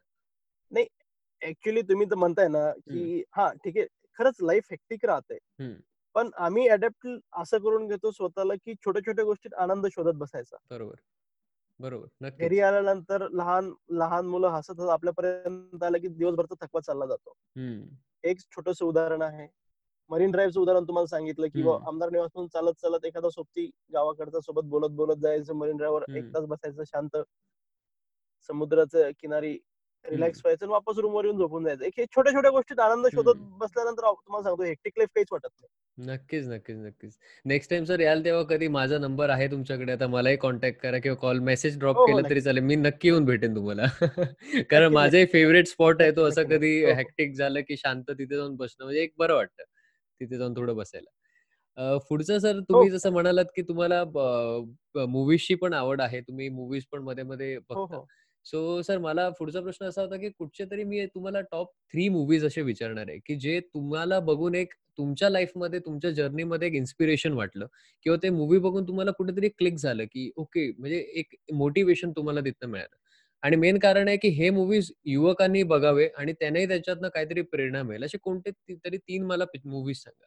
ऍक्च्युली 1.41 1.81
तुम्ही 1.81 2.05
तर 2.09 2.15
म्हणताय 2.15 2.47
ना 2.47 2.69
की 2.71 3.23
हा 3.31 3.47
ठीक 3.63 3.77
आहे 3.77 3.85
खरंच 4.19 4.35
लाईफ 4.41 4.67
हेक्टिक 4.71 5.05
राहते 5.05 5.33
हम्म. 5.59 5.73
पण 6.15 6.29
आम्ही 6.37 6.67
अडॅप्ट 6.67 7.07
असं 7.33 7.57
करून 7.57 7.87
घेतो 7.87 8.11
स्वतःला 8.11 8.53
की 8.55 8.73
छोट्या 8.75 9.01
छोट्या 9.05 9.25
गोष्टीत 9.25 9.53
आनंद 9.53 9.87
शोधत 9.87 10.17
बसायचा 10.17 10.57
बरोबर 10.69 10.95
बरोबर 11.79 12.05
घरी 12.21 12.45
नक्कीच 12.45 12.61
आल्यानंतर 12.61 13.27
लहान 13.31 13.71
लहान 13.91 14.25
मुलं 14.25 14.47
हसत 14.47 14.71
हसत 14.71 14.89
आपल्यापर्यंत 14.89 15.83
आलं 15.83 15.97
की 15.97 16.07
दिवसभरचा 16.07 16.65
थकवा 16.65 16.81
चालला 16.81 17.05
जातो 17.05 17.33
हम्म. 17.55 17.83
एक 18.23 18.39
छोटस 18.51 18.81
उदाहरण 18.81 19.21
आहे 19.21 19.47
मरीन 20.09 20.31
ड्राईव्हचं 20.31 20.59
उदाहरण 20.61 20.83
तुम्हाला 20.83 21.07
सांगितलं 21.07 21.47
की. 21.47 21.61
आमदार 21.87 22.09
निवासून 22.09 22.47
चालत 22.47 22.73
चालत 22.81 23.05
एखादा 23.05 23.29
सोबती 23.29 23.69
गावाकडचा 23.93 24.39
सोबत 24.39 24.63
बोलत 24.69 24.89
बोलत 24.95 25.17
जायचं 25.17 25.55
मरीन 25.55 25.77
ड्राईव्हर 25.77 26.03
एक. 26.17 26.33
तास 26.33 26.45
बसायचं 26.45 26.83
शांत 26.83 27.17
समुद्राच्या 28.49 29.09
किनारी 29.19 29.57
रिलॅक्स 30.05 30.41
व्हायचं 30.43 30.67
वापस 30.67 30.97
रूमवर 30.97 31.25
येऊन 31.25 31.37
झोपून 31.37 31.63
जायचं 31.65 31.83
एक 31.85 32.07
छोट्या 32.15 32.33
छोट्या 32.33 32.51
गोष्टीत 32.51 32.79
आनंद 32.79 33.07
शोधत. 33.13 33.35
बसल्यानंतर 33.59 34.01
तुम्हाला 34.05 34.43
सांगतो 34.43 34.63
हेक्टिक 34.63 34.93
लाईफ 34.97 35.09
काहीच 35.15 35.27
वाटत 35.31 35.47
नाही 35.51 35.73
नक्कीच 35.97 36.47
नक्कीच 36.47 36.77
नक्कीच 36.77 37.17
नेक्स्ट 37.45 37.69
टाइम 37.69 37.83
सर 37.83 37.99
याल 37.99 38.23
तेव्हा 38.25 38.43
कधी 38.43 38.67
माझा 38.67 38.97
नंबर 38.97 39.29
आहे 39.29 39.47
तुमच्याकडे 39.51 39.91
आता 39.91 40.07
मलाही 40.07 40.37
कॉन्टॅक्ट 40.37 40.79
करा 40.81 40.97
किंवा 40.99 41.15
कॉल 41.17 41.39
मेसेज 41.39 41.77
ड्रॉप 41.79 41.97
केलं. 41.99 42.29
तरी 42.29 42.41
चालेल 42.41 42.63
मी 42.63 42.75
नक्की 42.75 43.07
येऊन 43.07 43.25
भेटेन 43.25 43.55
तुम्हाला 43.55 43.85
कारण 44.71 44.93
माझाही. 44.93 45.25
फेवरेट 45.25 45.67
स्पॉट 45.67 46.01
आहे 46.01 46.11
तो 46.11 46.27
असं 46.27 46.43
कधी 46.43 46.55
नक्की. 46.55 46.83
हो, 46.83 46.89
हो. 46.89 46.95
हॅक्टिक 46.95 47.33
झालं 47.33 47.61
की 47.67 47.77
शांत 47.77 48.03
तिथे 48.09 48.35
जाऊन 48.35 48.55
बसणं 48.55 48.85
म्हणजे 48.85 49.01
एक 49.01 49.13
बरं 49.17 49.35
वाटतं 49.35 49.63
तिथे 50.21 50.37
जाऊन 50.37 50.53
थोडं 50.55 50.75
बसायला. 50.75 51.09
पुढचं 52.09 52.39
सर 52.39 52.59
तुम्ही 52.61 52.89
हो. 52.89 52.89
जसं 52.89 53.11
म्हणालात 53.11 53.45
की 53.55 53.61
तुम्हाला 53.63 54.03
मूवीजची 55.07 55.55
पण 55.55 55.73
आवड 55.73 56.01
आहे. 56.01 56.21
तुम्ही 56.21 56.49
मूवीज 56.51 56.85
पण 56.91 57.03
मध्ये 57.03 57.23
मध्ये 57.25 57.57
हो. 57.71 57.85
बघता. 57.85 57.85
हो 57.87 58.07
सो 58.45 58.81
सर 58.83 58.97
मला 58.99 59.27
पुढचा 59.39 59.61
प्रश्न 59.61 59.85
असा 59.85 60.01
होता 60.01 60.17
की 60.17 60.29
कुठचे 60.29 60.65
तरी 60.71 60.83
मी 60.83 61.05
तुम्हाला 61.07 61.41
टॉप 61.43 61.71
थ्री 61.93 62.07
मूवीज 62.09 62.45
असे 62.45 62.61
विचारणार 62.61 63.09
आहे 63.09 63.19
की 63.25 63.35
जे 63.39 63.59
तुम्हाला 63.65 64.19
बघून 64.21 64.55
एक 64.55 64.73
तुमच्या 64.97 65.29
लाईफमध्ये 65.29 65.79
तुमच्या 65.81 66.11
जर्नीमध्ये 66.11 66.67
एक 66.67 66.73
इन्स्पिरेशन 66.75 67.33
वाटलं. 67.33 67.65
किंवा 68.05 68.17
ते 68.23 68.29
मूवी 68.31 68.57
बघून 68.59 68.87
तुम्हाला 68.87 69.11
कुठेतरी 69.13 69.49
क्लिक 69.49 69.75
झालं 69.77 70.05
की 70.11 70.29
ओके 70.37 70.69
म्हणजे 70.73 70.97
एक 71.15 71.35
मोटिवेशन 71.55 72.11
तुम्हाला 72.17 72.41
तिथनं 72.41 72.69
मिळालं. 72.69 72.95
आणि 73.43 73.55
मेन 73.55 73.77
कारण 73.79 74.07
आहे 74.07 74.17
की 74.17 74.27
हे 74.29 74.49
मूवीज 74.49 74.91
युवकांनी 75.05 75.63
बघावे 75.63 76.07
आणि 76.17 76.33
त्यांनाही 76.33 76.67
त्याच्यातनं 76.67 77.09
काहीतरी 77.09 77.41
प्रेरणा 77.41 77.83
मिळेल 77.83 78.03
असे 78.03 78.17
कोणते 78.17 78.51
तरी 78.85 78.97
तीन 78.97 79.25
मला 79.25 79.45
मूवीज 79.65 79.97
सांगा 79.97 80.25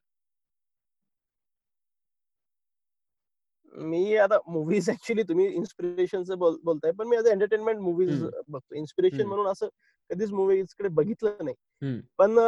मी 3.73 4.17
आता 4.17 4.37
मूवीज 4.49 4.89
ऍक्च्युली 4.91 5.23
तुम्ही 5.23 5.47
इन्स्पिरेशनचं 5.47 6.39
बोल 6.39 6.57
बोलताय 6.65 6.93
पण 6.93 7.07
मी 7.09 7.17
आज 7.17 7.27
एंटरटेनमेंट 7.27 7.79
मूवीज. 7.81 8.23
बघतो 8.49 8.75
इन्स्पिरेशन. 8.75 9.27
म्हणून 9.27 9.47
असं 9.47 9.69
कधीच 10.11 10.31
मूवीजकडे 10.33 10.89
बघितलं 10.89 11.45
नाही. 11.45 12.01
पण 12.19 12.39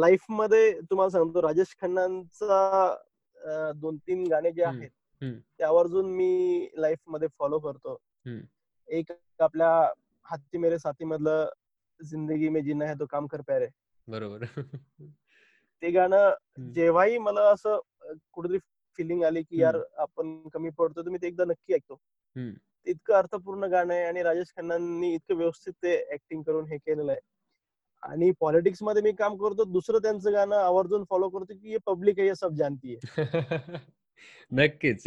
लाईफमध्ये 0.00 0.70
तुम्हाला 0.90 1.10
सांगतो 1.10 1.42
राजेश 1.42 1.74
खन्नांचा 1.80 2.94
दोन 3.76 3.96
तीन 3.96 4.26
गाणे 4.30 4.52
जे. 4.52 4.62
आहेत. 4.64 4.90
ते 5.22 5.64
आवर्जून 5.64 6.10
मी 6.16 6.68
लाईफमध्ये 6.76 7.28
फॉलो 7.38 7.58
करतो. 7.58 7.96
एक 8.88 9.12
आपल्या 9.40 9.92
हाती 10.22 10.58
मेरे 10.58 10.78
साथी 10.78 11.04
मधलं 11.04 11.48
जिंदगी 12.04 12.48
में 12.48 12.64
जीना 12.64 12.84
है 12.84 12.94
तो 12.94 13.06
काम 13.06 13.26
कर 13.26 13.40
प्यारे. 13.40 13.66
बरोबर. 14.08 14.44
ते 15.82 15.90
गाणं. 15.90 16.34
जेव्हाही 16.72 17.18
मला 17.18 17.50
असं 17.50 17.80
कुठेतरी 18.32 18.58
फिलिंग 18.96 19.24
आली 19.24 19.42
की 19.42 19.60
यार 19.60 19.76
आपण 19.96 20.48
कमी 20.48 20.70
पडतो 20.70 21.02
तर 21.02 21.08
मी 21.08 21.18
ते 21.22 21.26
एकदा 21.26 21.44
नक्की 21.44 21.74
ऐकतो. 21.74 22.00
इतकं 22.86 23.14
अर्थपूर्ण 23.14 23.64
गाणं 23.64 23.94
आहे 23.94 24.04
आणि 24.04 24.22
राजेश 24.22 24.52
खन्नांनी 24.56 25.14
इतकं 25.14 25.34
व्यवस्थित 25.34 25.72
ते 25.72 26.12
ऍक्टिंग 26.12 26.42
करून 26.42 26.66
हे 26.66 26.76
केलेलं 26.76 27.12
आहे. 27.12 27.20
आणि 28.02 28.30
पॉलिटिक्समध्ये 28.40 29.02
मी 29.02 29.12
काम 29.12 29.36
करतो 29.36 29.64
दुसरं 29.64 29.98
त्यांचं 29.98 30.32
गाणं 30.32 30.56
आवर्जून 30.56 31.04
फॉलो 31.10 31.28
करतो 31.28 31.54
की 31.54 31.70
ये 31.70 31.78
पब्लिक 31.86 32.18
है 32.18 32.26
ये 32.26 32.34
सब 32.34 32.54
जानती 32.54 32.94
है 32.94 32.98
नक्कीच. 34.52 35.06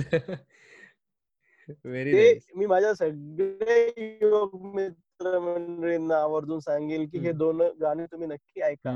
व्हेरी 1.85 2.13
ते 2.13 2.39
मी 2.55 2.65
माझ्या 2.65 2.93
सगळे 2.93 3.85
युवक 4.21 4.55
मित्र 4.75 5.39
मंडळींना 5.39 6.17
आवर्जून 6.17 6.59
सांगेल 6.59 7.07
की 7.09 7.19
हे. 7.19 7.31
दोन 7.31 7.61
गाणे 7.81 8.05
तुम्ही 8.05 8.27
नक्की 8.27 8.61
ऐका. 8.61 8.91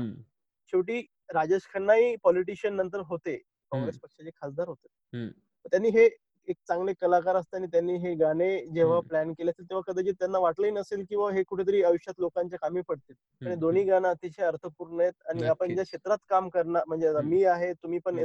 शेवटी 0.72 1.00
राजेश 1.34 1.66
खन्नाही 1.74 2.14
पॉलिटिशियन 2.22 2.74
नंतर 2.74 3.00
होते. 3.00 3.36
काँग्रेस 3.72 3.98
पक्षाचे 3.98 4.30
खासदार 4.30 4.68
होते. 4.68 4.88
त्यांनी 5.70 5.88
हे 5.88 6.08
एक 6.48 6.56
चांगले 6.68 6.92
कलाकार 7.00 7.36
असताना 7.36 7.66
त्यांनी 7.66 7.96
हे 7.98 8.14
गाणे 8.14 8.48
जेव्हा. 8.66 8.98
प्लॅन 9.00 9.32
केले 9.32 9.50
असेल 9.50 9.64
तेव्हा 9.70 9.92
कदाचित 9.92 10.14
त्यांना 10.18 10.38
वाटलंही 10.38 10.72
नसेल 10.72 11.04
किंवा 11.08 11.30
हे 11.32 11.42
कुठेतरी 11.42 11.82
आयुष्यात 11.82 12.20
लोकांच्या 12.20 12.58
कामी 12.58 12.80
पडतील. 12.88 13.14
आणि 13.46 13.56
दोन्ही 13.56 13.82
गाणं 13.84 14.08
अतिशय 14.08 14.42
अर्थपूर्ण 14.42 15.00
आहेत 15.00 15.28
आणि 15.30 15.46
आपण 15.46 15.74
ज्या. 15.74 15.84
क्षेत्रात 15.84 16.18
काम 16.28 16.48
करणार 16.48 16.82
म्हणजे. 16.88 17.12
मी 17.24 17.42
आहे 17.44 17.72
तुम्ही 17.72 17.98
पण. 17.98 18.24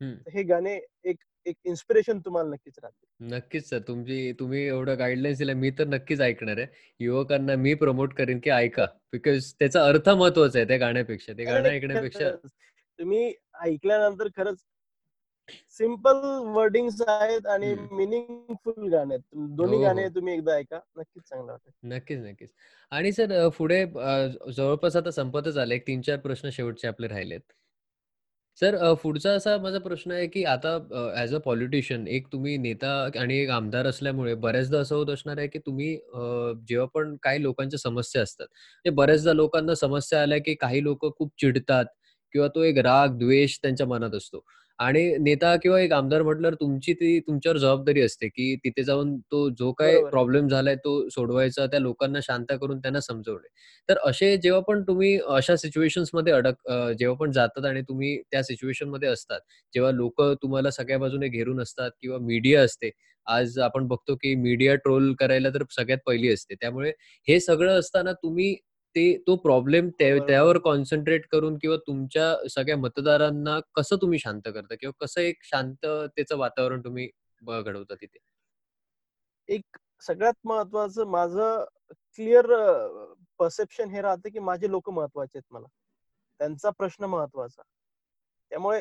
तर 0.00 0.30
हे 0.30 0.42
गाणे 0.42 0.78
एक 1.04 1.16
एक 1.46 1.56
इन्स्पिरेशन 1.64 2.18
तुम्हाला 2.20 2.50
नक्कीच 2.50 2.78
राहते. 2.82 3.34
नक्कीच 3.34 3.68
सर. 3.68 3.78
तुमची 3.78 4.32
तुम्ही 4.40 4.66
एवढं 4.66 4.98
गाईडलाईन्स 4.98 5.38
दिल्या 5.38 5.54
मी 5.56 5.70
तर 5.70 5.86
नक्कीच 5.86 6.20
ऐकणार 6.20 6.58
आहे. 6.58 6.66
युवकांना 7.00 7.56
मी 7.56 7.74
प्रमोट 7.74 8.14
करेन 8.14 8.40
की 8.40 8.50
ऐका. 8.50 8.86
बिकॉज 9.12 9.52
त्याचा 9.58 9.84
अर्थ 9.84 10.08
महत्त्वाचा 10.08 10.58
आहे 10.58 10.68
त्या 10.68 10.76
गाण्यापेक्षा. 10.78 11.32
ते 11.32 11.44
गाणं 11.44 11.68
ऐकण्यापेक्षा. 11.68 12.30
तुम्ही 12.98 13.32
ऐकल्यानंतर 13.62 14.28
खरंच 14.36 14.58
सिंपल 15.78 16.18
वर्डिंग्स 16.54 17.00
आहेत 17.08 17.46
आणि. 17.46 17.74
मिनिंगफुल 17.92 18.90
गाणे 18.92 19.16
दोन्ही 19.34 19.78
हो, 19.78 19.82
गाणे 19.82 20.02
हो. 20.02 20.14
तुम्ही 20.14 20.34
एकदा 20.34 20.54
ऐका. 20.54 20.80
नक्कीच 20.96 21.22
चांगलं 21.22 21.52
वाटेल. 21.52 21.72
नक्कीच 21.92 22.18
नक्कीच. 22.18 22.52
आणि 22.90 23.12
सर 23.12 23.48
पुढे 23.48 23.84
जवळपास 24.56 24.96
आता 24.96 25.10
संपतच 25.10 25.56
आलं. 25.56 25.76
तीन 25.86 26.00
चार 26.00 26.16
प्रश्न 26.18 26.50
शेवटचे 26.50 26.88
आपले 26.88 27.08
राहिलेत. 27.08 27.52
सर 28.58 28.74
अ, 28.76 28.92
पुढचा 28.94 29.32
असा 29.32 29.56
माझा 29.58 29.78
प्रश्न 29.80 30.10
आहे 30.12 30.26
की 30.28 30.42
आता 30.46 30.76
ॲज 31.16 31.34
अ 31.34 31.38
पॉलिटिशियन 31.40 32.06
एक 32.08 32.26
तुम्ही 32.32 32.56
नेता 32.58 32.90
आणि 33.18 33.38
एक 33.38 33.50
आमदार 33.50 33.86
असल्यामुळे 33.86 34.34
बऱ्याचदा 34.36 34.78
असं 34.80 34.94
होत 34.96 35.10
असणार 35.10 35.38
आहे 35.38 35.48
की 35.48 35.58
तुम्ही 35.60 35.94
अ, 35.96 36.52
जेव्हा 36.68 36.86
पण 36.94 37.16
काही 37.22 37.42
लोकांच्या 37.42 37.78
समस्या 37.80 38.22
असतात 38.22 38.46
ते 38.84 38.90
बऱ्याचदा 38.92 39.32
लोकांना 39.34 39.74
समस्या 39.76 40.22
आल्या 40.22 40.38
की 40.40 40.54
काही 40.56 40.82
लोक 40.84 41.06
खूप 41.16 41.32
चिडतात 41.40 41.84
किंवा 42.34 42.48
तो 42.48 42.62
एक 42.62 42.78
राग 42.80 43.18
द्वेष 43.18 43.58
त्यांच्या 43.62 43.86
मनात 43.86 44.14
असतो. 44.14 44.44
आणि 44.80 45.02
नेता 45.20 45.54
किंवा 45.56 45.80
एक 45.80 45.92
आमदार 45.92 46.22
म्हटल्यावर 46.22 46.54
तुमची 46.54 46.92
ती 46.94 47.18
तुमच्यावर 47.20 47.56
जबाबदारी 47.58 48.00
असते 48.00 48.28
की 48.28 48.54
तिथे 48.56 48.82
जाऊन 48.84 49.16
तो 49.22 49.48
जो 49.50 49.70
काय. 49.74 50.00
प्रॉब्लेम 50.04 50.48
झालाय 50.48 50.74
तो 50.76 50.92
सोडवायचा 51.08 51.66
त्या 51.66 51.80
लोकांना 51.80 52.20
शांत 52.22 52.52
करून 52.60 52.78
त्यांना 52.78 53.00
समजवणे 53.00 53.48
तर 53.88 53.98
असे 54.04 54.36
जेव्हा 54.36 54.60
पण 54.62 54.82
तुम्ही 54.82 55.18
अशा 55.28 55.56
सिच्युएशन्समध्ये 55.56 56.32
अडक 56.32 56.70
जेव्हा 56.98 57.16
पण 57.16 57.30
जातात 57.32 57.64
आणि 57.64 57.82
तुम्ही 57.82 58.16
त्या 58.22 58.42
सिच्युएशनमध्ये 58.42 59.08
असतात 59.08 59.40
जेव्हा 59.72 59.90
लोक 59.92 60.22
तुम्हाला 60.42 60.70
सगळ्या 60.70 60.98
बाजूने 60.98 61.28
घेरून 61.28 61.60
असतात 61.60 61.90
किंवा 62.02 62.18
मीडिया 62.22 62.62
असते 62.62 62.90
आज 63.26 63.58
आपण 63.60 63.86
बघतो 63.86 64.14
की 64.14 64.34
मीडिया 64.36 64.74
ट्रोल 64.76 65.12
करायला 65.14 65.48
तर 65.50 65.62
सगळ्यात 65.70 65.98
पहिली 66.06 66.32
असते 66.32 66.54
त्यामुळे 66.54 66.92
हे 67.28 67.38
सगळं 67.40 67.78
असताना 67.78 68.12
तुम्ही 68.14 68.54
ते 68.96 69.02
तो 69.26 69.36
प्रॉब्लेम. 69.36 69.88
त्यावर 69.98 70.58
कॉन्सन्ट्रेट 70.58 71.26
करून 71.32 71.56
किंवा 71.58 71.76
तुमच्या 71.86 72.48
सगळ्या 72.50 72.76
मतदारांना 72.76 73.58
कसं 73.74 73.96
तुम्ही 73.96 74.18
शांत 74.18 74.42
करता? 74.44 74.74
किंवा 74.74 75.04
कसं 75.04 75.20
एक 75.20 75.44
शांततेचं 75.44 76.36
वातावरण 76.38 76.80
तुम्ही 76.84 77.08
घडवता 77.42 77.94
तिथे? 77.94 78.18
एक 79.48 79.76
सगळ्यात 80.02 80.34
महत्वाचं 80.44 81.06
माझं 81.06 81.64
क्लिअर 81.92 82.46
परसेप्शन 83.38 83.90
हे 83.90 84.00
राहतं 84.02 84.28
की 84.28 84.38
माझे 84.38 84.70
लोक 84.70 84.90
महत्त्वाचे 84.90 85.38
आहेत 85.38 85.54
मला. 85.54 85.66
त्यांचा 86.40 86.70
प्रश्न 86.70 87.04
महत्त्वाचा 87.04 87.62
त्यामुळे 88.50 88.80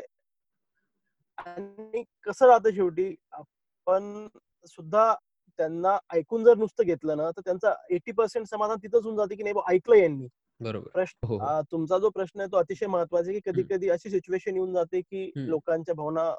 आणि 1.37 2.03
कसं 2.23 2.47
राहतं 2.47 2.71
शेवटी? 2.71 3.13
आपण 3.31 4.27
सुद्धा 4.67 5.13
त्यांना 5.59 5.97
ऐकून 6.09 6.43
जर 6.43 6.57
नुसतं 6.57 6.83
घेतलं 6.83 7.17
ना 7.17 7.29
तर 7.31 7.41
त्यांचा 7.45 7.73
एटी 7.89 8.11
पर्सेंट 8.11 8.47
समाधान 8.47 8.77
तिथंच 8.83 9.03
होऊन 9.03 9.15
जाते 9.17 9.35
की 9.35 9.43
नाही 9.43 9.75
ऐकलं 9.75 9.95
यांनी 9.95 10.27
बरोबर 10.59 10.89
प्रश्न 10.89 11.27
हो 11.27 11.37
हो 11.37 11.61
तुमचा 11.61 11.97
जो 11.97 12.09
प्रश्न 12.09 12.39
आहे 12.39 12.51
तो 12.51 12.57
अतिशय 12.57 12.87
महत्त्वाचा 12.87 13.29
आहे 13.29 13.39
की 13.39 13.51
कधी 13.51 13.63
कधी 13.63 13.89
अशी 13.89 14.09
सिच्युएशन 14.09 14.55
येऊन 14.55 14.73
जाते 14.73 15.01
की. 15.01 15.31
लोकांच्या 15.35 15.95
भावना 15.95 16.31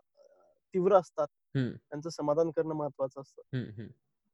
तीव्र 0.75 0.97
असतात. 0.97 1.27
त्यांचं 1.55 2.09
समाधान 2.09 2.51
करणं 2.51 2.75
महत्वाचं 2.75 3.21
असतं. 3.21 3.43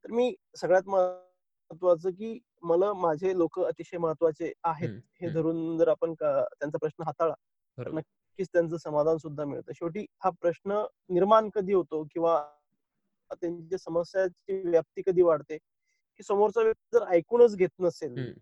तर 0.05 0.11
मी 0.13 0.35
सगळ्यात 0.57 0.89
महत्वाचं 0.89 2.11
की 2.11 2.39
मला 2.63 2.93
माझे 2.93 3.37
लोक 3.39 3.61
अतिशय 3.61 3.99
महत्त्वाचे 3.99 4.53
आहेत 4.65 4.99
हे. 5.23 5.29
धरून 5.29 5.79
जर 5.79 5.89
आपण 5.89 6.15
त्यांचा 6.15 6.79
प्रश्न 6.79 7.03
हाताळला 7.03 7.35
बरोबर 7.79 7.99
नक्कीच 7.99 8.49
त्यांचं 8.53 8.77
समाधान 8.77 9.17
सुद्धा 9.17 9.45
मिळतं 9.45 9.73
शेवटी 9.73 10.07
हा 10.25 10.31
प्रश्न 10.41 10.83
निर्माण 11.11 11.49
कधी 11.55 11.73
होतो 11.73 12.03
किंवा 12.05 12.37
त्यांच्या 13.35 13.79
समस्याची 13.79 14.61
व्याप्ती 14.69 15.03
कधी 15.07 15.23
वाढते 15.23 15.57
की 15.57 16.23
समोरचा 16.23 16.63
व्यक्ती 16.63 16.99
जर 16.99 17.05
ऐकूनच 17.09 17.57
घेत 17.57 17.69
नसेल. 17.79 18.33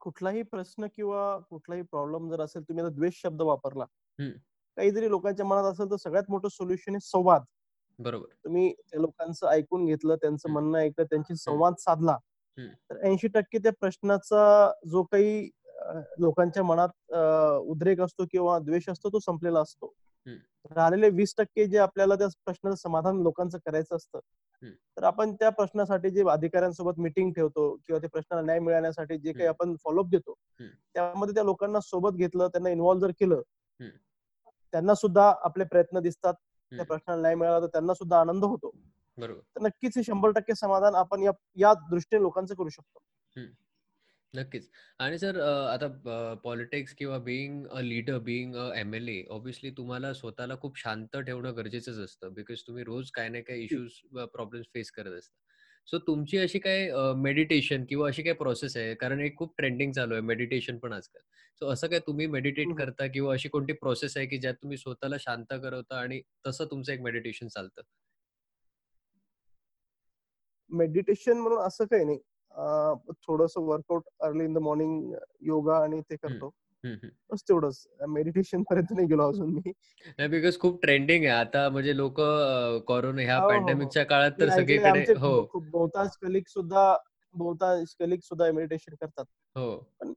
कुठलाही 0.00 0.42
प्रश्न 0.42 0.86
किंवा 0.96 1.38
कुठलाही 1.50 1.82
प्रॉब्लेम 1.82 2.30
जर 2.30 2.40
असेल 2.40 2.62
तुम्ही 2.62 2.84
आता 2.84 2.94
द्वेष 2.94 3.20
शब्द 3.22 3.42
वापरला 3.42 3.84
हम्म. 4.18 4.30
काही 4.76 4.90
जरी 4.90 5.08
लोकांच्या 5.08 5.46
मनात 5.46 5.64
असेल 5.64 5.90
तर 5.90 5.96
सगळ्यात 5.96 6.24
मोठं 6.28 6.48
सोल्युशन 6.48 6.92
आहे 6.92 7.00
संवाद 7.00 7.42
बरोबर 7.98 8.26
तुम्ही 8.44 8.72
त्या 8.90 9.00
लोकांचं 9.00 9.46
ऐकून 9.46 9.84
घेतलं 9.86 10.16
त्यांचं. 10.16 10.50
म्हणणं 10.50 10.78
ऐकलं 10.78 11.04
त्यांची 11.04 11.34
संवाद 11.36 11.74
साधला. 11.78 12.16
तर 12.58 13.00
ऐंशी 13.04 13.28
टक्के 13.28 13.58
त्या 13.58 13.72
प्रश्नाचा 13.80 14.72
जो 14.88 15.02
काही 15.02 15.50
लोकांच्या 16.18 16.62
मनात 16.62 17.12
उद्रेक 17.62 18.00
असतो 18.00 18.24
किंवा 18.32 18.58
द्वेष 18.58 18.88
असतो 18.88 19.08
तो 19.08 19.18
संपलेला 19.18 19.60
असतो. 19.60 19.92
राहिलेले 20.70 21.08
वीस 21.10 21.34
टक्के 21.38 21.66
जे 21.66 21.78
आपल्याला 21.78 22.14
त्या 22.14 22.26
प्रश्नाचं 22.44 22.76
समाधान 22.76 23.22
लोकांचं 23.22 23.58
करायचं 23.66 23.96
असतं. 23.96 24.18
तर 24.96 25.04
आपण 25.04 25.34
त्या 25.34 25.48
प्रश्नासाठी 25.50 26.10
जे 26.10 26.24
अधिकाऱ्यांसोबत 26.30 26.98
मिटिंग 26.98 27.32
ठेवतो 27.32 27.68
किंवा 27.76 27.98
त्या 28.00 28.10
प्रश्नाला 28.10 28.42
न्याय 28.42 28.58
मिळण्यासाठी 28.58 29.18
जे 29.18 29.32
काही. 29.32 29.46
आपण 29.46 29.74
फॉलोअप 29.84 30.08
देतो. 30.10 30.34
त्यामध्ये 30.94 31.34
त्या 31.34 31.44
लोकांना 31.44 31.80
सोबत 31.80 32.16
घेतलं 32.16 32.48
त्यांना 32.48 32.70
इन्व्हॉल्व 32.70 33.00
जर 33.00 33.12
केलं. 33.20 33.40
त्यांना 34.72 34.94
सुद्धा 34.94 35.32
आपले 35.44 35.64
प्रयत्न 35.64 36.00
दिसतात 36.00 36.34
त्या. 36.72 36.84
प्रश्नाला 36.84 37.20
न्याय 37.20 37.34
मिळाला 37.34 37.60
तर 37.60 37.66
त्यांना 37.66 37.94
सुद्धा 37.94 38.20
आनंद 38.20 38.44
होतो 38.44 38.70
तर 39.56 39.62
नक्कीच 39.62 39.96
हे 39.96 40.02
शंभर 40.02 40.30
टक्के 40.30 40.54
समाधान 40.54 40.94
आपण 40.94 41.22
या 41.56 41.72
दृष्टीने 41.90 42.22
लोकांचं 42.22 42.54
करू 42.54 42.68
शकतो 42.68 43.00
नक्कीच. 44.34 44.68
आणि 45.00 45.18
सर 45.18 45.38
आता 45.40 45.86
पॉलिटिक्स 46.44 46.94
किंवा 46.94 47.18
being 47.20 47.66
a 47.68 47.80
leader 47.80 48.18
being 48.20 48.54
a 48.56 48.70
M 48.76 48.94
L 48.94 49.08
A 49.08 49.22
obviously 49.30 49.70
तुम्हाला 49.76 50.12
स्वतःला 50.14 50.54
खूप 50.60 50.78
शांत 50.78 51.16
ठेवणं 51.16 51.56
गरजेचंच 51.56 51.98
असतं. 51.98 52.32
बिकॉज 52.34 52.62
तुम्ही 52.66 52.84
रोज 52.84 53.10
काय 53.10 53.28
ना 53.28 53.40
काय 53.48 53.58
इश्यूज 53.60 53.98
प्रॉब्लेम्स 54.28 54.66
फेस 54.74 54.90
करत 54.90 55.18
असता. 55.18 55.38
सो 55.88 55.98
तुमची 55.98 56.38
अशी 56.38 56.58
काय 56.58 56.90
मेडिटेशन 57.16 57.84
किंवा 57.84 58.08
अशी 58.08 58.22
काय 58.22 58.32
प्रोसेस 58.32 58.76
आहे? 58.76 58.94
कारण 58.94 59.20
एक 59.20 59.36
खूप 59.36 59.54
ट्रेंडिंग 59.58 59.92
चालू 59.92 60.14
आहे 60.14 60.22
मेडिटेशन 60.22 60.78
पण 60.78 60.92
आजकाल. 60.92 61.22
सो 61.60 61.66
असं 61.66 61.86
काय 61.86 61.98
तुम्ही 62.06 62.26
मेडिटेट 62.28 62.66
हम्म. 62.66 62.76
करता 62.76 63.06
किंवा 63.08 63.32
अशी 63.34 63.48
कोणती 63.48 63.72
प्रोसेस 63.74 64.16
आहे 64.16 64.26
की 64.26 64.38
ज्यात 64.38 64.54
तुम्ही 64.62 64.76
स्वतःला 64.78 65.16
शांत 65.20 65.52
करवता 65.62 65.98
आणि 66.00 66.20
तसं 66.46 66.64
तुमचं 66.70 66.92
एक 66.92 67.00
मेडिटेशन 67.00 67.48
चालतं? 67.48 67.82
मेडिटेशन 70.70 71.38
म्हणून 71.38 71.58
असं 71.60 71.84
काही 71.84 72.04
नाही. 72.04 72.18
थोडस 73.28 73.54
workout 73.56 74.02
early 74.20 74.44
in 74.44 74.52
the 74.54 74.58
morning 74.58 75.14
yoga 75.42 75.76
आणि 75.76 76.00
ते 76.00 76.16
करतो. 76.16 76.52
बस 77.32 77.42
तेवढंच. 77.48 77.86
मेडिटेशन 78.08 78.62
पर्यंत 78.62 78.92
नाही 78.92 79.06
गेलो 79.06 79.28
अजून 79.28 79.50
मी. 79.50 79.72
नाही 80.08 80.28
बिकॉज 80.28 80.58
खूप 80.58 80.80
ट्रेंडिंग 80.82 81.24
आहे. 81.24 81.34
आता 81.34 81.68
म्हणजे 81.68 81.96
लोक 81.96 82.20
कोरोना 82.86 83.22
ह्या 83.22 83.36
हो, 83.36 83.42
हो, 83.42 83.48
हो. 83.48 83.48
पॅन्डेमिकच्या 83.48 84.04
काळात 84.04 84.30
तर 84.40 84.48
सगळीकडे 84.50 85.04
हो. 85.18 85.46
खूप 85.52 85.64
बहुतांश 85.70 86.16
कलिक 86.22 86.48
सुद्धा 86.48 86.96
बहुतांश 87.34 87.94
कलिक 88.00 88.24
सुद्धा 88.24 88.50
मेडिटेशन 88.52 88.94
करतात. 88.94 89.24
हो. 89.56 89.76
पण 90.00 90.12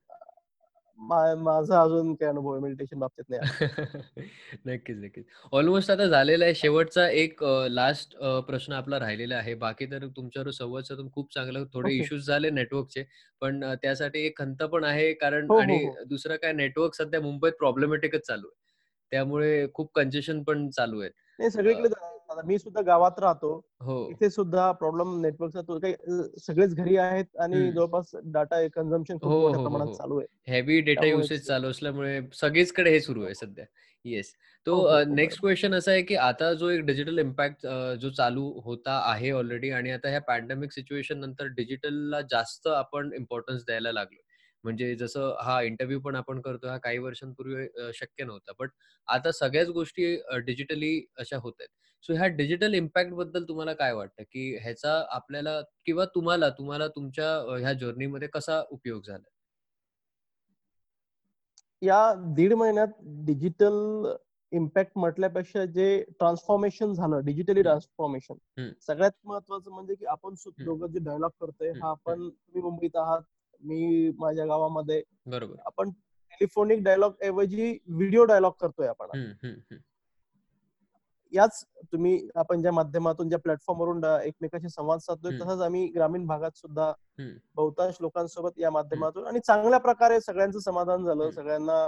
माझा 0.98 1.82
अजून 1.82 2.14
काय 2.16 2.30
अनुभव 2.30 2.60
मेडिटेशन 2.60 3.00
बाबतीत 3.00 3.30
नाही. 3.30 3.42
नक्कीच 4.66 4.98
नक्कीच. 4.98 5.26
ऑलमोस्ट 5.54 5.92
आता 5.92 6.06
झालेला 6.08 6.46
आहे. 6.46 6.54
शेवटचा 6.56 7.08
एक 7.12 7.44
लास्ट 7.70 8.16
प्रश्न 8.48 8.74
आपला 8.74 9.00
राहिलेला 9.00 9.36
आहे. 9.38 9.54
बाकी 9.56 9.86
तर 9.92 10.06
तुमच्यावर 10.18 10.50
संवाद 10.52 10.84
साधून 10.84 11.10
खूप 11.12 11.34
चांगलं 11.34 11.66
थोडे. 11.74 11.94
इश्यूज 11.94 12.26
झाले 12.28 12.50
नेटवर्कचे 12.52 13.04
पण 13.42 13.64
त्यासाठी 13.84 14.26
एक 14.26 14.38
खंत 14.40 14.64
पण 14.66 14.84
आहे. 14.84 15.12
कारण 15.16 15.50
हो, 15.50 15.62
हो, 15.62 15.62
आणि 15.62 15.78
हो. 15.80 15.96
दुसरं 16.08 16.36
काय 16.38 16.54
नेटवर्क 16.54 16.96
सध्या 16.96 17.22
मुंबईत 17.22 17.54
प्रॉब्लेमॅटिकच 17.60 18.26
चालू 18.28 18.48
आहे. 18.48 18.64
त्यामुळे 19.12 19.68
खूप 19.74 19.92
कंजेशन 19.96 20.44
पण 20.44 20.70
चालू 20.72 21.02
आहे 21.02 21.50
सगळीकडे 21.50 21.90
मी 22.30 22.58
सुद्धा 22.60 22.82
गावात 22.82 23.20
राहतो 23.20 23.52
हो 23.82 23.98
इथे 24.12 24.30
सुद्धा 24.30 24.72
प्रॉब्लेम 24.74 25.20
नेटवर्कचा 25.22 25.62
तो 25.62 25.78
काही 25.80 25.94
सगळेच 26.40 26.74
घरी 26.76 26.96
आहेत 26.98 27.26
आणि. 27.42 27.72
जवळपास 27.72 28.12
डाटा 28.26 28.62
खूप 28.68 29.24
हो, 29.24 29.40
मोठ्या 29.40 29.58
हो, 29.58 29.64
प्रमाणात. 29.64 29.94
चालू 29.96 30.18
आहे 30.20 30.52
हेवी 30.52 30.80
डेटा 30.82 31.06
युसेज. 31.06 31.46
चालू 31.48 31.70
असल्यामुळे 31.70 32.20
सगळीचकडे 32.34 32.90
हे 32.92 33.00
सुरू 33.02 33.24
आहे 33.24 33.34
सध्या 33.36 33.66
येस 34.06 34.34
तो 34.68 35.04
नेक्स्ट. 35.08 35.40
क्वेश्चन 35.42 35.74
असा 35.74 35.92
आहे 35.92 36.02
की 36.02 36.16
आता 36.16 36.52
जो 36.54 36.70
एक 36.70 36.86
डिजिटल 36.86 37.20
इम्पॅक्ट 37.20 37.68
जो 38.02 38.10
चालू 38.10 38.52
होता 38.66 39.00
आहे 39.06 39.32
ऑलरेडी 39.32 39.70
आणि 39.72 39.92
आता 39.92 40.10
ह्या 40.10 40.22
पॅन्डेमिक 40.22 40.72
सिच्युएशन 40.72 41.20
नंतर 41.20 41.48
डिजिटलला 41.56 42.22
जास्त 42.32 42.68
आपण 42.68 43.12
इम्पॉर्टन्स 43.16 43.66
द्यायला 43.66 43.92
लागलो 43.92 44.22
म्हणजे 44.64 44.94
जसं 44.96 45.36
हा 45.42 45.62
इंटरव्ह्यू 45.62 46.00
पण 46.00 46.16
आपण 46.16 46.40
करतो 46.42 46.68
हा 46.68 46.78
काही 46.78 46.98
वर्षांपूर्वी 46.98 47.66
शक्य 47.94 48.24
नव्हता 48.24 48.52
बट 48.60 48.70
आता 49.08 49.32
सगळ्याच 49.32 49.68
गोष्टी 49.70 50.16
डिजिटली 50.46 51.00
अशा 51.20 51.38
होत 51.38 51.54
आहेत 51.60 51.70
सो 52.10 52.14
ह्या 52.14 52.28
डिजिटल 52.28 52.74
इम्पॅक्टबद्दल 52.74 53.44
तुम्हाला 53.44 53.74
काय 53.74 53.94
वाटतं 53.94 54.24
की 54.24 54.58
ह्याचा 54.58 55.06
आपल्याला 55.10 55.62
किंवा 55.86 56.06
तुम्हाला 56.06 56.50
तुम्हाला 56.50 56.88
तुमच्या 56.88 57.58
ह्या 57.60 57.74
जर्नीमध्ये 57.74 58.28
कसा 58.28 58.62
उपयोग 58.72 59.02
झाला 59.08 59.24
या 61.82 62.14
दीड 62.36 62.54
महिन्यात 62.54 62.88
डिजिटल 63.26 64.06
इम्पॅक्ट 64.52 64.92
म्हटल्यापेक्षा 64.96 65.66
जे 65.66 65.88
ट्रान्सफॉर्मेशन 66.20 66.94
झालं 66.94 67.26
डिजिटली. 67.26 67.62
ट्रान्सफॉर्मेशन. 67.62 68.36
सगळ्यात 68.88 69.12
महत्वाचं 69.24 69.72
म्हणजे 69.72 69.96
की 69.96 70.06
आपण. 70.06 70.34
दोघं 70.66 70.88
जे 70.88 71.00
डायलॉग 71.00 71.30
करतोय. 71.42 71.72
हा 71.72 71.90
आपण 71.90 72.30
तुम्ही 72.30 72.62
मुंबईत 72.62 72.96
आहात 72.96 73.22
मी 73.64 74.10
माझ्या 74.18 74.46
गावामध्ये 74.46 75.02
बरोबर 75.26 75.56
आपण 75.66 75.90
टेलिफोनिक 75.90 76.84
डायलॉग 76.84 77.14
ऐवजी 77.22 77.78
व्हिडिओ 77.88 78.24
डायलॉग 78.24 78.52
करतोय 78.52 78.88
आपण. 78.88 79.34
याच 81.36 81.64
तुम्ही 81.92 82.20
आपण 82.36 82.62
ज्या 82.62 82.72
माध्यमातून 82.72 83.30
ज्या 83.30 83.40
प्लॅटफॉर्मवरून 83.40 84.04
एकमेकांशी 84.24 84.70
संवाद 84.70 85.00
साधतोय. 85.00 85.32
तसंच 85.42 85.62
आम्ही 85.62 85.86
ग्रामीण 85.88 86.26
भागात 86.28 86.58
सुद्धा. 86.58 86.92
बहुतांश 87.56 87.96
लोकांसोबत 88.02 88.60
या 88.60 88.70
माध्यमातून 88.72 89.26
आणि 89.28 89.40
चांगल्या 89.40 89.80
प्रकारे 89.80 90.20
सगळ्यांचं 90.22 90.60
समाधान 90.60 91.04
झालं. 91.06 91.30
सगळ्यांना 91.32 91.88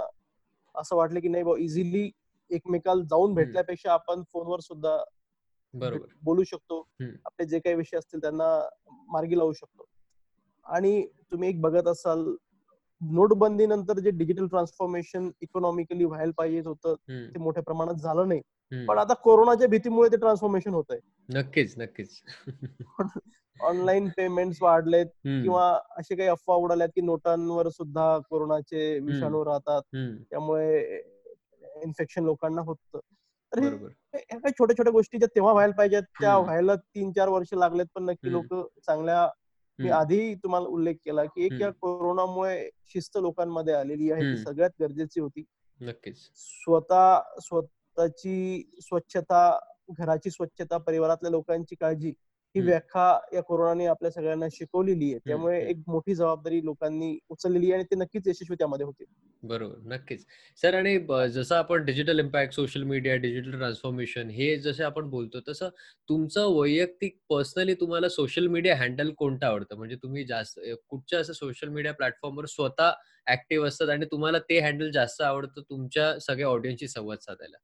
असं 0.74 0.96
वाटलं 0.96 1.20
की 1.20 1.28
नाही 1.28 1.64
इझिली 1.64 2.10
एकमेकाला 2.50 3.02
जाऊन 3.02 3.34
भेटल्यापेक्षा 3.34 3.92
आपण 3.92 4.22
फोनवर 4.32 4.60
सुद्धा 4.60 4.96
बरोबर 5.74 6.06
बोलू 6.22 6.44
शकतो. 6.44 6.80
आपले 7.26 7.46
जे 7.46 7.58
काही 7.58 7.76
विषय 7.76 7.96
असतील 7.96 8.20
त्यांना 8.20 8.46
मार्गी 9.12 9.38
लावू 9.38 9.52
शकतो 9.52 9.84
आणि 10.66 11.06
तुम्ही 11.32 11.48
एक 11.48 11.60
बघत 11.60 11.88
असाल 11.88 12.24
नोटबंदी 13.00 13.66
नंतर 13.66 13.98
जे 13.98 14.10
डिजिटल 14.10 14.46
ट्रान्सफॉर्मेशन 14.46 15.30
इकॉनॉमिकली 15.40 16.04
व्हायला 16.04 16.32
पाहिजे 16.36 16.60
होतं 16.64 16.94
ते 17.34 17.38
मोठ्या 17.38 17.62
प्रमाणात 17.62 17.94
झालं 17.94 18.28
नाही. 18.28 18.40
पण 18.72 18.98
आता 18.98 19.14
कोरोनाच्या 19.14 19.68
भीतीमुळे 19.68 20.08
ते 20.08 20.16
ट्रान्सफॉर्मेशन 20.16 20.74
होत 20.74 20.84
आहे 20.90 21.00
नक्कीच 21.28 21.74
नक्कीच. 21.78 22.22
ऑनलाईन 23.60 24.08
पेमेंट्स 24.16 24.58
वाढलेत 24.62 25.06
किंवा 25.42 25.80
असे 25.90 26.16
काही 26.16 26.28
अफवा 26.28 26.54
उडाल्यात 26.56 26.88
की 26.88 27.00
नोटांवर 27.00 27.68
सुद्धा 27.68 28.18
कोरोनाचे 28.18 28.98
विषाणू 28.98 29.44
राहतात. 29.44 29.82
त्यामुळे 30.30 30.96
इन्फेक्शन 31.84 32.24
लोकांना 32.24 32.60
होतं. 32.60 32.98
तर 33.52 33.60
बरोबर. 33.60 33.88
ह्या 34.14 34.38
काही 34.38 34.52
छोट्या 34.58 34.76
छोट्या 34.78 34.92
गोष्टी 34.92 35.18
ज्या 35.18 35.28
तेव्हा 35.34 35.52
व्हायला 35.52 35.74
पाहिजेत 35.74 36.02
त्या. 36.20 36.38
व्हायला 36.38 36.74
तीन 36.76 37.12
चार 37.12 37.28
वर्ष 37.28 37.54
लागलेत 37.54 37.86
पण 37.94 38.04
नक्की. 38.04 38.32
लोक 38.32 38.54
चांगल्या 38.86 39.28
मी 39.78 39.88
आधी 39.90 40.34
तुम्हाला 40.34 40.68
उल्लेख 40.68 40.94
केला 40.94 41.24
की 41.24 41.46
एक 41.46 41.52
या. 41.60 41.70
कोरोनामुळे 41.70 42.70
शिस्त 42.86 43.18
लोकांमध्ये 43.18 43.74
आलेली 43.74 44.12
आहे. 44.12 44.36
सगळ्यात 44.36 44.70
गरजेची 44.80 45.20
होती. 45.20 45.44
नक्कीच. 45.80 46.16
स्वतः 46.34 47.20
स्वतःची 47.98 48.62
स्वच्छता 48.82 49.58
घराची 49.98 50.30
स्वच्छता 50.30 50.76
परिवारातल्या 50.78 51.30
लोकांची 51.30 51.74
काळजी 51.76 52.08
ही. 52.54 52.60
व्याख्या 52.60 53.18
या 53.34 53.42
कोरोनाने 53.42 53.86
आपल्या 53.86 54.10
सगळ्यांना 54.10 54.46
शिकवलेली 54.52 55.10
आहे. 55.12 55.18
त्यामुळे. 55.20 55.58
एक 55.60 55.76
मोठी 55.86 56.14
जबाबदारी 56.14 56.64
लोकांनी 56.64 57.18
उचललेली 57.30 57.66
आहे 57.66 57.74
आणि 57.74 57.84
ते 57.84 57.96
नक्कीच 57.96 58.28
यशस्वी 58.28 58.56
त्यामध्ये 58.56 58.86
होते 58.86 59.04
बरोबर 59.42 59.76
नक्कीच. 59.88 60.24
सर 60.58 60.74
आणि 60.74 60.96
जसं 61.32 61.54
आपण 61.56 61.84
digital 61.84 62.18
impact 62.20 62.54
social 62.54 62.82
media 62.84 63.14
digital 63.16 63.50
transformation 63.52 64.30
हे 64.30 64.56
जसे 64.60 64.82
आपण 64.84 65.08
बोलतो 65.10 65.40
तसं 65.48 65.68
तुमचं 66.08 66.46
वैयक्तिक 66.54 67.16
पर्सनली 67.30 67.74
तुम्हाला 67.74 68.08
सोशल 68.10 68.46
मीडिया 68.48 68.76
हँडल 68.76 69.10
कोणतं 69.18 69.46
आवडतं? 69.46 69.76
म्हणजे 69.76 69.96
तुम्ही 70.02 70.24
जास्त 70.26 70.58
कुठच्या 70.90 71.20
असं 71.20 71.32
सोशल 71.34 71.68
मीडिया 71.68 71.92
प्लॅटफॉर्मवर 71.94 72.46
स्वतः 72.48 72.90
ऍक्टिव्ह 73.26 73.66
असतात 73.68 73.88
आणि 73.88 74.06
तुम्हाला 74.12 74.38
ते 74.50 74.60
हँडल 74.60 74.90
जास्त 74.90 75.22
आवडतं 75.22 75.62
तुमच्या 75.70 76.18
सगळ्या 76.20 76.48
ऑडियन्सशी 76.48 76.88
संवाद 76.88 77.18
साधायला? 77.20 77.56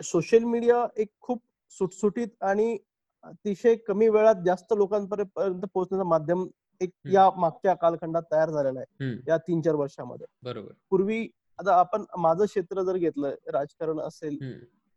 सोशल 0.00 0.44
मीडिया 0.44 0.86
एक 0.96 1.08
खूप 1.20 1.42
सुटसुटीत 1.72 2.42
आणि 2.42 2.76
अतिशय 3.24 3.74
कमी 3.86 4.08
वेळात 4.08 4.42
जास्त 4.46 4.72
लोकांपर्यंत 4.76 5.64
पोहोचण्याचं 5.64 6.08
माध्यम 6.08 6.46
एक. 6.80 6.90
या 7.06 7.28
मागच्या 7.36 7.74
कालखंडात 7.74 8.22
तयार 8.32 8.50
झालेला 8.50 8.80
आहे 8.80 9.12
या 9.28 9.36
तीन 9.38 9.60
चार 9.60 9.74
वर्षामध्ये 9.74 10.26
बरोबर 10.42 10.72
पूर्वी 10.90 11.26
आता 11.58 11.74
आपण 11.74 12.04
माझं 12.18 12.44
क्षेत्र 12.44 12.82
जर 12.82 12.96
घेतलं 12.96 13.34
राजकारण 13.52 14.00
असेल 14.00 14.36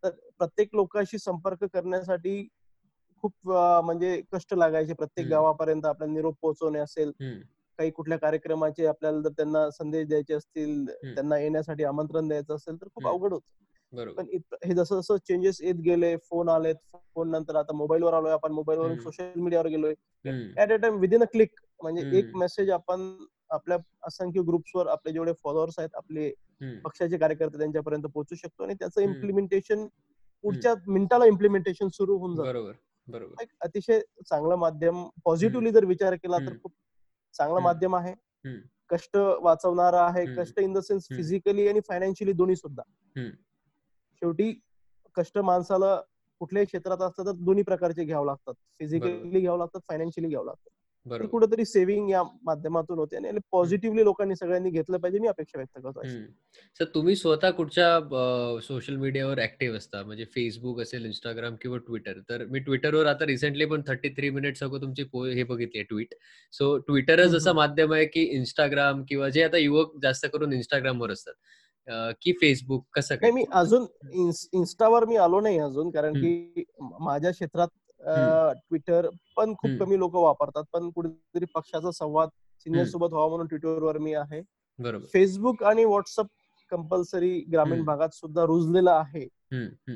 तर 0.03 0.09
प्रत्येक 0.37 0.75
लोकांशी 0.75 1.17
संपर्क 1.17 1.63
करण्यासाठी 1.63 2.47
खूप 3.23 3.33
म्हणजे 3.49 4.21
कष्ट 4.33 4.53
लागायचे 4.53 4.93
प्रत्येक. 4.93 5.27
गावापर्यंत 5.29 5.85
आपला 5.85 6.05
निरोप 6.05 6.35
पोहोचवणे 6.41 6.79
असेल 6.79 7.11
काही 7.79 7.91
कुठल्या 7.91 8.17
कार्यक्रमाचे 8.17 8.85
आपल्याला 8.85 9.21
जर 9.21 9.29
त्यांना 9.29 9.69
संदेश 9.69 10.07
द्यायचे 10.07 10.33
असतील. 10.33 10.85
त्यांना 11.05 11.37
येण्यासाठी 11.37 11.83
आमंत्रण 11.83 12.27
द्यायचं 12.27 12.55
असेल 12.55 12.81
तर 12.81 12.87
खूप. 12.87 13.07
अवघड 13.07 13.33
होतं 13.33 13.53
पण 14.13 14.25
हे 14.65 14.73
जसं 14.73 14.99
जसं 14.99 15.17
चेंजेस 15.17 15.61
येत 15.61 15.75
गेले 15.75 16.15
फोन 16.17 16.49
आलेत 16.49 16.75
फोन 17.15 17.29
नंतर 17.31 17.55
आता 17.55 17.73
मोबाईलवर 17.73 18.13
आलोय 18.13 18.31
आपण 18.31 18.51
मोबाईलवरून 18.51 18.91
हम्म. 18.91 19.03
सोशल 19.03 19.39
मीडियावर 19.39 19.67
गेलोय 19.67 19.93
at 20.57 20.71
a 20.71 20.75
time 20.75 20.99
within 20.99 21.21
a 21.21 21.25
click 21.25 21.53
म्हणजे 21.81 22.01
एक. 22.19 22.35
मेसेज 22.35 22.69
आपण 22.69 23.25
आपल्या 23.49 23.77
असंख्य 24.03 24.41
ग्रुप्सवर 24.41 24.87
आपले 24.87 25.13
जेवढे 25.13 25.33
फॉलोअर्स 25.43 25.79
आहेत 25.79 25.95
आपले 25.95 26.29
पक्षाचे 26.83 27.17
कार्यकर्ते 27.17 27.57
त्यांच्यापर्यंत 27.57 28.03
पोहोचू 28.03 28.35
शकतो 28.35 28.63
आणि 28.63 28.73
त्याचं. 28.73 29.01
इम्प्लिमेंटेशन 29.01 29.85
पुढच्या 30.43 30.73
मिनिटाला 30.87 31.25
इम्प्लिमेंटेशन 31.25 31.87
सुरू 31.87 32.17
होऊन 32.17 32.35
जातं 32.35 32.47
बरोबर 32.49 32.73
बरोबर 33.07 33.41
एक 33.41 33.49
अतिशय 33.61 33.99
चांगलं 34.29 34.55
माध्यम 34.55 35.07
पॉझिटिव्हली 35.25 35.71
जर 35.71 35.85
विचार 35.85 36.15
केला 36.15 36.37
तर. 36.37 36.53
खूप 36.63 36.71
चांगलं. 37.35 37.61
माध्यम 37.61 37.95
आहे. 37.95 38.13
कष्ट 38.89 39.17
वाचवणारं 39.41 39.97
आहे. 39.97 40.25
कष्ट 40.35 40.59
इन 40.59 40.73
द 40.73 40.79
सेन्स. 40.79 41.07
फिजिकली 41.09 41.67
आणि 41.67 41.79
फायनान्शियली 41.87 42.33
दोन्ही 42.33 42.55
सुद्धा. 42.55 42.83
शेवटी 44.21 44.51
कष्ट 45.15 45.37
माणसाला 45.39 45.95
कुठल्याही 46.41 46.65
क्षेत्रात 46.65 47.01
असतं 47.01 47.25
तर 47.25 47.31
दोन्ही 47.35 47.63
प्रकारचे 47.63 48.03
घ्यावं 48.03 48.25
लागतात. 48.25 48.53
फिजिकली 48.79 49.39
घ्यावं 49.39 49.57
लागतात 49.57 49.81
फायनान्शियली 49.89 50.29
घ्यावं 50.29 50.45
लागतात. 50.45 51.27
कुठेतरी 51.31 51.65
सेव्हिंग 51.65 52.09
या 52.09 52.21
माध्यमातून 52.45 52.97
होते 52.99 53.15
आणि 53.17 53.39
पॉझिटिव्हली 53.51 54.03
लोकांनी 54.03 54.35
सगळ्यांनी 54.35 54.69
घेतलं 54.69 54.97
पाहिजे 54.97 55.19
मी 55.19 55.27
अपेक्षा 55.27 55.57
व्यक्त 55.57 55.79
करतो. 55.83 56.01
सर 56.79 56.85
तुम्ही 56.93 57.15
स्वतः 57.15 57.49
कुठच्या 57.51 58.59
सोशल 58.63 58.95
मीडियावर 58.95 59.39
ऍक्टिव्ह 59.43 59.77
असता? 59.77 60.03
म्हणजे 60.03 60.25
फेसबुक 60.35 60.79
असेल 60.81 61.05
इंस्टाग्राम 61.05 61.55
किंवा 61.61 61.77
ट्विटर 61.77 62.19
तर 62.29 62.45
मी 62.45 62.59
ट्विटरवर 62.59 63.05
आता 63.05 63.25
रिसेंटली 63.25 63.65
पण 63.65 63.81
थर्टी 63.87 64.09
थ्री 64.09 64.29
मिनिट्स 64.29 64.63
अगो 64.63 64.77
तुमची 64.77 65.03
हे 65.33 65.43
बघितली 65.43 65.83
ट्विट 65.83 66.13
सो 66.53 66.77
ट्विटरच 66.77 67.35
असं. 67.35 67.53
माध्यम 67.55 67.93
आहे 67.93 68.05
की 68.05 68.23
इंस्टाग्राम 68.37 69.03
किंवा 69.09 69.29
जे 69.29 69.43
आता 69.43 69.57
युवक 69.57 69.97
जास्त 70.03 70.27
करून 70.33 70.53
इंस्टाग्रामवर 70.53 71.11
असतात. 71.11 71.33
की 72.21 72.31
फेसबुक 72.31 72.85
कसं 72.93 73.15
काय 73.15 73.31
मी 73.31 73.43
अजून 73.51 73.85
इन्स- 74.11 74.47
इन्स्टावर 74.53 75.05
मी 75.05 75.15
आलो 75.15 75.39
नाही 75.41 75.59
अजून 75.59 75.89
कारण 75.89 76.13
की 76.13 76.63
माझ्या 76.81 77.31
क्षेत्रात. 77.31 77.67
ट्विटर 78.69 79.07
पण 79.37 79.53
खूप. 79.53 79.71
कमी 79.79 79.97
लोक 79.99 80.15
वापरतात 80.15 80.63
पण 80.73 80.89
कुठेतरी 80.89 81.45
पक्षाचा 81.45 81.91
संवाद 81.91 82.29
सिनियर. 82.59 82.85
सोबत 82.85 83.13
व्हावा 83.13 83.29
म्हणून 83.29 83.47
ट्विटरवर 83.47 83.97
मी 83.97 84.13
आहे 84.13 84.41
फेसबुक 85.13 85.63
आणि 85.63 85.83
व्हॉट्सअप 85.85 86.25
कंपल्सरी 86.71 87.39
ग्रामीण. 87.53 87.83
भागात 87.83 88.09
सुद्धा 88.13 88.43
रुजलेलं 88.43 88.91
आहे. 88.91 89.27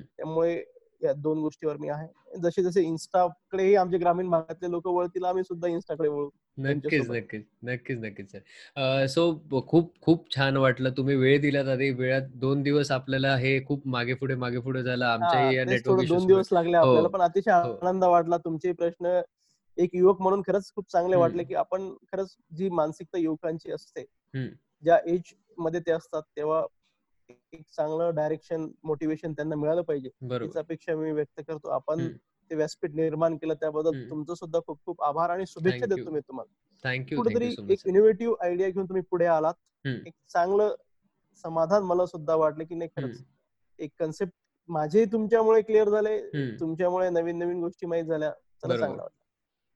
त्यामुळे 0.01 0.63
या 1.03 1.13
दोन 1.13 1.39
गोष्टीवर 1.39 1.77
मी 1.77 1.89
आहे 1.89 2.39
जसे 2.39 2.63
जसे 2.63 2.81
इन्स्टाकडेही 2.83 3.75
आमचे 3.75 3.97
ग्रामीण 3.97 4.29
भागातले 4.29 4.71
लोक 4.71 4.87
वळतील 4.87 5.25
आम्ही 5.25 5.43
सुद्धा 5.43 5.67
इन्स्टाकडे 5.67 6.07
वळू 6.07 6.29
नक्कीच. 6.57 7.09
नक्कीच 7.09 7.43
नक्कीच 7.63 7.97
नक्कीच 7.99 8.31
सर 8.31 9.05
सो 9.07 9.61
खूप 9.67 9.93
खूप 10.01 10.25
छान 10.35 10.57
वाटलं 10.57 10.89
तुम्ही 10.97 11.15
वेळ 11.15 11.39
दिलात 11.41 11.67
आधी 11.67 11.89
वेळात 11.91 12.27
दोन 12.35 12.61
दिवस 12.63 12.91
आपल्याला 12.91 13.35
हे 13.37 13.59
खूप 13.65 13.87
मागे 13.87 14.13
पुढे 14.13 14.35
मागे 14.35 14.59
पुढे 14.59 14.83
झालं 14.83 15.05
आमच्याही 15.05 15.55
या 15.55 15.63
तेच 15.63 15.69
नेटवर्क 15.71 16.07
दोन 16.07 16.27
दिवस 16.27 16.47
लागले 16.51 16.77
आपल्याला 16.77 17.07
हो, 17.07 17.07
पण 17.07 17.21
अतिशय 17.21 17.51
हो. 17.51 17.73
आनंद 17.81 18.03
वाटला 18.03 18.37
तुमचे 18.37 18.71
प्रश्न 18.71 19.19
एक 19.77 19.95
युवक 19.95 20.21
म्हणून 20.21 20.41
खरंच 20.47 20.71
खूप 20.75 20.91
चांगले. 20.91 21.15
वाटले 21.15 21.43
की 21.43 21.55
आपण 21.55 21.89
खरंच 22.11 22.35
जी 22.57 22.69
मानसिकता 22.71 23.17
युवकांची 23.17 23.71
असते. 23.71 24.05
ज्या 24.83 24.97
एजमध्ये 25.05 25.79
ते 25.79 25.91
असतात 25.91 26.21
तेव्हा 26.37 26.61
एक 27.29 27.61
चांगलं 27.71 28.15
डायरेक्शन 28.15 28.67
मोटिवेशन 28.83 29.33
त्यांना 29.33 29.55
मिळालं 29.55 29.81
पाहिजे 29.81 30.09
हीच 30.45 30.57
अपेक्षा 30.57 30.95
मी 30.95 31.11
व्यक्त 31.11 31.41
करतो 31.47 31.69
आपण. 31.69 32.07
ते 32.51 32.55
व्यासपीठ 32.55 32.91
निर्माण 32.91 33.35
केलं 33.37 33.53
त्याबद्दल. 33.53 34.09
तुमचं 34.09 34.33
सुद्धा 34.33 34.59
खूप 34.59 34.79
खूप 34.85 35.01
आभार 35.03 35.29
आणि 35.29 35.45
शुभेच्छा 35.47 35.85
देतो. 35.85 36.09
मी 36.11 36.19
तुम्हाला 36.19 36.89
थँक्यू 36.89 37.17
कुठेतरी 37.17 37.47
एक 37.69 37.87
इनोव्हेटिव्ह 37.87 38.35
आयडिया 38.41 38.69
घेऊन 38.69 38.85
तुम्ही 38.85 39.03
पुढे 39.09 39.25
आलात. 39.25 39.53
एक 39.85 40.13
चांगलं 40.29 40.75
समाधान 41.45 41.83
मला 41.83 42.05
सुद्धा 42.05 42.35
वाटलं 42.35 42.63
की 42.63 42.75
नाही 42.75 42.89
खरंच 42.97 43.23
एक 43.79 43.91
कन्सेप्ट 43.99 44.33
माझे 44.69 45.05
तुमच्यामुळे 45.05 45.61
क्लिअर 45.61 45.89
झाले. 45.89 46.19
तुमच्यामुळे 46.59 47.09
नवीन 47.09 47.37
नवीन 47.37 47.59
गोष्टी 47.59 47.85
माहीत 47.85 48.05
झाल्या 48.05 48.31
चला. 48.31 48.77
चांगलं 48.77 49.01
वाटलं 49.01 49.21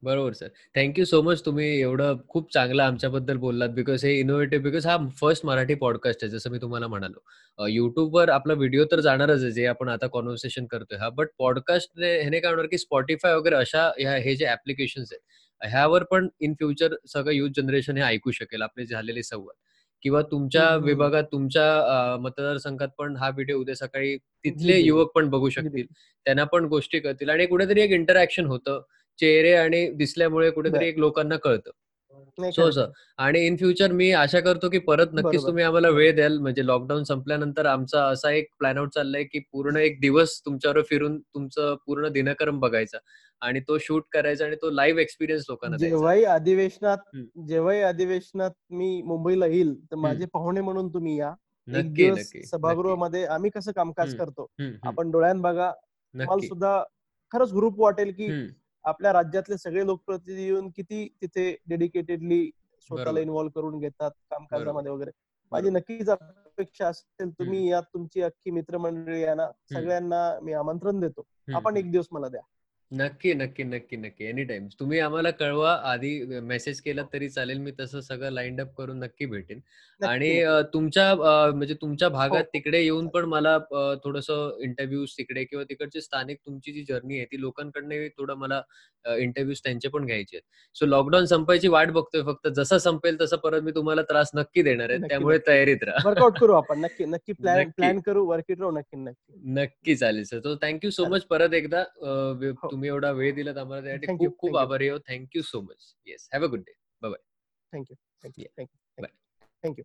बरोबर 0.03 0.33
सर. 0.33 0.47
थँक्यू 0.75 1.05
सो 1.05 1.21
मच 1.23 1.41
तुम्ही 1.45 1.67
एवढं 1.81 2.17
खूप 2.29 2.51
चांगलं 2.53 2.83
आमच्याबद्दल 2.83 3.37
बोललात 3.37 3.69
बिकॉज 3.77 4.03
हे 4.05 4.13
इनोव्हेटिव्ह 4.19 4.63
बिकॉज 4.63 4.85
हा 4.87 4.97
फर्स्ट 5.21 5.45
मराठी 5.45 5.75
पॉडकास्ट 5.75 6.23
आहे 6.23 6.31
जसं 6.31 6.49
मी 6.51 6.57
तुम्हाला 6.61 6.87
म्हणालो. 6.87 7.67
युट्यूबवर 7.67 8.29
आपला 8.29 8.53
व्हिडिओ 8.53 8.85
तर 8.91 8.99
जाणारच 8.99 9.43
आहे 9.43 9.51
जे 9.51 9.65
आपण 9.67 9.89
आता 9.89 10.07
कॉन्व्हर्सेशन 10.13 10.65
करतोय 10.71 10.97
हा. 10.99 11.09
बट 11.09 11.27
पॉडकास्ट 11.39 11.99
ह्याने 11.99 12.39
काय 12.39 12.51
होणार 12.51 12.65
की 12.71 12.77
स्पॉटीफाय 12.77 13.35
वगैरे 13.35 13.55
अशा 13.55 13.89
ह्या 13.99 14.15
हे 14.15 14.35
जे 14.35 14.45
ऍप्लिकेशन्स 14.51 15.13
आहेत 15.13 15.67
ह्यावर 15.69 16.03
पण 16.11 16.27
इन 16.39 16.53
फ्युचर 16.53 16.93
सगळं 17.13 17.33
युथ 17.33 17.49
जनरेशन 17.57 17.97
हे 17.97 18.03
ऐकू 18.03 18.31
शकेल 18.31 18.61
आपले 18.61 18.85
झालेले 18.85 19.23
संवाद. 19.23 19.55
किंवा 20.03 20.21
तुमच्या. 20.31 20.75
विभागात 20.83 21.23
तुमच्या 21.31 22.17
मतदारसंघात 22.21 22.89
पण 22.97 23.15
हा 23.17 23.29
व्हिडिओ 23.29 23.59
उद्या 23.59 23.75
सकाळी 23.75 24.15
तिथले. 24.45 24.77
युवक 24.79 25.11
पण 25.15 25.29
बघू 25.29 25.49
शकतील. 25.49 25.85
त्यांना 26.25 26.43
पण 26.43 26.65
गोष्टी 26.65 26.99
कळतील. 26.99 27.29
आणि 27.29 27.45
कुठेतरी 27.45 27.81
एक 27.81 27.91
इंटरॅक्शन 27.91 28.45
होतं. 28.45 28.81
चेहरे 29.19 29.53
आणि 29.55 29.89
दिसल्यामुळे 29.95 30.49
कुठेतरी. 30.51 30.85
एक 30.85 30.97
लोकांना 30.99 31.37
कळतं 31.37 31.71
सो 32.51 32.69
सर. 32.71 32.85
आणि 33.17 33.39
इन 33.45 33.55
फ्युचर 33.57 33.91
मी 33.91 34.11
आशा 34.13 34.39
करतो 34.39 34.69
की 34.69 34.79
परत 34.79 35.13
नक्कीच. 35.13 35.45
तुम्ही 35.47 35.63
आम्हाला 35.63 35.89
वेळ 35.89 36.13
द्याल 36.15 36.37
म्हणजे 36.37 36.65
लॉकडाऊन 36.65 37.03
संपल्यानंतर 37.03 37.65
आमचा 37.65 38.03
असा 38.05 38.31
एक 38.31 38.47
प्लॅन 38.59 38.77
आउट 38.77 38.89
चाललाय 38.93 39.23
की 39.23 39.39
पूर्ण 39.51 39.77
एक 39.77 39.99
दिवस 40.01 40.39
तुमच्यावर 40.45 40.81
फिरून 40.81 41.19
तुमचं 41.19 41.75
पूर्ण 41.85 42.07
दिनक्रम 42.07 42.59
बघायचा 42.59 42.97
आणि 43.41 43.59
तो 43.59 43.77
शूट 43.77 44.03
करायचा 44.11 44.45
आणि 44.45 44.55
तो 44.55 44.69
लाईव्ह 44.69 45.01
एक्सपिरियन्स 45.01 45.45
लोकांना 45.49 45.77
जेव्हाही 45.77 46.23
अधिवेशनात. 46.25 46.97
जेव्हाही 47.47 47.81
अधिवेशनात 47.81 48.51
मी 48.69 49.01
मुंबईला 49.01 49.45
येईल 49.45 49.73
तर 49.91 49.95
माझे 49.95 50.25
पाहुणे 50.25 50.61
म्हणून 50.61 50.93
तुम्ही 50.93 51.19
या 51.19 51.33
नक्की. 51.67 52.09
सभागृहामध्ये 52.45 53.25
आम्ही 53.25 53.49
कसं 53.55 53.71
कामकाज. 53.71 54.13
करतो. 54.15 54.47
आपण 54.83 55.11
डोळ्यान 55.11 55.41
बघा 55.41 55.71
सुद्धा 56.41 56.81
खरंच 57.31 57.53
ग्रुप 57.53 57.79
वाटेल 57.79 58.11
की. 58.11 58.31
आपल्या 58.87 59.11
राज्यातले 59.13 59.57
सगळे 59.57 59.85
लोकप्रतिनिधी 59.85 60.43
येऊन 60.43 60.69
किती 60.69 61.07
तिथे 61.21 61.55
डेडिकेटेडली 61.67 62.49
स्वतःला 62.89 63.03
बरोबर. 63.03 63.21
इन्व्हॉल्व्ह 63.21 63.51
करून 63.55 63.79
घेतात 63.79 64.11
कामकाजामध्ये 64.31 64.91
वगैरे 64.91 65.11
माझी. 65.51 65.69
नक्कीच 65.69 66.09
अपेक्षा 66.09 66.87
असेल 66.87 67.29
तुम्ही 67.29 67.69
यात 67.69 67.83
तुमची 67.93 68.21
अख्खी 68.21 68.51
मित्रमंडळी 68.51 69.21
यांना 69.21 69.47
सगळ्यांना 69.73 70.39
मी 70.43 70.53
आमंत्रण 70.53 70.99
देतो 70.99 71.25
आपण. 71.47 71.77
एक 71.77 71.91
दिवस 71.91 72.07
मला 72.11 72.27
द्या 72.27 72.41
नक्की 72.91 73.33
नक्की 73.33 73.63
नक्की 73.63 73.97
नक्की. 73.97 74.25
एनी 74.25 74.43
टाइम 74.45 74.67
तुम्ही 74.79 74.99
आम्हाला 74.99 75.31
कळवा. 75.31 75.71
आधी 75.91 76.39
मेसेज 76.41 76.79
केला 76.81 77.01
तरी 77.13 77.27
चालेल. 77.29 77.57
मी 77.59 77.71
तसं 77.79 78.01
सगळं 78.01 78.31
लाईन 78.31 78.61
अप 78.61 78.73
करून 78.77 78.99
नक्की 78.99 79.25
भेटेन. 79.25 79.59
आणि 80.01 80.29
तुमच्या 80.73 81.13
म्हणजे 81.55 81.73
तुमच्या 81.81 82.09
भागात 82.09 82.43
हो. 82.43 82.49
तिकडे 82.53 82.81
येऊन 82.83 83.07
पण 83.07 83.25
मला 83.25 83.57
थोडस 84.03 84.29
इंटरव्ह्यूज 84.63 85.13
तिकडे 85.17 85.43
किंवा 85.43 85.63
तिकडचे 85.69 86.01
स्थानिक 86.01 86.37
तुमची 86.45 86.71
जी 86.73 86.83
जर्नी 86.89 87.17
आहे 87.17 87.25
ती 87.31 87.39
लोकांकडनं 87.41 88.07
थोडं 88.17 88.35
मला 88.37 88.61
इंटरव्ह्यूज 89.05 89.59
त्यांचे 89.63 89.87
पण 89.89 90.05
घ्यायचे 90.05 90.35
आहेत. 90.37 90.43
सो 90.75 90.85
लॉकडाऊन 90.85 91.25
संपायची 91.25 91.67
वाट 91.67 91.91
बघतोय 91.91 92.21
फक्त. 92.23 92.47
जसं 92.55 92.77
संपेल 92.77 93.19
तसं 93.21 93.37
परत 93.43 93.61
मी 93.61 93.71
तुम्हाला 93.75 94.01
त्रास 94.01 94.31
नक्की 94.35 94.61
देणार 94.61 94.89
आहे. 94.89 95.07
त्यामुळे. 95.09 95.37
तयारीत 95.47 95.83
राहा. 95.83 96.07
वर्कआउट 96.09 96.39
करू 96.39 96.53
आपण. 96.53 96.79
नक्की 96.81 97.05
नक्की 97.05 97.33
प्लॅन. 97.41 97.69
प्लॅन 97.77 97.99
करू. 98.05 98.25
वर्क 98.25 98.51
इट 98.51 98.59
राहू 98.59 98.71
नक्की 98.71 98.97
नक्की. 98.97 99.51
नक्की 99.53 99.95
चालेल 99.95 100.23
सर 100.23 100.53
थँक्यू 100.61 100.91
सो. 100.91 101.05
मच 101.05 101.23
परत 101.25 101.53
एकदा 101.53 101.83
हो. 102.03 102.75
तुम्ही 102.77 102.89
एवढा 102.89 103.11
वेळ 103.11 103.35
दिलात 103.35 103.57
आम्हाला 103.57 103.81
त्यासाठी 103.83 104.17
खूप 104.17 104.37
खूप. 104.37 104.57
आभारी 104.57 104.89
आहोत. 104.89 105.01
Thank you 105.09 105.41
so 105.41 105.61
much 105.61 105.95
yes 106.05 106.29
have 106.33 106.43
a 106.43 106.47
good 106.47 106.59
day 106.59 106.73
thank you 107.73 107.95
thank you. 108.23 108.45
Thank you 108.57 109.03
Bye. 109.03 109.13
Thank you 109.63 109.83